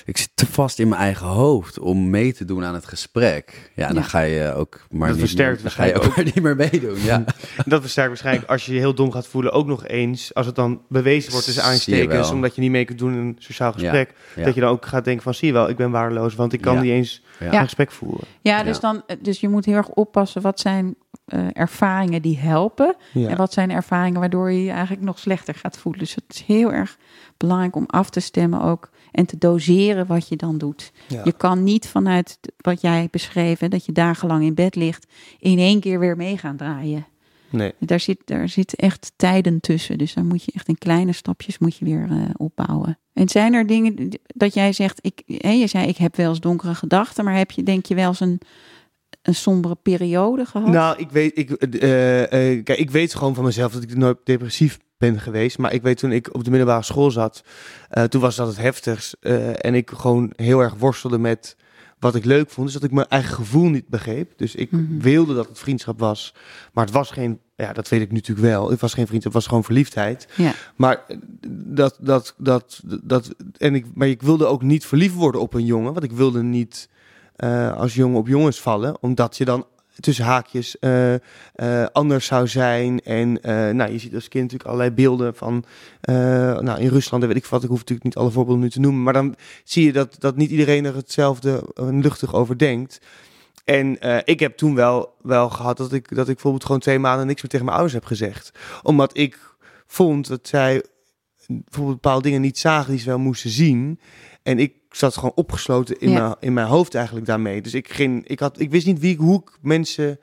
ik 0.06 0.18
zit 0.18 0.30
te 0.34 0.46
vast 0.46 0.80
in 0.80 0.88
mijn 0.88 1.02
eigen 1.02 1.26
hoofd 1.28 1.80
om 1.80 2.10
mee 2.10 2.34
te 2.34 2.46
doen 2.46 2.63
aan 2.63 2.74
het 2.74 2.86
gesprek. 2.86 3.72
Ja, 3.76 3.88
dan 3.88 3.96
Ja. 3.96 4.02
ga 4.02 4.20
je 4.22 4.54
ook 4.54 4.80
maar 4.89 5.00
Dat 5.08 5.18
niet, 5.18 5.20
versterkt 5.26 5.62
dan 5.62 5.72
ga 5.72 5.84
je 5.84 5.94
ook 6.00 6.15
maar 6.15 6.26
niet 6.26 6.41
meer 6.41 6.56
meedoen. 6.56 7.00
Ja. 7.04 7.24
Dat 7.65 7.82
versterkt 7.82 8.10
waarschijnlijk 8.10 8.50
als 8.50 8.65
je 8.65 8.74
je 8.74 8.80
heel 8.80 8.94
dom 8.96 9.12
gaat 9.12 9.28
voelen 9.28 9.52
ook 9.52 9.65
nog 9.68 9.88
eens. 9.88 10.34
Als 10.34 10.46
het 10.46 10.56
dan 10.56 10.82
bewezen 10.89 11.32
wordt 11.32 11.46
tussen 11.46 11.63
je 11.63 11.70
aanstekens, 11.70 12.32
omdat 12.32 12.56
je 12.56 12.62
niet 12.62 12.72
mee 12.72 12.86
kunt 12.86 13.00
doen 13.00 13.12
in 13.13 13.18
een 13.20 13.36
sociaal 13.39 13.72
gesprek. 13.72 14.13
ja. 14.36 14.44
Dat 14.44 14.54
je 14.56 14.62
dan 14.62 14.70
ook 14.70 14.86
gaat 14.86 15.04
denken 15.06 15.24
van 15.24 15.34
zie 15.34 15.48
je 15.48 15.54
wel, 15.54 15.70
ik 15.70 15.76
ben 15.78 15.91
waardeloos, 15.91 16.36
want 16.36 16.54
ik 16.54 16.62
kan 16.62 16.76
Ja. 16.76 16.82
niet 16.82 16.91
eens 16.91 17.24
Ja. 17.39 17.54
een 17.54 17.63
gesprek 17.63 17.91
voeren. 17.91 18.28
Ja, 18.41 18.63
dus. 18.63 18.80
Dan, 18.80 19.04
dus 19.22 19.39
je 19.39 19.50
moet 19.50 19.65
heel 19.65 19.76
erg 19.76 19.89
oppassen. 19.89 20.41
Wat 20.41 20.60
zijn 20.60 20.96
eh, 21.26 21.48
ervaringen 21.54 22.22
die 22.22 22.38
helpen? 22.38 22.96
Ja. 23.14 23.30
En 23.30 23.38
wat 23.38 23.54
zijn 23.54 23.72
ervaringen 23.72 24.20
waardoor 24.20 24.52
je 24.52 24.64
je 24.64 24.72
eigenlijk 24.72 25.02
nog 25.02 25.20
slechter 25.20 25.56
gaat 25.56 25.78
voelen? 25.78 26.02
Dus 26.02 26.16
het 26.16 26.24
is 26.28 26.42
heel 26.42 26.74
erg 26.74 26.98
belangrijk 27.38 27.76
om 27.76 27.86
af 27.88 28.10
te 28.10 28.20
stemmen 28.20 28.62
ook. 28.62 28.90
En 29.12 29.26
te 29.26 29.38
doseren 29.38 30.08
wat 30.08 30.28
je 30.28 30.36
dan 30.36 30.58
doet. 30.58 30.92
Ja. 31.08 31.22
Je 31.24 31.32
kan 31.32 31.64
niet 31.64 31.88
vanuit 31.88 32.40
wat 32.58 32.82
jij 32.82 33.08
beschreven, 33.12 33.70
dat 33.70 33.86
je 33.86 33.92
dagenlang 33.92 34.44
in 34.44 34.54
bed 34.54 34.76
ligt, 34.76 35.08
in 35.40 35.58
één 35.58 35.80
keer 35.80 36.00
weer 36.00 36.16
mee 36.16 36.38
gaan 36.38 36.58
draaien. 36.58 37.06
Nee. 37.50 37.74
Daar 37.80 38.00
zit, 38.00 38.22
daar 38.26 38.50
zit 38.50 38.76
echt 38.76 39.12
tijden 39.16 39.60
tussen. 39.60 39.98
Dus 39.98 40.14
dan 40.14 40.28
moet 40.28 40.44
je 40.44 40.52
echt 40.52 40.68
in 40.68 40.78
kleine 40.78 41.12
stapjes 41.12 41.58
moet 41.58 41.76
je 41.76 41.86
weer 41.86 42.08
eh, 42.12 42.18
opbouwen. 42.38 43.00
En 43.14 43.30
zijn 43.30 43.54
er 43.54 43.68
dingen 43.68 44.10
dat 44.28 44.54
jij 44.54 44.74
zegt, 44.74 45.00
ik, 45.02 45.22
hè, 45.26 45.52
je 45.52 45.68
zei 45.68 45.88
ik 45.88 45.98
heb 45.98 46.16
wel 46.16 46.30
eens 46.30 46.40
donkere 46.40 46.76
gedachten, 46.76 47.26
maar 47.26 47.38
heb 47.38 47.52
je 47.52 47.64
denk 47.64 47.86
je 47.86 47.96
wel 47.96 48.08
eens 48.08 48.20
een, 48.20 48.42
een 49.28 49.36
sombere 49.36 49.76
periode 49.82 50.46
gehad? 50.46 50.68
Nou, 50.68 50.98
ik 50.98 51.10
weet, 51.12 51.38
ik, 51.38 51.52
eh, 51.52 52.24
eh, 52.24 52.64
kijk, 52.64 52.80
ik 52.80 52.92
weet 52.92 53.16
gewoon 53.16 53.36
van 53.36 53.44
mezelf 53.44 53.74
dat 53.74 53.84
ik 53.84 53.96
nooit 53.96 54.18
depressief 54.24 54.78
ben 54.98 55.20
geweest. 55.20 55.58
Maar 55.58 55.74
ik 55.74 55.82
weet 55.82 55.98
toen 55.98 56.12
ik 56.12 56.34
op 56.34 56.44
de 56.44 56.50
middelbare 56.50 56.84
school 56.84 57.12
zat, 57.12 57.44
eh, 57.90 58.04
toen 58.04 58.22
was 58.22 58.36
dat 58.36 58.48
het 58.48 58.58
heftigst. 58.58 59.18
eh, 59.20 59.66
en 59.66 59.76
ik 59.76 59.92
gewoon 59.92 60.34
heel 60.36 60.60
erg 60.60 60.74
worstelde 60.76 61.18
met 61.18 61.56
wat 62.00 62.16
ik 62.16 62.26
leuk 62.26 62.50
vond. 62.50 62.66
Dus 62.66 62.76
dat 62.76 62.84
ik 62.84 62.92
mijn 62.92 63.08
eigen 63.08 63.34
gevoel 63.36 63.70
niet 63.70 63.88
begreep. 63.88 64.32
Dus 64.38 64.56
ik 64.56 64.72
Mhm. 64.72 65.00
wilde 65.00 65.34
dat 65.34 65.48
het 65.48 65.60
vriendschap 65.60 66.00
was. 66.00 66.34
Maar 66.74 66.86
het 66.86 66.94
was 66.94 67.12
geen, 67.12 67.40
ja, 67.56 67.74
dat 67.74 67.90
weet 67.90 68.02
ik 68.02 68.10
nu 68.10 68.16
natuurlijk 68.16 68.48
wel. 68.48 68.70
Het 68.70 68.82
was 68.82 68.94
geen 68.94 69.08
vriendschap, 69.08 69.34
het 69.34 69.42
was 69.42 69.50
gewoon 69.50 69.64
verliefdheid. 69.64 70.28
Ja. 70.36 70.54
Maar 70.76 71.04
eh, 71.08 71.18
dat, 71.50 71.98
dat, 72.02 72.34
dat, 72.38 72.82
dat, 73.04 73.36
en 73.58 73.76
ik, 73.76 73.86
maar 73.94 74.08
ik 74.08 74.22
wilde 74.22 74.46
ook 74.46 74.62
niet 74.62 74.86
verliefd 74.86 75.16
worden 75.16 75.42
op 75.42 75.54
een 75.54 75.66
jongen. 75.66 75.94
Want 75.94 76.06
ik 76.06 76.12
wilde 76.12 76.44
niet 76.44 76.90
eh, 76.90 76.94
als 77.76 77.93
jongen 77.93 78.17
op 78.17 78.28
jongens 78.28 78.62
vallen. 78.62 78.98
Omdat 79.02 79.38
je 79.38 79.45
dan 79.45 79.65
tussen 80.00 80.26
haakjes 80.26 80.80
eh, 80.80 81.13
eh, 81.13 81.19
anders 81.91 82.26
zou 82.26 82.48
zijn. 82.48 83.02
En 83.02 83.41
eh, 83.41 83.69
nou, 83.69 83.91
je 83.91 84.00
ziet 84.00 84.13
als 84.15 84.28
kind 84.28 84.43
natuurlijk 84.43 84.69
allerlei 84.69 84.91
beelden 84.95 85.36
van... 85.36 85.63
eh, 86.02 86.15
nou, 86.60 86.80
in 86.80 86.88
Rusland, 86.88 87.26
weet 87.26 87.36
ik 87.36 87.45
wat, 87.45 87.63
ik 87.63 87.69
hoef 87.69 87.78
natuurlijk 87.80 88.06
niet 88.06 88.15
alle 88.15 88.32
voorbeelden 88.32 88.63
nu 88.63 88.69
te 88.69 88.80
noemen. 88.80 89.04
Maar 89.04 89.13
dan 89.13 89.36
zie 89.63 89.86
je 89.86 89.93
dat, 89.93 90.15
dat 90.19 90.36
niet 90.36 90.50
iedereen 90.50 90.86
er 90.86 90.95
hetzelfde 90.95 91.63
eh, 91.74 91.88
luchtig 91.91 92.34
over 92.34 92.58
denkt. 92.58 93.00
En 93.63 94.00
eh, 94.00 94.17
ik 94.24 94.39
heb 94.39 94.58
toen 94.58 94.76
wel, 94.76 95.13
wel 95.21 95.50
gehad 95.50 95.78
dat 95.78 95.93
ik, 95.93 96.15
dat 96.15 96.28
ik 96.28 96.34
bijvoorbeeld 96.34 96.65
gewoon 96.65 96.82
twee 96.82 97.00
maanden 97.00 97.28
niks 97.28 97.41
meer 97.41 97.52
tegen 97.52 97.65
mijn 97.65 97.78
ouders 97.78 98.00
heb 98.00 98.06
gezegd. 98.06 98.52
Omdat 98.84 99.17
ik 99.17 99.56
vond 99.88 100.28
dat 100.28 100.48
zij 100.48 100.84
bijvoorbeeld 101.48 102.02
bepaalde 102.02 102.24
dingen 102.24 102.41
niet 102.41 102.58
zagen 102.58 102.91
die 102.91 103.00
ze 103.00 103.06
wel 103.10 103.19
moesten 103.19 103.50
zien. 103.50 104.00
En 104.45 104.60
ik 104.60 104.73
zat 104.89 105.15
gewoon 105.15 105.31
opgesloten 105.36 105.99
in, 105.99 106.10
Ja. 106.10 106.19
mijn, 106.19 106.36
in 106.39 106.53
mijn 106.53 106.67
hoofd 106.67 106.95
eigenlijk 106.95 107.25
daarmee. 107.25 107.62
Dus 107.62 107.73
ik, 107.73 107.89
ging, 107.89 108.27
ik, 108.27 108.39
had, 108.39 108.60
ik 108.60 108.71
wist 108.71 108.86
niet 108.86 108.99
wie, 108.99 109.17
hoe 109.17 109.41
ik 109.41 109.58
mensen... 109.62 110.19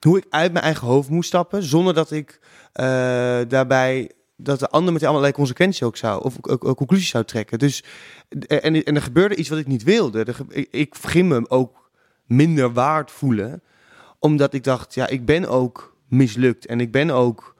Hoe 0.00 0.18
ik 0.18 0.24
uit 0.30 0.52
mijn 0.52 0.64
eigen 0.64 0.86
hoofd 0.86 1.08
moest 1.10 1.28
stappen, 1.28 1.62
zonder 1.62 1.94
dat 1.94 2.10
ik 2.10 2.40
eh, 2.72 2.86
daarbij 3.48 4.10
dat 4.36 4.58
de 4.58 4.68
ander 4.68 4.92
met 4.92 5.02
allerlei 5.02 5.32
consequenties 5.32 5.82
ook 5.82 5.96
zou, 5.96 6.24
of 6.24 6.36
ook, 6.40 6.64
ook 6.64 6.76
conclusies 6.76 7.08
zou 7.08 7.24
trekken. 7.24 7.58
Dus, 7.58 7.84
eh, 8.28 8.64
en, 8.64 8.84
en 8.84 8.94
er 8.94 9.02
gebeurde 9.02 9.36
iets 9.36 9.48
wat 9.48 9.58
ik 9.58 9.66
niet 9.66 9.82
wilde. 9.82 10.24
Er, 10.24 10.36
ik, 10.48 10.68
ik 10.70 10.94
ging 11.00 11.28
me 11.28 11.50
ook 11.50 11.90
minder 12.26 12.72
waard 12.72 13.10
voelen, 13.10 13.62
omdat 14.18 14.54
ik 14.54 14.64
dacht, 14.64 14.94
ja, 14.94 15.06
ik 15.08 15.24
ben 15.24 15.48
ook 15.48 15.96
mislukt 16.08 16.66
en 16.66 16.80
ik 16.80 16.92
ben 16.92 17.10
ook 17.10 17.54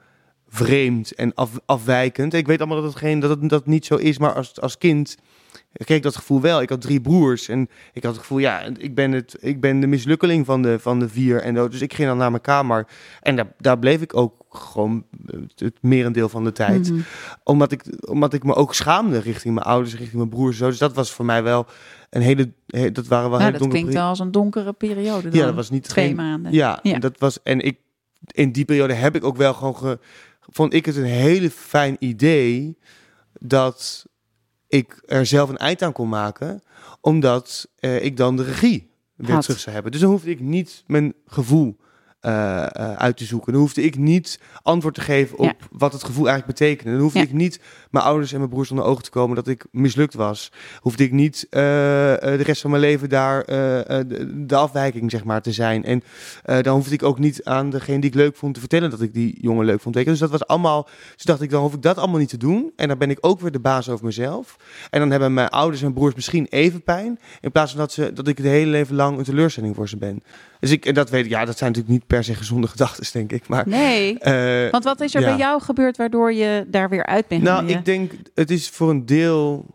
vreemd 0.47 1.15
en 1.15 1.33
af, 1.33 1.59
afwijkend. 1.65 2.33
Ik 2.33 2.47
weet 2.47 2.59
allemaal 2.59 2.81
dat 2.81 2.89
het, 2.89 3.01
geen, 3.01 3.19
dat 3.19 3.29
het 3.29 3.49
dat 3.49 3.65
niet 3.65 3.85
zo 3.85 3.95
is, 3.95 4.17
maar 4.17 4.33
als, 4.33 4.61
als 4.61 4.77
kind 4.77 5.17
kreeg 5.85 5.97
ik 5.97 6.03
dat 6.03 6.15
gevoel 6.15 6.41
wel. 6.41 6.61
Ik 6.61 6.69
had 6.69 6.81
drie 6.81 7.01
broers 7.01 7.47
en 7.47 7.69
ik 7.93 8.03
had 8.03 8.11
het 8.11 8.21
gevoel, 8.21 8.37
ja, 8.37 8.59
ik 8.77 8.95
ben, 8.95 9.11
het, 9.11 9.35
ik 9.39 9.61
ben 9.61 9.79
de 9.79 9.87
mislukkeling 9.87 10.45
van 10.45 10.61
de, 10.61 10.79
van 10.79 10.99
de 10.99 11.09
vier. 11.09 11.41
En 11.41 11.55
zo. 11.55 11.67
dus 11.67 11.81
ik 11.81 11.93
ging 11.93 12.07
dan 12.07 12.17
naar 12.17 12.29
mijn 12.31 12.41
kamer 12.41 12.87
en 13.21 13.35
daar, 13.35 13.53
daar 13.57 13.79
bleef 13.79 14.01
ik 14.01 14.15
ook 14.15 14.45
gewoon 14.49 15.05
het, 15.25 15.59
het 15.59 15.77
merendeel 15.81 16.29
van 16.29 16.43
de 16.43 16.51
tijd. 16.51 16.91
Mhm. 16.91 17.01
Omdat, 17.43 17.71
ik, 17.71 17.83
omdat 18.09 18.33
ik 18.33 18.43
me 18.43 18.53
ook 18.55 18.73
schaamde 18.73 19.19
richting 19.19 19.53
mijn 19.53 19.65
ouders, 19.65 19.91
richting 19.95 20.17
mijn 20.17 20.29
broers. 20.29 20.57
Zo. 20.57 20.67
Dus 20.69 20.77
dat 20.77 20.93
was 20.93 21.11
voor 21.11 21.25
mij 21.25 21.43
wel 21.43 21.65
een 22.09 22.21
hele, 22.21 22.51
he- 22.67 22.91
dat 22.91 23.07
waren 23.07 23.29
wel 23.29 23.39
Nou, 23.39 23.43
hele 23.43 23.51
dat 23.51 23.59
donkere 23.61 23.81
klinkt 23.81 23.93
wel 23.93 24.09
als 24.09 24.19
een 24.19 24.31
donkere 24.31 24.73
periode. 24.73 25.29
Dan. 25.29 25.39
Ja, 25.39 25.45
dat 25.45 25.55
was 25.55 25.69
niet 25.69 25.83
twee 25.83 26.05
geen- 26.07 26.15
maanden. 26.15 26.51
ja, 26.53 26.79
Ja. 26.81 26.93
en 26.93 26.99
dat 26.99 27.19
was 27.19 27.43
en 27.43 27.59
ik 27.59 27.77
in 28.31 28.51
die 28.51 28.65
periode 28.65 28.93
heb 28.93 29.15
ik 29.15 29.23
ook 29.23 29.37
wel 29.37 29.53
gewoon 29.53 29.75
ge, 29.75 29.99
vond 30.39 30.73
ik 30.73 30.85
het 30.85 30.95
een 30.95 31.03
hele 31.03 31.49
fijn 31.51 31.95
idee 31.99 32.77
dat 33.39 34.05
ik 34.67 35.01
er 35.05 35.25
zelf 35.25 35.49
een 35.49 35.57
eind 35.57 35.81
aan 35.81 35.91
kon 35.91 36.09
maken, 36.09 36.61
omdat 37.01 37.67
eh, 37.75 38.03
ik 38.03 38.17
dan 38.17 38.35
de 38.35 38.43
regie 38.43 38.89
weer 39.15 39.31
Had. 39.31 39.43
terug 39.43 39.59
zou 39.59 39.73
hebben. 39.73 39.91
Dus 39.91 40.01
dan 40.01 40.09
hoefde 40.09 40.29
ik 40.29 40.39
niet 40.39 40.83
mijn 40.87 41.13
gevoel 41.25 41.77
eh, 42.19 42.63
eh, 42.63 42.93
uit 42.93 43.17
te 43.17 43.25
zoeken. 43.25 43.51
Dan 43.51 43.61
hoefde 43.61 43.81
ik 43.83 43.97
niet 43.97 44.39
antwoord 44.61 44.93
te 44.95 45.01
geven 45.01 45.37
op 45.37 45.45
Ja. 45.45 45.67
wat 45.71 45.93
het 45.93 46.03
gevoel 46.03 46.27
eigenlijk 46.27 46.59
betekende. 46.59 46.91
Dan 46.91 47.01
hoefde 47.01 47.19
Ja. 47.19 47.25
ik 47.25 47.33
niet 47.33 47.59
mijn 47.91 48.05
ouders 48.05 48.31
en 48.31 48.37
mijn 48.37 48.49
broers 48.49 48.69
onder 48.71 48.85
ogen 48.85 49.03
te 49.03 49.09
komen 49.09 49.35
dat 49.35 49.47
ik 49.47 49.65
mislukt 49.71 50.13
was. 50.13 50.51
Hoefde 50.79 51.03
ik 51.03 51.11
niet 51.11 51.47
eh, 51.49 52.13
eh, 52.13 52.19
de 52.37 52.43
rest 52.43 52.61
van 52.61 52.69
mijn 52.69 52.81
leven 52.81 53.09
daar 53.09 53.41
eh, 53.41 53.55
de, 54.07 54.45
de 54.45 54.55
afwijking 54.55 55.11
zeg 55.11 55.23
maar 55.23 55.41
te 55.41 55.51
zijn. 55.51 55.83
En 55.83 56.03
dan 56.61 56.75
hoefde 56.75 56.93
ik 56.93 57.03
ook 57.03 57.19
niet 57.19 57.43
aan 57.43 57.69
degene 57.69 57.99
die 57.99 58.09
ik 58.09 58.15
leuk 58.15 58.35
vond 58.35 58.53
te 58.53 58.59
vertellen 58.59 58.89
dat 58.89 59.01
ik 59.01 59.13
die 59.13 59.37
jongen 59.41 59.65
leuk 59.65 59.81
vond. 59.81 60.05
Dus 60.05 60.19
dat 60.19 60.29
was 60.29 60.47
allemaal. 60.47 60.87
Dus 61.15 61.25
dacht 61.25 61.41
ik, 61.41 61.49
dan 61.49 61.61
hoef 61.61 61.73
ik 61.73 61.81
dat 61.81 61.97
allemaal 61.97 62.19
niet 62.19 62.29
te 62.29 62.37
doen. 62.37 62.71
En 62.75 62.87
dan 62.87 62.97
ben 62.97 63.09
ik 63.09 63.17
ook 63.21 63.39
weer 63.39 63.51
de 63.51 63.59
baas 63.59 63.89
over 63.89 64.05
mezelf. 64.05 64.55
En 64.89 64.99
dan 64.99 65.11
hebben 65.11 65.33
mijn 65.33 65.49
ouders 65.49 65.81
en 65.81 65.93
broers 65.93 66.15
misschien 66.15 66.47
even 66.49 66.83
pijn. 66.83 67.19
In 67.41 67.51
plaats 67.51 67.71
van 67.71 67.79
dat, 67.79 67.91
ze, 67.91 68.13
dat 68.13 68.27
ik 68.27 68.37
het 68.37 68.45
hele 68.45 68.71
leven 68.71 68.95
lang 68.95 69.17
een 69.17 69.23
teleurstelling 69.23 69.75
voor 69.75 69.89
ze 69.89 69.97
ben. 69.97 70.23
Dus 70.59 70.71
ik, 70.71 70.85
en 70.85 70.93
dat 70.93 71.09
weet 71.09 71.25
ik, 71.25 71.31
ja, 71.31 71.45
dat 71.45 71.57
zijn 71.57 71.71
natuurlijk 71.71 71.99
niet 71.99 72.07
per 72.07 72.23
se 72.23 72.35
gezonde 72.35 72.67
gedachten, 72.77 73.05
denk 73.11 73.31
ik. 73.31 73.47
Maar. 73.47 73.67
Nee, 73.67 74.17
want 74.71 74.83
wat 74.83 75.01
is 75.01 75.15
er 75.15 75.21
ja. 75.21 75.27
bij 75.27 75.37
jou 75.37 75.61
gebeurd 75.61 75.97
waardoor 75.97 76.33
je 76.33 76.65
daar 76.67 76.89
weer 76.89 77.05
uit 77.05 77.27
bent 77.27 77.43
nou? 77.43 77.76
Ik 77.77 77.85
denk, 77.85 78.11
het 78.33 78.51
is 78.51 78.69
voor 78.69 78.89
een 78.89 79.05
deel. 79.05 79.65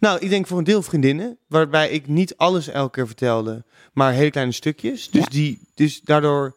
Nou, 0.00 0.18
ik 0.18 0.28
denk 0.30 0.46
voor 0.46 0.58
een 0.58 0.64
deel 0.64 0.82
vriendinnen, 0.82 1.38
waarbij 1.46 1.90
ik 1.90 2.06
niet 2.06 2.36
alles 2.36 2.68
elke 2.68 2.90
keer 2.90 3.06
vertelde, 3.06 3.64
maar 3.92 4.12
hele 4.12 4.30
kleine 4.30 4.52
stukjes. 4.52 5.10
Dus, 5.10 5.22
Ja. 5.22 5.28
die, 5.28 5.60
dus 5.74 6.00
daardoor, 6.00 6.56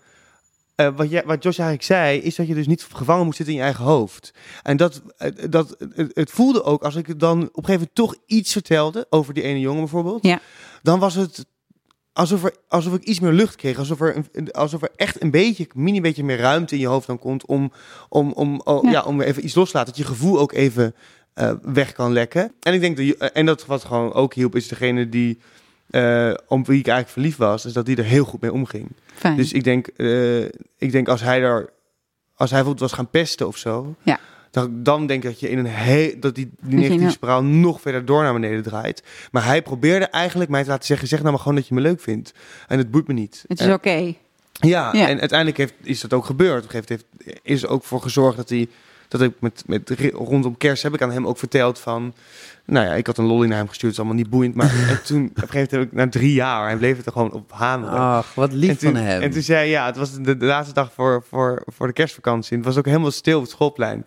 eh, 0.75 0.95
wat, 0.95 1.09
jij, 1.09 1.23
wat 1.25 1.43
Jos 1.43 1.57
eigenlijk 1.57 1.87
zei, 1.87 2.19
is 2.19 2.35
dat 2.35 2.47
je 2.47 2.53
dus 2.53 2.67
niet 2.67 2.87
gevangen 2.93 3.25
moet 3.25 3.35
zitten 3.35 3.53
in 3.53 3.59
je 3.59 3.65
eigen 3.65 3.85
hoofd. 3.85 4.33
En 4.63 4.77
dat, 4.77 5.01
eh, 5.17 5.31
dat 5.49 5.75
het, 6.13 6.31
voelde 6.31 6.63
ook, 6.63 6.83
als 6.83 6.95
ik 6.95 7.07
het 7.07 7.19
dan 7.19 7.37
op 7.37 7.41
een 7.41 7.49
gegeven 7.65 7.73
moment 7.73 7.95
toch 7.95 8.15
iets 8.25 8.51
vertelde, 8.51 9.05
over 9.09 9.33
die 9.33 9.43
ene 9.43 9.59
jongen 9.59 9.79
bijvoorbeeld, 9.79 10.23
Ja. 10.25 10.39
dan 10.81 10.99
was 10.99 11.15
het 11.15 11.45
alsof, 12.13 12.43
er, 12.43 12.53
alsof 12.67 12.93
ik 12.93 13.03
iets 13.03 13.19
meer 13.19 13.31
lucht 13.31 13.55
kreeg. 13.55 13.77
Alsof 13.77 14.01
er, 14.01 14.23
alsof 14.51 14.81
er 14.81 14.91
echt 14.95 15.21
een 15.21 15.31
beetje, 15.31 15.67
mini 15.73 16.01
beetje 16.01 16.23
meer 16.23 16.37
ruimte 16.37 16.75
in 16.75 16.81
je 16.81 16.87
hoofd 16.87 17.07
dan 17.07 17.19
komt 17.19 17.45
om, 17.45 17.71
om, 18.09 18.31
om, 18.31 18.61
Ja. 18.83 18.91
ja. 18.91 19.03
om 19.03 19.17
weer 19.17 19.27
even 19.27 19.45
iets 19.45 19.55
los 19.55 19.71
te 19.71 19.77
laten. 19.77 19.93
Dat 19.93 20.01
je 20.01 20.09
gevoel 20.09 20.39
ook 20.39 20.51
even 20.51 20.95
eh, 21.33 21.51
weg 21.61 21.91
kan 21.91 22.13
lekken. 22.13 22.51
En 22.59 22.73
ik 22.73 22.81
denk 22.81 22.97
dat, 22.97 23.31
en 23.31 23.45
dat 23.45 23.65
wat 23.65 23.83
gewoon 23.83 24.13
ook 24.13 24.33
hielp, 24.33 24.55
is 24.55 24.67
degene 24.67 25.09
die, 25.09 25.39
eh, 25.89 26.33
om 26.47 26.65
wie 26.65 26.79
ik 26.79 26.87
eigenlijk 26.87 27.09
verliefd 27.09 27.37
was, 27.37 27.65
is 27.65 27.73
dat 27.73 27.85
die 27.85 27.97
er 27.97 28.03
heel 28.03 28.25
goed 28.25 28.41
mee 28.41 28.53
omging. 28.53 28.87
Fijn. 29.15 29.35
Dus 29.35 29.51
ik 29.53 29.63
denk, 29.63 29.87
eh, 29.87 30.43
ik 30.77 30.91
denk 30.91 31.07
als 31.07 31.21
hij 31.21 31.39
daar, 31.39 31.69
als 32.35 32.49
hij 32.49 32.59
bijvoorbeeld 32.59 32.89
was 32.89 32.91
gaan 32.99 33.09
pesten 33.09 33.47
of 33.47 33.57
zo, 33.57 33.95
Ja. 34.03 34.19
Dan, 34.51 34.83
dan 34.83 35.07
denk 35.07 35.23
ik 35.23 35.29
dat 35.29 35.39
je 35.39 35.49
in 35.49 35.57
een 35.57 35.65
heel, 35.65 36.13
dat 36.19 36.35
die, 36.35 36.51
die 36.59 36.79
negatieve 36.79 37.11
spiraal 37.11 37.43
nog 37.43 37.81
verder 37.81 38.05
door 38.05 38.23
naar 38.23 38.33
beneden 38.33 38.63
draait. 38.63 39.03
Maar 39.31 39.45
hij 39.45 39.61
probeerde 39.61 40.05
eigenlijk 40.05 40.49
mij 40.49 40.63
te 40.63 40.69
laten 40.69 40.85
zeggen, 40.85 41.07
zeg 41.07 41.19
nou 41.19 41.31
maar 41.31 41.41
gewoon 41.41 41.55
dat 41.55 41.67
je 41.67 41.73
me 41.73 41.81
leuk 41.81 42.01
vindt. 42.01 42.33
En 42.67 42.77
het 42.77 42.91
boeit 42.91 43.07
me 43.07 43.13
niet. 43.13 43.43
het 43.47 43.59
is 43.59 43.67
oké. 43.67 44.13
ja, 44.51 44.93
Ja. 44.93 45.07
en 45.07 45.19
uiteindelijk 45.19 45.57
heeft, 45.57 45.73
is 45.83 46.01
dat 46.01 46.13
ook 46.13 46.25
gebeurd. 46.25 46.63
Op 46.63 46.73
een 46.73 46.81
gegeven 46.81 46.95
moment 46.97 47.25
heeft, 47.25 47.39
is 47.43 47.63
er 47.63 47.69
ook 47.69 47.83
voor 47.83 48.01
gezorgd 48.01 48.37
dat 48.37 48.49
hij... 48.49 48.67
Dat 49.11 49.21
ik 49.21 49.33
met, 49.39 49.63
met 49.67 49.89
rondom 50.13 50.57
kerst 50.57 50.83
heb 50.83 50.93
ik 50.93 51.01
aan 51.01 51.11
hem 51.11 51.27
ook 51.27 51.37
verteld 51.37 51.79
van... 51.79 52.13
Nou 52.65 52.85
ja, 52.85 52.93
ik 52.93 53.07
had 53.07 53.17
een 53.17 53.25
lolly 53.25 53.47
naar 53.47 53.57
hem 53.57 53.67
gestuurd. 53.67 53.91
Het 53.91 54.01
is 54.01 54.07
allemaal 54.07 54.23
niet 54.23 54.29
boeiend. 54.29 54.55
Maar 54.55 54.73
en 54.89 55.03
toen, 55.03 55.25
op 55.25 55.41
een 55.41 55.49
gegeven 55.49 55.57
moment 55.57 55.71
heb 55.71 55.81
ik 55.81 55.91
na 55.91 56.09
drie 56.09 56.33
jaar... 56.33 56.67
Hij 56.67 56.77
bleef 56.77 56.97
het 56.97 57.05
er 57.05 57.11
gewoon 57.11 57.31
op 57.31 57.51
hameren. 57.51 57.99
Ach, 57.99 58.33
wat 58.33 58.53
lief 58.53 58.77
toen, 58.77 58.91
van 58.91 59.01
hem. 59.01 59.21
En 59.21 59.31
toen 59.31 59.41
zei 59.41 59.57
hij, 59.57 59.69
ja, 59.69 59.85
het 59.85 59.95
was 59.95 60.21
de, 60.21 60.37
de 60.37 60.45
laatste 60.45 60.73
dag 60.73 60.93
voor, 60.93 61.23
voor, 61.29 61.63
voor 61.65 61.87
de 61.87 61.93
kerstvakantie. 61.93 62.57
Het 62.57 62.65
was 62.65 62.77
ook 62.77 62.85
helemaal 62.85 63.11
stil 63.11 63.37
op 63.37 63.43
het 63.43 63.51
schoolplein. 63.51 64.05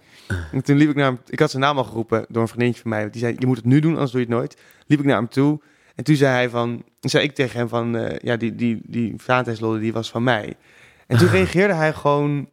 En 0.53 0.63
toen 0.63 0.77
liep 0.77 0.89
ik 0.89 0.97
naar 0.97 1.05
hem... 1.05 1.19
Ik 1.27 1.39
had 1.39 1.51
zijn 1.51 1.63
naam 1.63 1.79
al 1.79 1.85
geroepen 1.85 2.27
door 2.29 2.43
een 2.43 2.49
vriendinnetje 2.49 2.83
van 2.83 2.91
mij. 2.91 3.11
Die 3.11 3.21
zei, 3.21 3.35
je 3.39 3.47
moet 3.47 3.57
het 3.57 3.67
nu 3.67 3.81
doen, 3.81 3.93
anders 3.93 4.11
doe 4.11 4.21
je 4.21 4.27
het 4.27 4.37
nooit. 4.37 4.57
Liep 4.87 4.99
ik 4.99 5.05
naar 5.05 5.17
hem 5.17 5.29
toe. 5.29 5.61
En 5.95 6.05
toen 6.05 6.17
zei 6.17 6.33
hij 6.33 6.51
van... 6.51 6.83
Zei 7.01 7.25
ik 7.25 7.35
tegen 7.35 7.59
hem 7.59 7.69
van... 7.69 7.97
eh, 7.97 8.19
ja, 8.19 8.37
die, 8.37 8.55
die, 8.55 8.81
die 8.85 9.15
Valentijnslolly, 9.17 9.81
die 9.81 9.93
was 9.93 10.11
van 10.11 10.23
mij. 10.23 10.57
En 11.07 11.19
toen 11.19 11.29
reageerde 11.39 11.75
hij 11.75 11.93
gewoon... 11.93 12.49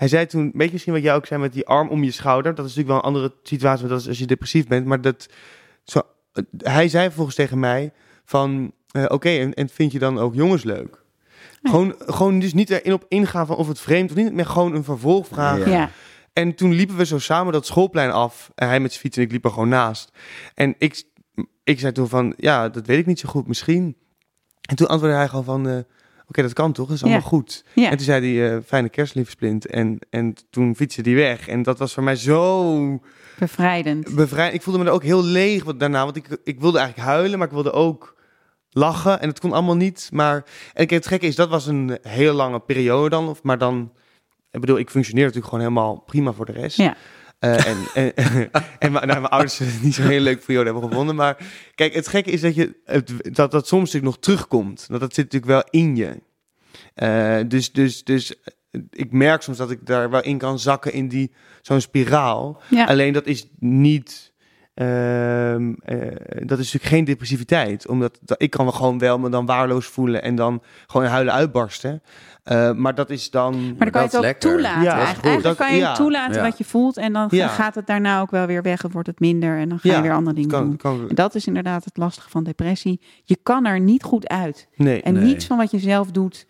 Hij 0.00 0.08
zei 0.08 0.26
toen, 0.26 0.40
een 0.40 0.52
beetje 0.54 0.72
misschien 0.72 0.92
wat 0.92 1.02
jij 1.02 1.14
ook 1.14 1.26
zei 1.26 1.40
met 1.40 1.52
die 1.52 1.66
arm 1.66 1.88
om 1.88 2.04
je 2.04 2.10
schouder. 2.10 2.54
Dat 2.54 2.66
is 2.66 2.74
natuurlijk 2.74 2.88
wel 2.88 2.96
een 2.96 3.16
andere 3.16 3.34
situatie 3.42 3.86
dan 3.86 4.06
als 4.06 4.18
je 4.18 4.26
depressief 4.26 4.66
bent. 4.66 4.86
Maar 4.86 5.00
dat, 5.00 5.28
zo, 5.84 6.00
eh, 6.32 6.42
hij 6.58 6.88
zei 6.88 7.10
volgens 7.10 7.36
tegen 7.36 7.58
mij 7.58 7.92
van, 8.24 8.72
eh, 8.90 9.04
oké, 9.08 9.28
en, 9.28 9.54
en 9.54 9.68
vind 9.68 9.92
je 9.92 9.98
dan 9.98 10.18
ook 10.18 10.34
jongens 10.34 10.64
leuk? 10.64 11.02
Ja. 11.62 11.70
Gewoon, 11.70 11.94
gewoon 11.98 12.38
dus 12.38 12.54
niet 12.54 12.70
erin 12.70 12.92
op 12.92 13.04
ingaan 13.08 13.46
van 13.46 13.56
of 13.56 13.68
het 13.68 13.80
vreemd 13.80 14.10
of 14.10 14.16
niet, 14.16 14.34
maar 14.34 14.46
gewoon 14.46 14.74
een 14.74 14.84
vervolgvraag. 14.84 15.58
Ja. 15.58 15.70
Ja. 15.70 15.90
En 16.32 16.54
toen 16.54 16.72
liepen 16.72 16.96
we 16.96 17.04
zo 17.04 17.18
samen 17.18 17.52
dat 17.52 17.66
schoolplein 17.66 18.10
af. 18.10 18.50
En 18.54 18.68
hij 18.68 18.80
met 18.80 18.90
zijn 18.90 19.02
fiets 19.02 19.16
en 19.16 19.22
ik 19.22 19.32
liep 19.32 19.44
er 19.44 19.50
gewoon 19.50 19.68
naast. 19.68 20.12
En 20.54 20.74
ik, 20.78 21.02
ik 21.64 21.80
zei 21.80 21.92
toen 21.92 22.08
van, 22.08 22.34
ja, 22.36 22.68
dat 22.68 22.86
weet 22.86 22.98
ik 22.98 23.06
niet 23.06 23.20
zo 23.20 23.28
goed, 23.28 23.46
misschien. 23.46 23.96
En 24.68 24.76
toen 24.76 24.88
antwoordde 24.88 25.18
hij 25.18 25.28
gewoon 25.28 25.44
van, 25.44 25.68
eh, 25.68 25.78
oké, 26.30 26.42
dat 26.42 26.52
kan 26.52 26.72
toch, 26.72 26.86
dat 26.86 26.96
is 26.96 27.02
allemaal 27.02 27.20
Ja. 27.20 27.26
goed. 27.26 27.64
Ja. 27.74 27.90
En 27.90 27.96
toen 27.96 28.04
zei 28.06 28.36
hij, 28.38 28.54
eh, 28.56 28.58
fijne 28.66 28.88
kerstliefsplint. 28.88 29.66
En, 29.66 29.98
en 30.10 30.34
toen 30.50 30.76
fietste 30.76 31.00
hij 31.00 31.14
weg. 31.14 31.48
En 31.48 31.62
dat 31.62 31.78
was 31.78 31.94
voor 31.94 32.02
mij 32.02 32.16
zo 32.16 33.00
Bevrijdend. 33.38 34.14
bevrijdend. 34.14 34.54
Ik 34.56 34.62
voelde 34.62 34.78
me 34.78 34.84
er 34.86 34.92
ook 34.92 35.02
heel 35.02 35.24
leeg 35.24 35.64
wat 35.64 35.80
daarna. 35.80 36.04
Want 36.04 36.16
ik, 36.16 36.38
ik 36.44 36.60
wilde 36.60 36.78
eigenlijk 36.78 37.08
huilen, 37.08 37.38
maar 37.38 37.46
ik 37.46 37.52
wilde 37.54 37.72
ook 37.72 38.16
lachen. 38.70 39.20
En 39.20 39.28
het 39.28 39.40
kon 39.40 39.52
allemaal 39.52 39.76
niet. 39.76 40.08
Maar 40.12 40.44
en 40.74 40.86
het 40.88 41.06
gekke 41.06 41.26
is, 41.26 41.34
dat 41.36 41.48
was 41.48 41.66
een 41.66 41.98
hele 42.02 42.32
lange 42.32 42.60
periode 42.60 43.08
dan. 43.08 43.28
Of, 43.28 43.42
maar 43.42 43.58
dan, 43.58 43.92
ik 44.50 44.60
bedoel, 44.60 44.78
ik 44.78 44.90
functioneer 44.90 45.24
natuurlijk 45.24 45.52
gewoon 45.52 45.64
helemaal 45.68 45.96
prima 46.06 46.32
voor 46.32 46.46
de 46.46 46.52
rest. 46.52 46.76
Ja. 46.76 46.96
Eh, 47.40 47.66
en 47.66 48.12
en, 48.78 48.92
nou, 48.92 49.06
mijn 49.06 49.26
ouders 49.26 49.58
het 49.58 49.82
niet 49.82 49.94
zo'n 49.94 50.06
hele 50.06 50.20
leuke 50.20 50.44
periode 50.44 50.70
hebben 50.70 50.88
gevonden. 50.88 51.14
Maar 51.14 51.36
kijk, 51.74 51.94
het 51.94 52.08
gekke 52.08 52.30
is 52.30 52.40
dat, 52.40 52.54
je, 52.54 52.80
het, 52.84 53.12
dat 53.34 53.50
dat 53.50 53.66
soms 53.66 53.84
natuurlijk 53.84 54.12
nog 54.12 54.18
terugkomt. 54.18 54.84
Want 54.88 55.00
dat 55.00 55.14
zit 55.14 55.24
natuurlijk 55.24 55.52
wel 55.52 55.82
in 55.82 55.96
je. 55.96 56.16
Eh, 56.94 57.38
dus, 57.48 57.72
dus, 57.72 58.04
dus 58.04 58.40
eh, 58.70 58.80
ik 58.90 59.12
merk 59.12 59.42
soms 59.42 59.58
dat 59.58 59.70
ik 59.70 59.86
daar 59.86 60.10
wel 60.10 60.22
in 60.22 60.38
kan 60.38 60.58
zakken 60.58 60.92
in 60.92 61.08
die 61.08 61.32
zo'n 61.62 61.80
spiraal. 61.80 62.60
Ja. 62.70 62.84
Alleen 62.84 63.12
dat 63.12 63.26
is 63.26 63.46
niet. 63.58 64.32
ehm, 64.74 65.72
eh, 65.84 65.96
dat 66.46 66.58
is 66.58 66.72
natuurlijk 66.72 66.84
geen 66.84 67.04
depressiviteit. 67.04 67.88
Omdat 67.88 68.18
dat, 68.22 68.42
ik 68.42 68.50
kan 68.50 68.64
me 68.64 68.72
gewoon 68.72 68.98
wel 68.98 69.18
me 69.18 69.28
dan 69.28 69.46
waarloos 69.46 69.86
voelen 69.86 70.22
en 70.22 70.34
dan 70.34 70.62
gewoon 70.86 71.06
huilen 71.06 71.32
uitbarsten. 71.32 72.02
Eh, 72.42 72.72
maar 72.72 72.94
dat 72.94 73.10
is 73.10 73.30
dan. 73.30 73.52
Maar 73.66 73.74
dan 73.78 73.90
kan 73.90 74.00
je 74.00 74.06
het 74.06 74.16
ook 74.16 74.22
lekker. 74.22 74.50
toelaten. 74.50 74.82
Ja, 74.82 74.88
eigenlijk 74.94 75.16
goed. 75.16 75.24
eigenlijk 75.24 75.58
Dat- 75.58 75.66
kan 75.66 75.74
je 75.76 75.80
ja. 75.82 75.94
toelaten 75.94 76.34
Ja. 76.36 76.42
wat 76.42 76.58
je 76.58 76.64
voelt. 76.64 76.96
En 76.96 77.12
dan 77.12 77.26
Ja. 77.30 77.48
gaat 77.48 77.74
het 77.74 77.86
daarna 77.86 78.20
ook 78.20 78.30
wel 78.30 78.46
weer 78.46 78.62
weg. 78.62 78.84
En 78.84 78.90
wordt 78.90 79.08
het 79.08 79.20
minder. 79.20 79.58
En 79.58 79.68
dan 79.68 79.78
ga 79.78 79.88
je 79.88 79.94
Ja, 79.94 80.02
weer 80.02 80.12
andere 80.12 80.34
dingen 80.36 80.50
kan, 80.50 80.64
doen. 80.66 80.76
kan, 80.76 81.08
En 81.08 81.14
dat 81.14 81.34
is 81.34 81.46
inderdaad 81.46 81.84
het 81.84 81.96
lastige 81.96 82.30
van 82.30 82.44
depressie. 82.44 83.00
Je 83.24 83.38
kan 83.42 83.66
er 83.66 83.80
niet 83.80 84.02
goed 84.02 84.28
uit. 84.28 84.68
nee. 84.76 85.02
En 85.02 85.14
Nee. 85.14 85.24
niets 85.24 85.46
van 85.46 85.56
wat 85.56 85.70
je 85.70 85.78
zelf 85.78 86.10
doet 86.10 86.46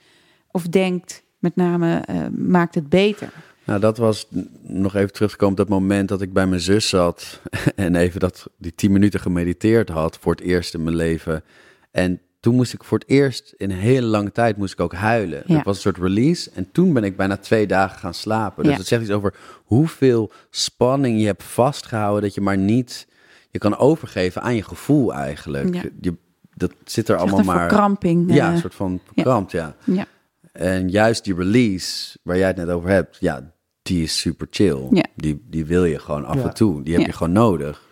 of 0.51 0.63
denkt, 0.69 1.23
met 1.39 1.57
name, 1.57 1.97
eh, 2.05 2.17
maakt 2.37 2.75
het 2.75 2.89
beter. 2.89 3.29
Nou, 3.65 3.81
dat 3.81 3.99
was 3.99 4.27
nog 4.63 4.95
even 4.95 5.13
teruggekomen 5.13 5.51
op 5.61 5.69
dat 5.69 5.79
moment 5.79 6.09
dat 6.09 6.23
ik 6.23 6.33
bij 6.33 6.47
mijn 6.47 6.61
zus 6.61 6.89
zat 6.89 7.41
en 7.77 7.95
even 7.97 8.21
dat 8.21 8.47
die 8.59 8.75
tien 8.75 8.93
minuten 8.93 9.21
gemediteerd 9.21 9.89
had 9.89 10.19
voor 10.21 10.33
het 10.33 10.41
eerst 10.41 10.75
in 10.75 10.83
mijn 10.85 10.97
leven. 10.97 11.43
En 11.91 12.21
toen 12.41 12.55
moest 12.55 12.73
ik 12.73 12.85
voor 12.85 12.99
het 12.99 13.09
eerst 13.09 13.55
in 13.57 13.71
een 13.71 13.77
hele 13.77 14.07
lange 14.07 14.33
tijd 14.33 14.57
moest 14.57 14.73
ik 14.73 14.81
ook 14.81 14.95
huilen. 14.95 15.43
Ja. 15.47 15.57
Het 15.57 15.65
was 15.65 15.75
een 15.77 15.83
soort 15.83 15.99
release 15.99 16.51
en 16.55 16.69
toen 16.73 16.93
ben 16.93 17.05
ik 17.05 17.17
bijna 17.17 17.37
twee 17.37 17.67
dagen 17.67 17.99
gaan 17.99 18.15
slapen. 18.15 18.63
Dus 18.63 18.73
Ja. 18.73 18.79
het 18.79 18.87
zegt 18.87 19.03
iets 19.03 19.11
over 19.11 19.35
hoeveel 19.65 20.31
spanning 20.51 21.21
je 21.21 21.27
hebt 21.27 21.43
vastgehouden 21.43 22.23
dat 22.23 22.35
je 22.35 22.41
maar 22.41 22.59
niet 22.59 23.07
je 23.51 23.59
kan 23.59 23.77
overgeven 23.79 24.43
aan 24.43 24.55
je 24.55 24.63
gevoel 24.63 25.15
eigenlijk. 25.15 25.75
Ja. 25.75 25.83
Je, 26.01 26.15
dat 26.55 26.73
zit 26.85 27.09
er 27.09 27.17
allemaal 27.17 27.43
maar 27.43 27.59
verkramping. 27.69 28.35
ja, 28.35 28.47
eh, 28.49 28.53
een 28.53 28.59
soort 28.61 28.75
van 28.75 29.01
verkrampt, 29.15 29.51
ja. 29.53 29.75
ja. 29.85 30.07
En 30.53 30.89
juist 30.89 31.25
die 31.25 31.35
release 31.35 32.19
waar 32.23 32.37
jij 32.39 32.47
het 32.47 32.57
net 32.57 32.69
over 32.69 32.89
hebt, 32.89 33.17
ja, 33.21 33.53
die 33.83 34.03
is 34.03 34.21
super 34.21 34.47
chill. 34.51 35.03
Die, 35.15 35.45
die 35.51 35.65
wil 35.65 35.85
je 35.85 35.99
gewoon 35.99 36.25
af 36.25 36.45
en 36.45 36.55
toe. 36.55 36.83
Die 36.83 36.97
heb 36.97 37.07
je 37.07 37.13
gewoon 37.13 37.33
nodig. 37.33 37.83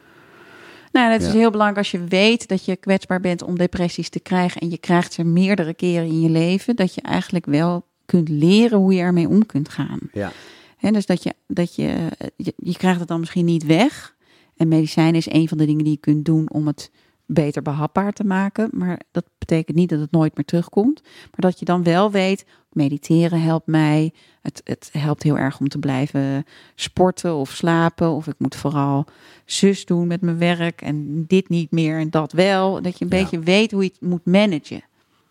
Nou, 0.98 1.10
dat 1.10 1.20
is 1.20 1.32
Ja. 1.32 1.38
heel 1.38 1.50
belangrijk 1.50 1.78
als 1.78 1.90
je 1.90 2.04
weet 2.04 2.48
dat 2.48 2.64
je 2.64 2.76
kwetsbaar 2.76 3.20
bent 3.20 3.42
om 3.42 3.58
depressies 3.58 4.08
te 4.08 4.20
krijgen. 4.20 4.60
En 4.60 4.70
je 4.70 4.78
krijgt 4.78 5.12
ze 5.12 5.24
meerdere 5.24 5.74
keren 5.74 6.06
in 6.06 6.20
je 6.20 6.30
leven. 6.30 6.76
Dat 6.76 6.94
je 6.94 7.00
eigenlijk 7.00 7.46
wel 7.46 7.86
kunt 8.06 8.28
leren 8.28 8.78
hoe 8.78 8.94
je 8.94 9.00
ermee 9.00 9.28
om 9.28 9.46
kunt 9.46 9.68
gaan. 9.68 9.98
Ja. 10.12 10.32
Hè, 10.76 10.90
dus 10.90 11.06
dat 11.06 11.22
je, 11.22 11.34
dat 11.46 11.74
je, 11.74 12.08
je, 12.36 12.54
je 12.56 12.76
krijgt 12.76 12.98
het 12.98 13.08
dan 13.08 13.20
misschien 13.20 13.44
niet 13.44 13.64
weg. 13.64 14.16
En 14.56 14.68
medicijnen 14.68 15.14
is 15.14 15.30
een 15.30 15.48
van 15.48 15.58
de 15.58 15.66
dingen 15.66 15.84
die 15.84 15.92
je 15.92 16.00
kunt 16.00 16.24
doen 16.24 16.50
om 16.50 16.66
het 16.66 16.90
beter 17.30 17.62
behapbaar 17.62 18.12
te 18.12 18.24
maken. 18.24 18.68
Maar 18.72 19.00
dat 19.10 19.24
betekent 19.38 19.76
niet 19.76 19.88
dat 19.88 20.00
het 20.00 20.10
nooit 20.10 20.36
meer 20.36 20.44
terugkomt. 20.44 21.00
Maar 21.02 21.40
dat 21.50 21.58
je 21.58 21.64
dan 21.64 21.82
wel 21.82 22.10
weet, 22.10 22.44
mediteren 22.72 23.40
helpt 23.42 23.66
mij. 23.66 24.12
Het, 24.42 24.60
het 24.64 24.88
helpt 24.92 25.22
heel 25.22 25.38
erg 25.38 25.60
om 25.60 25.68
te 25.68 25.78
blijven 25.78 26.44
sporten 26.74 27.34
of 27.34 27.50
slapen. 27.50 28.10
Of 28.10 28.26
ik 28.26 28.34
moet 28.38 28.56
vooral 28.56 29.04
zus 29.44 29.84
doen 29.84 30.06
met 30.06 30.20
mijn 30.20 30.38
werk 30.38 30.82
en 30.82 31.24
dit 31.26 31.48
niet 31.48 31.70
meer 31.70 31.98
en 31.98 32.10
dat 32.10 32.32
wel. 32.32 32.82
Dat 32.82 32.98
je 32.98 33.04
een 33.04 33.10
Ja. 33.10 33.20
beetje 33.22 33.38
weet 33.40 33.70
hoe 33.70 33.82
je 33.82 33.90
het 33.98 34.08
moet 34.08 34.24
managen. 34.24 34.82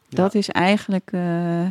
Dat 0.09 0.35
is 0.35 0.49
eigenlijk 0.49 1.11
eh, 1.11 1.65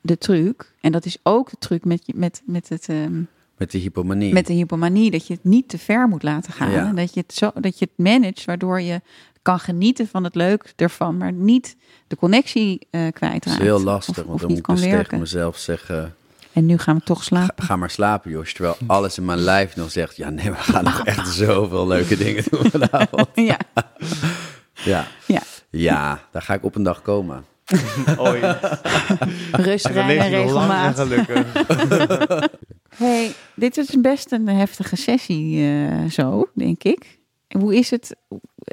de 0.00 0.18
truc. 0.18 0.72
En 0.80 0.92
dat 0.92 1.04
is 1.04 1.18
ook 1.22 1.50
de 1.50 1.56
truc 1.58 1.84
met, 1.84 2.02
je- 2.06 2.12
met, 2.16 2.42
met, 2.44 2.68
het, 2.68 2.88
ehm, 2.88 3.22
Met 3.60 3.70
die 3.70 3.80
hypomanie. 3.80 4.32
met 4.32 4.46
de 4.46 4.52
hypomanie. 4.52 5.10
Dat 5.10 5.26
je 5.26 5.32
het 5.34 5.44
niet 5.44 5.68
te 5.68 5.78
ver 5.78 6.08
moet 6.08 6.22
laten 6.22 6.52
gaan. 6.52 6.70
Ja. 6.70 6.86
En 6.86 6.96
dat 6.96 7.14
je, 7.14 7.20
het 7.20 7.34
zo, 7.34 7.50
dat 7.54 7.78
je 7.78 7.88
het 7.94 8.06
managt 8.06 8.44
waardoor 8.44 8.80
je 8.80 9.00
kan 9.42 9.58
genieten 9.60 10.08
van 10.08 10.24
het 10.24 10.34
leuk 10.34 10.72
ervan. 10.76 11.16
Maar 11.16 11.32
niet 11.32 11.76
de 12.06 12.16
connectie 12.16 12.86
eh 12.90 13.02
dat 13.04 13.12
kwijtraakt. 13.12 13.58
is 13.60 13.64
heel 13.64 13.82
lastig, 13.82 14.16
Of, 14.18 14.24
want 14.24 14.34
of 14.34 14.40
dan 14.40 14.48
moet 14.50 14.58
ik 14.58 14.66
dus 14.66 14.80
tegen 14.80 14.96
werken. 14.96 15.18
mezelf 15.18 15.56
zeggen... 15.58 16.14
En 16.52 16.66
nu 16.66 16.78
gaan 16.78 16.96
we 16.96 17.02
toch 17.02 17.24
slapen. 17.24 17.64
ga 17.64 17.76
maar 17.76 17.90
slapen, 17.90 18.30
Jos. 18.30 18.52
Terwijl 18.52 18.76
alles 18.86 19.18
in 19.18 19.24
mijn 19.24 19.38
lijf 19.38 19.76
nog 19.76 19.90
zegt... 19.90 20.16
Ja, 20.16 20.30
nee, 20.30 20.50
we 20.50 20.56
gaan 20.56 20.84
nog 20.84 21.04
echt 21.04 21.28
zoveel 21.28 21.86
leuke 21.86 22.16
dingen 22.16 22.44
doen 22.50 22.70
vanavond. 22.70 23.28
ja. 23.50 23.58
Ja. 24.84 25.06
Ja. 25.26 25.42
ja, 25.70 26.20
daar 26.32 26.42
ga 26.42 26.54
ik 26.54 26.64
op 26.64 26.74
een 26.74 26.82
dag 26.82 27.02
komen. 27.02 27.44
Oei. 28.20 28.40
Rust, 29.52 29.84
En 29.86 29.94
dan 29.94 30.06
rein 30.06 30.18
en 30.20 30.30
leef 30.30 30.38
je 30.40 30.44
nog 30.44 30.52
lang 30.54 30.70
en 30.72 30.94
regelmaat. 30.94 30.96
gelukkig. 30.98 32.48
Hey, 32.96 33.32
dit 33.54 33.76
is 33.76 34.00
best 34.00 34.32
een 34.32 34.48
heftige 34.48 34.96
sessie 34.96 35.64
eh, 35.68 36.04
zo, 36.04 36.50
denk 36.54 36.82
ik. 36.84 37.18
Hoe 37.58 37.74
is 37.76 37.90
het? 37.90 38.16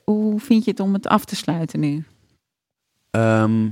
Hoe 0.03 0.39
vind 0.39 0.63
je 0.65 0.71
het 0.71 0.79
om 0.79 0.93
het 0.93 1.07
af 1.07 1.25
te 1.25 1.35
sluiten 1.35 1.79
nu? 1.79 2.03
Ehm, 3.11 3.69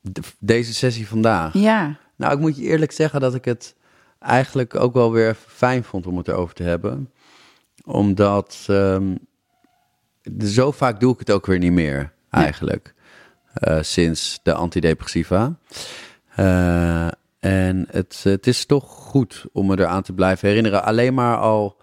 de- 0.00 0.20
deze 0.38 0.74
sessie 0.74 1.08
vandaag. 1.08 1.52
Ja, 1.54 1.98
Nou, 2.16 2.32
ik 2.32 2.38
moet 2.38 2.56
je 2.56 2.62
eerlijk 2.62 2.92
zeggen 2.92 3.20
dat 3.20 3.34
ik 3.34 3.44
het 3.44 3.74
eigenlijk 4.18 4.74
ook 4.74 4.94
wel 4.94 5.12
weer 5.12 5.34
fijn 5.46 5.84
vond 5.84 6.06
om 6.06 6.16
het 6.16 6.28
erover 6.28 6.54
te 6.54 6.62
hebben. 6.62 7.10
Omdat 7.84 8.64
ehm, 8.68 9.14
zo 10.44 10.70
vaak 10.70 11.00
doe 11.00 11.12
ik 11.12 11.18
het 11.18 11.30
ook 11.30 11.46
weer 11.46 11.58
niet 11.58 11.72
meer, 11.72 12.12
eigenlijk. 12.30 12.94
Eh, 13.54 13.78
sinds 13.82 14.40
de 14.42 14.54
antidepressiva. 14.54 15.58
Eh, 16.34 17.08
en 17.40 17.86
het, 17.90 18.20
het 18.22 18.46
is 18.46 18.66
toch 18.66 18.84
goed 18.88 19.44
om 19.52 19.66
me 19.66 19.78
eraan 19.78 20.02
te 20.02 20.12
blijven 20.12 20.48
herinneren. 20.48 20.84
Alleen 20.84 21.14
maar 21.14 21.36
al 21.38 21.76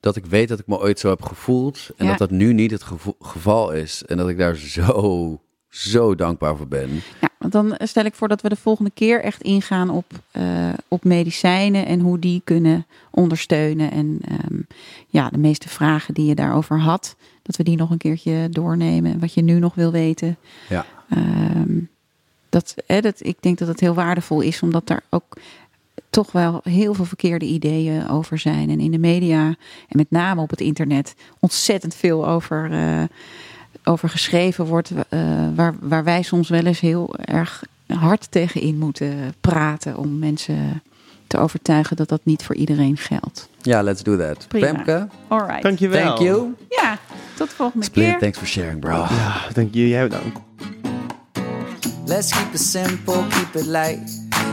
dat 0.00 0.16
ik 0.16 0.26
weet 0.26 0.48
dat 0.48 0.58
ik 0.58 0.66
me 0.66 0.78
ooit 0.78 0.98
zo 0.98 1.08
heb 1.08 1.22
gevoeld. 1.22 1.88
En 1.96 2.04
Ja. 2.04 2.10
dat 2.10 2.18
dat 2.18 2.30
nu 2.30 2.52
niet 2.52 2.70
het 2.70 2.82
gevo- 2.82 3.16
geval 3.20 3.72
is. 3.72 4.02
En 4.06 4.16
dat 4.16 4.28
ik 4.28 4.38
daar 4.38 4.54
zo, 4.56 5.40
zo 5.68 6.14
dankbaar 6.14 6.56
voor 6.56 6.68
ben. 6.68 6.90
ja, 7.20 7.28
want 7.38 7.52
dan 7.52 7.74
stel 7.78 8.04
ik 8.04 8.14
voor 8.14 8.28
dat 8.28 8.40
we 8.40 8.48
de 8.48 8.56
volgende 8.56 8.90
keer 8.94 9.22
echt 9.22 9.42
ingaan 9.42 9.90
op, 9.90 10.04
eh, 10.30 10.68
op 10.88 11.04
medicijnen 11.04 11.86
en 11.86 12.00
hoe 12.00 12.18
die 12.18 12.40
kunnen 12.44 12.86
ondersteunen. 13.10 13.90
En 13.90 14.18
ehm, 14.28 14.60
ja, 15.06 15.28
de 15.30 15.38
meeste 15.38 15.68
vragen 15.68 16.14
die 16.14 16.26
je 16.26 16.34
daarover 16.34 16.80
had, 16.80 17.16
dat 17.42 17.56
we 17.56 17.62
die 17.62 17.76
nog 17.76 17.90
een 17.90 17.98
keertje 17.98 18.48
doornemen. 18.50 19.12
En 19.12 19.18
wat 19.20 19.34
je 19.34 19.42
nu 19.42 19.58
nog 19.58 19.74
wil 19.74 19.92
weten. 19.92 20.36
Ja. 20.68 20.86
Ehm, 21.08 21.78
dat, 22.54 22.74
hè, 22.86 23.00
dat, 23.00 23.14
ik 23.18 23.36
denk 23.40 23.58
dat 23.58 23.68
het 23.68 23.80
heel 23.80 23.94
waardevol 23.94 24.40
is, 24.40 24.62
omdat 24.62 24.90
er 24.90 25.02
ook 25.10 25.36
toch 26.10 26.32
wel 26.32 26.60
heel 26.64 26.94
veel 26.94 27.04
verkeerde 27.04 27.44
ideeën 27.44 28.08
over 28.08 28.38
zijn. 28.38 28.70
En 28.70 28.80
in 28.80 28.90
de 28.90 28.98
media, 28.98 29.46
en 29.88 29.96
met 29.96 30.10
name 30.10 30.40
op 30.40 30.50
het 30.50 30.60
internet, 30.60 31.14
ontzettend 31.40 31.94
veel 31.94 32.26
over, 32.28 32.72
eh, 32.72 33.02
over 33.84 34.08
geschreven 34.08 34.66
wordt. 34.66 34.90
eh, 35.08 35.20
waar, 35.54 35.74
waar 35.80 36.04
wij 36.04 36.22
soms 36.22 36.48
wel 36.48 36.64
eens 36.64 36.80
heel 36.80 37.14
erg 37.16 37.64
hard 37.86 38.30
tegenin 38.30 38.78
moeten 38.78 39.34
praten 39.40 39.96
om 39.96 40.18
mensen 40.18 40.82
te 41.26 41.38
overtuigen 41.38 41.96
dat 41.96 42.08
dat 42.08 42.20
niet 42.24 42.44
voor 42.44 42.54
iedereen 42.54 42.96
geldt. 42.96 43.48
Ja, 43.62 43.82
let's 43.82 44.02
do 44.02 44.16
that. 44.16 44.48
Prima. 44.48 44.66
Femke, 44.66 45.08
Alright. 45.28 45.62
Dankjewel. 45.62 46.04
thank 46.06 46.18
you. 46.18 46.54
Ja, 46.68 46.98
tot 47.36 47.48
de 47.48 47.54
volgende 47.54 47.84
Split, 47.84 48.08
keer. 48.10 48.18
thanks 48.18 48.38
for 48.38 48.46
sharing, 48.46 48.80
bro. 48.80 48.92
Ja, 48.96 49.34
dank 49.52 49.74
je. 49.74 49.88
Jij 49.88 50.02
bedankt. 50.08 50.38
Let's 52.06 52.32
keep 52.32 52.54
it 52.54 52.58
simple, 52.58 53.24
keep 53.30 53.56
it 53.56 53.66
light. 53.66 54.10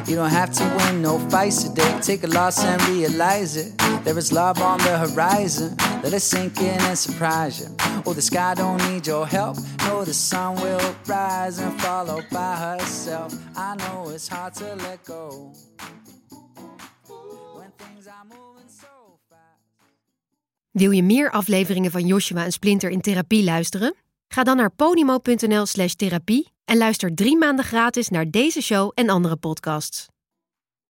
You 0.08 0.16
don't 0.16 0.30
have 0.30 0.52
to 0.54 0.64
win 0.78 1.02
no 1.02 1.20
fights 1.30 1.64
today. 1.64 1.99
Take 2.02 2.24
a 2.24 2.28
loss 2.28 2.64
and 2.64 2.82
realize 2.88 3.58
it. 3.58 3.78
There 4.04 4.18
is 4.18 4.32
love 4.32 4.62
on 4.62 4.78
the 4.80 4.97
horizon. 4.97 5.76
Let 6.02 6.14
it 6.14 6.22
sink 6.22 6.58
in 6.60 6.80
and 6.82 6.97
surprise 6.97 7.60
you. 7.60 7.68
Oh, 8.06 8.14
the 8.14 8.22
sky 8.22 8.54
don't 8.56 8.78
need 8.89 9.06
your 9.06 9.28
help. 9.28 9.58
No, 9.86 10.06
the 10.06 10.14
sun 10.14 10.56
will 10.56 10.95
rise 11.08 11.60
and 11.60 11.80
follow 11.82 12.22
by 12.32 12.56
herself. 12.56 13.34
I 13.56 13.76
know 13.76 14.10
it's 14.10 14.30
hard 14.30 14.54
to 14.56 14.76
let 14.76 15.04
go. 15.04 15.54
When 17.56 17.72
things 17.78 18.08
are 18.08 18.26
moving 18.26 18.70
so 18.70 18.88
Wil 20.72 20.91
je 20.91 21.04
meer 21.04 21.32
afleveringen 21.32 21.91
van 21.91 22.06
Joshua 22.08 22.43
en 22.43 22.52
Splinter 22.52 22.89
in 22.89 23.02
therapie 23.02 23.43
luisteren? 23.43 23.95
Ga 24.28 24.43
dan 24.43 24.58
naar 24.58 24.72
podimo.nl 24.72 25.66
slash 25.66 25.93
therapie 25.93 26.52
en 26.72 26.78
luister 26.78 27.15
drie 27.15 27.38
maanden 27.38 27.65
gratis 27.65 28.09
naar 28.09 28.30
deze 28.30 28.61
show 28.61 28.91
en 28.93 29.09
andere 29.09 29.36
podcasts. 29.36 30.11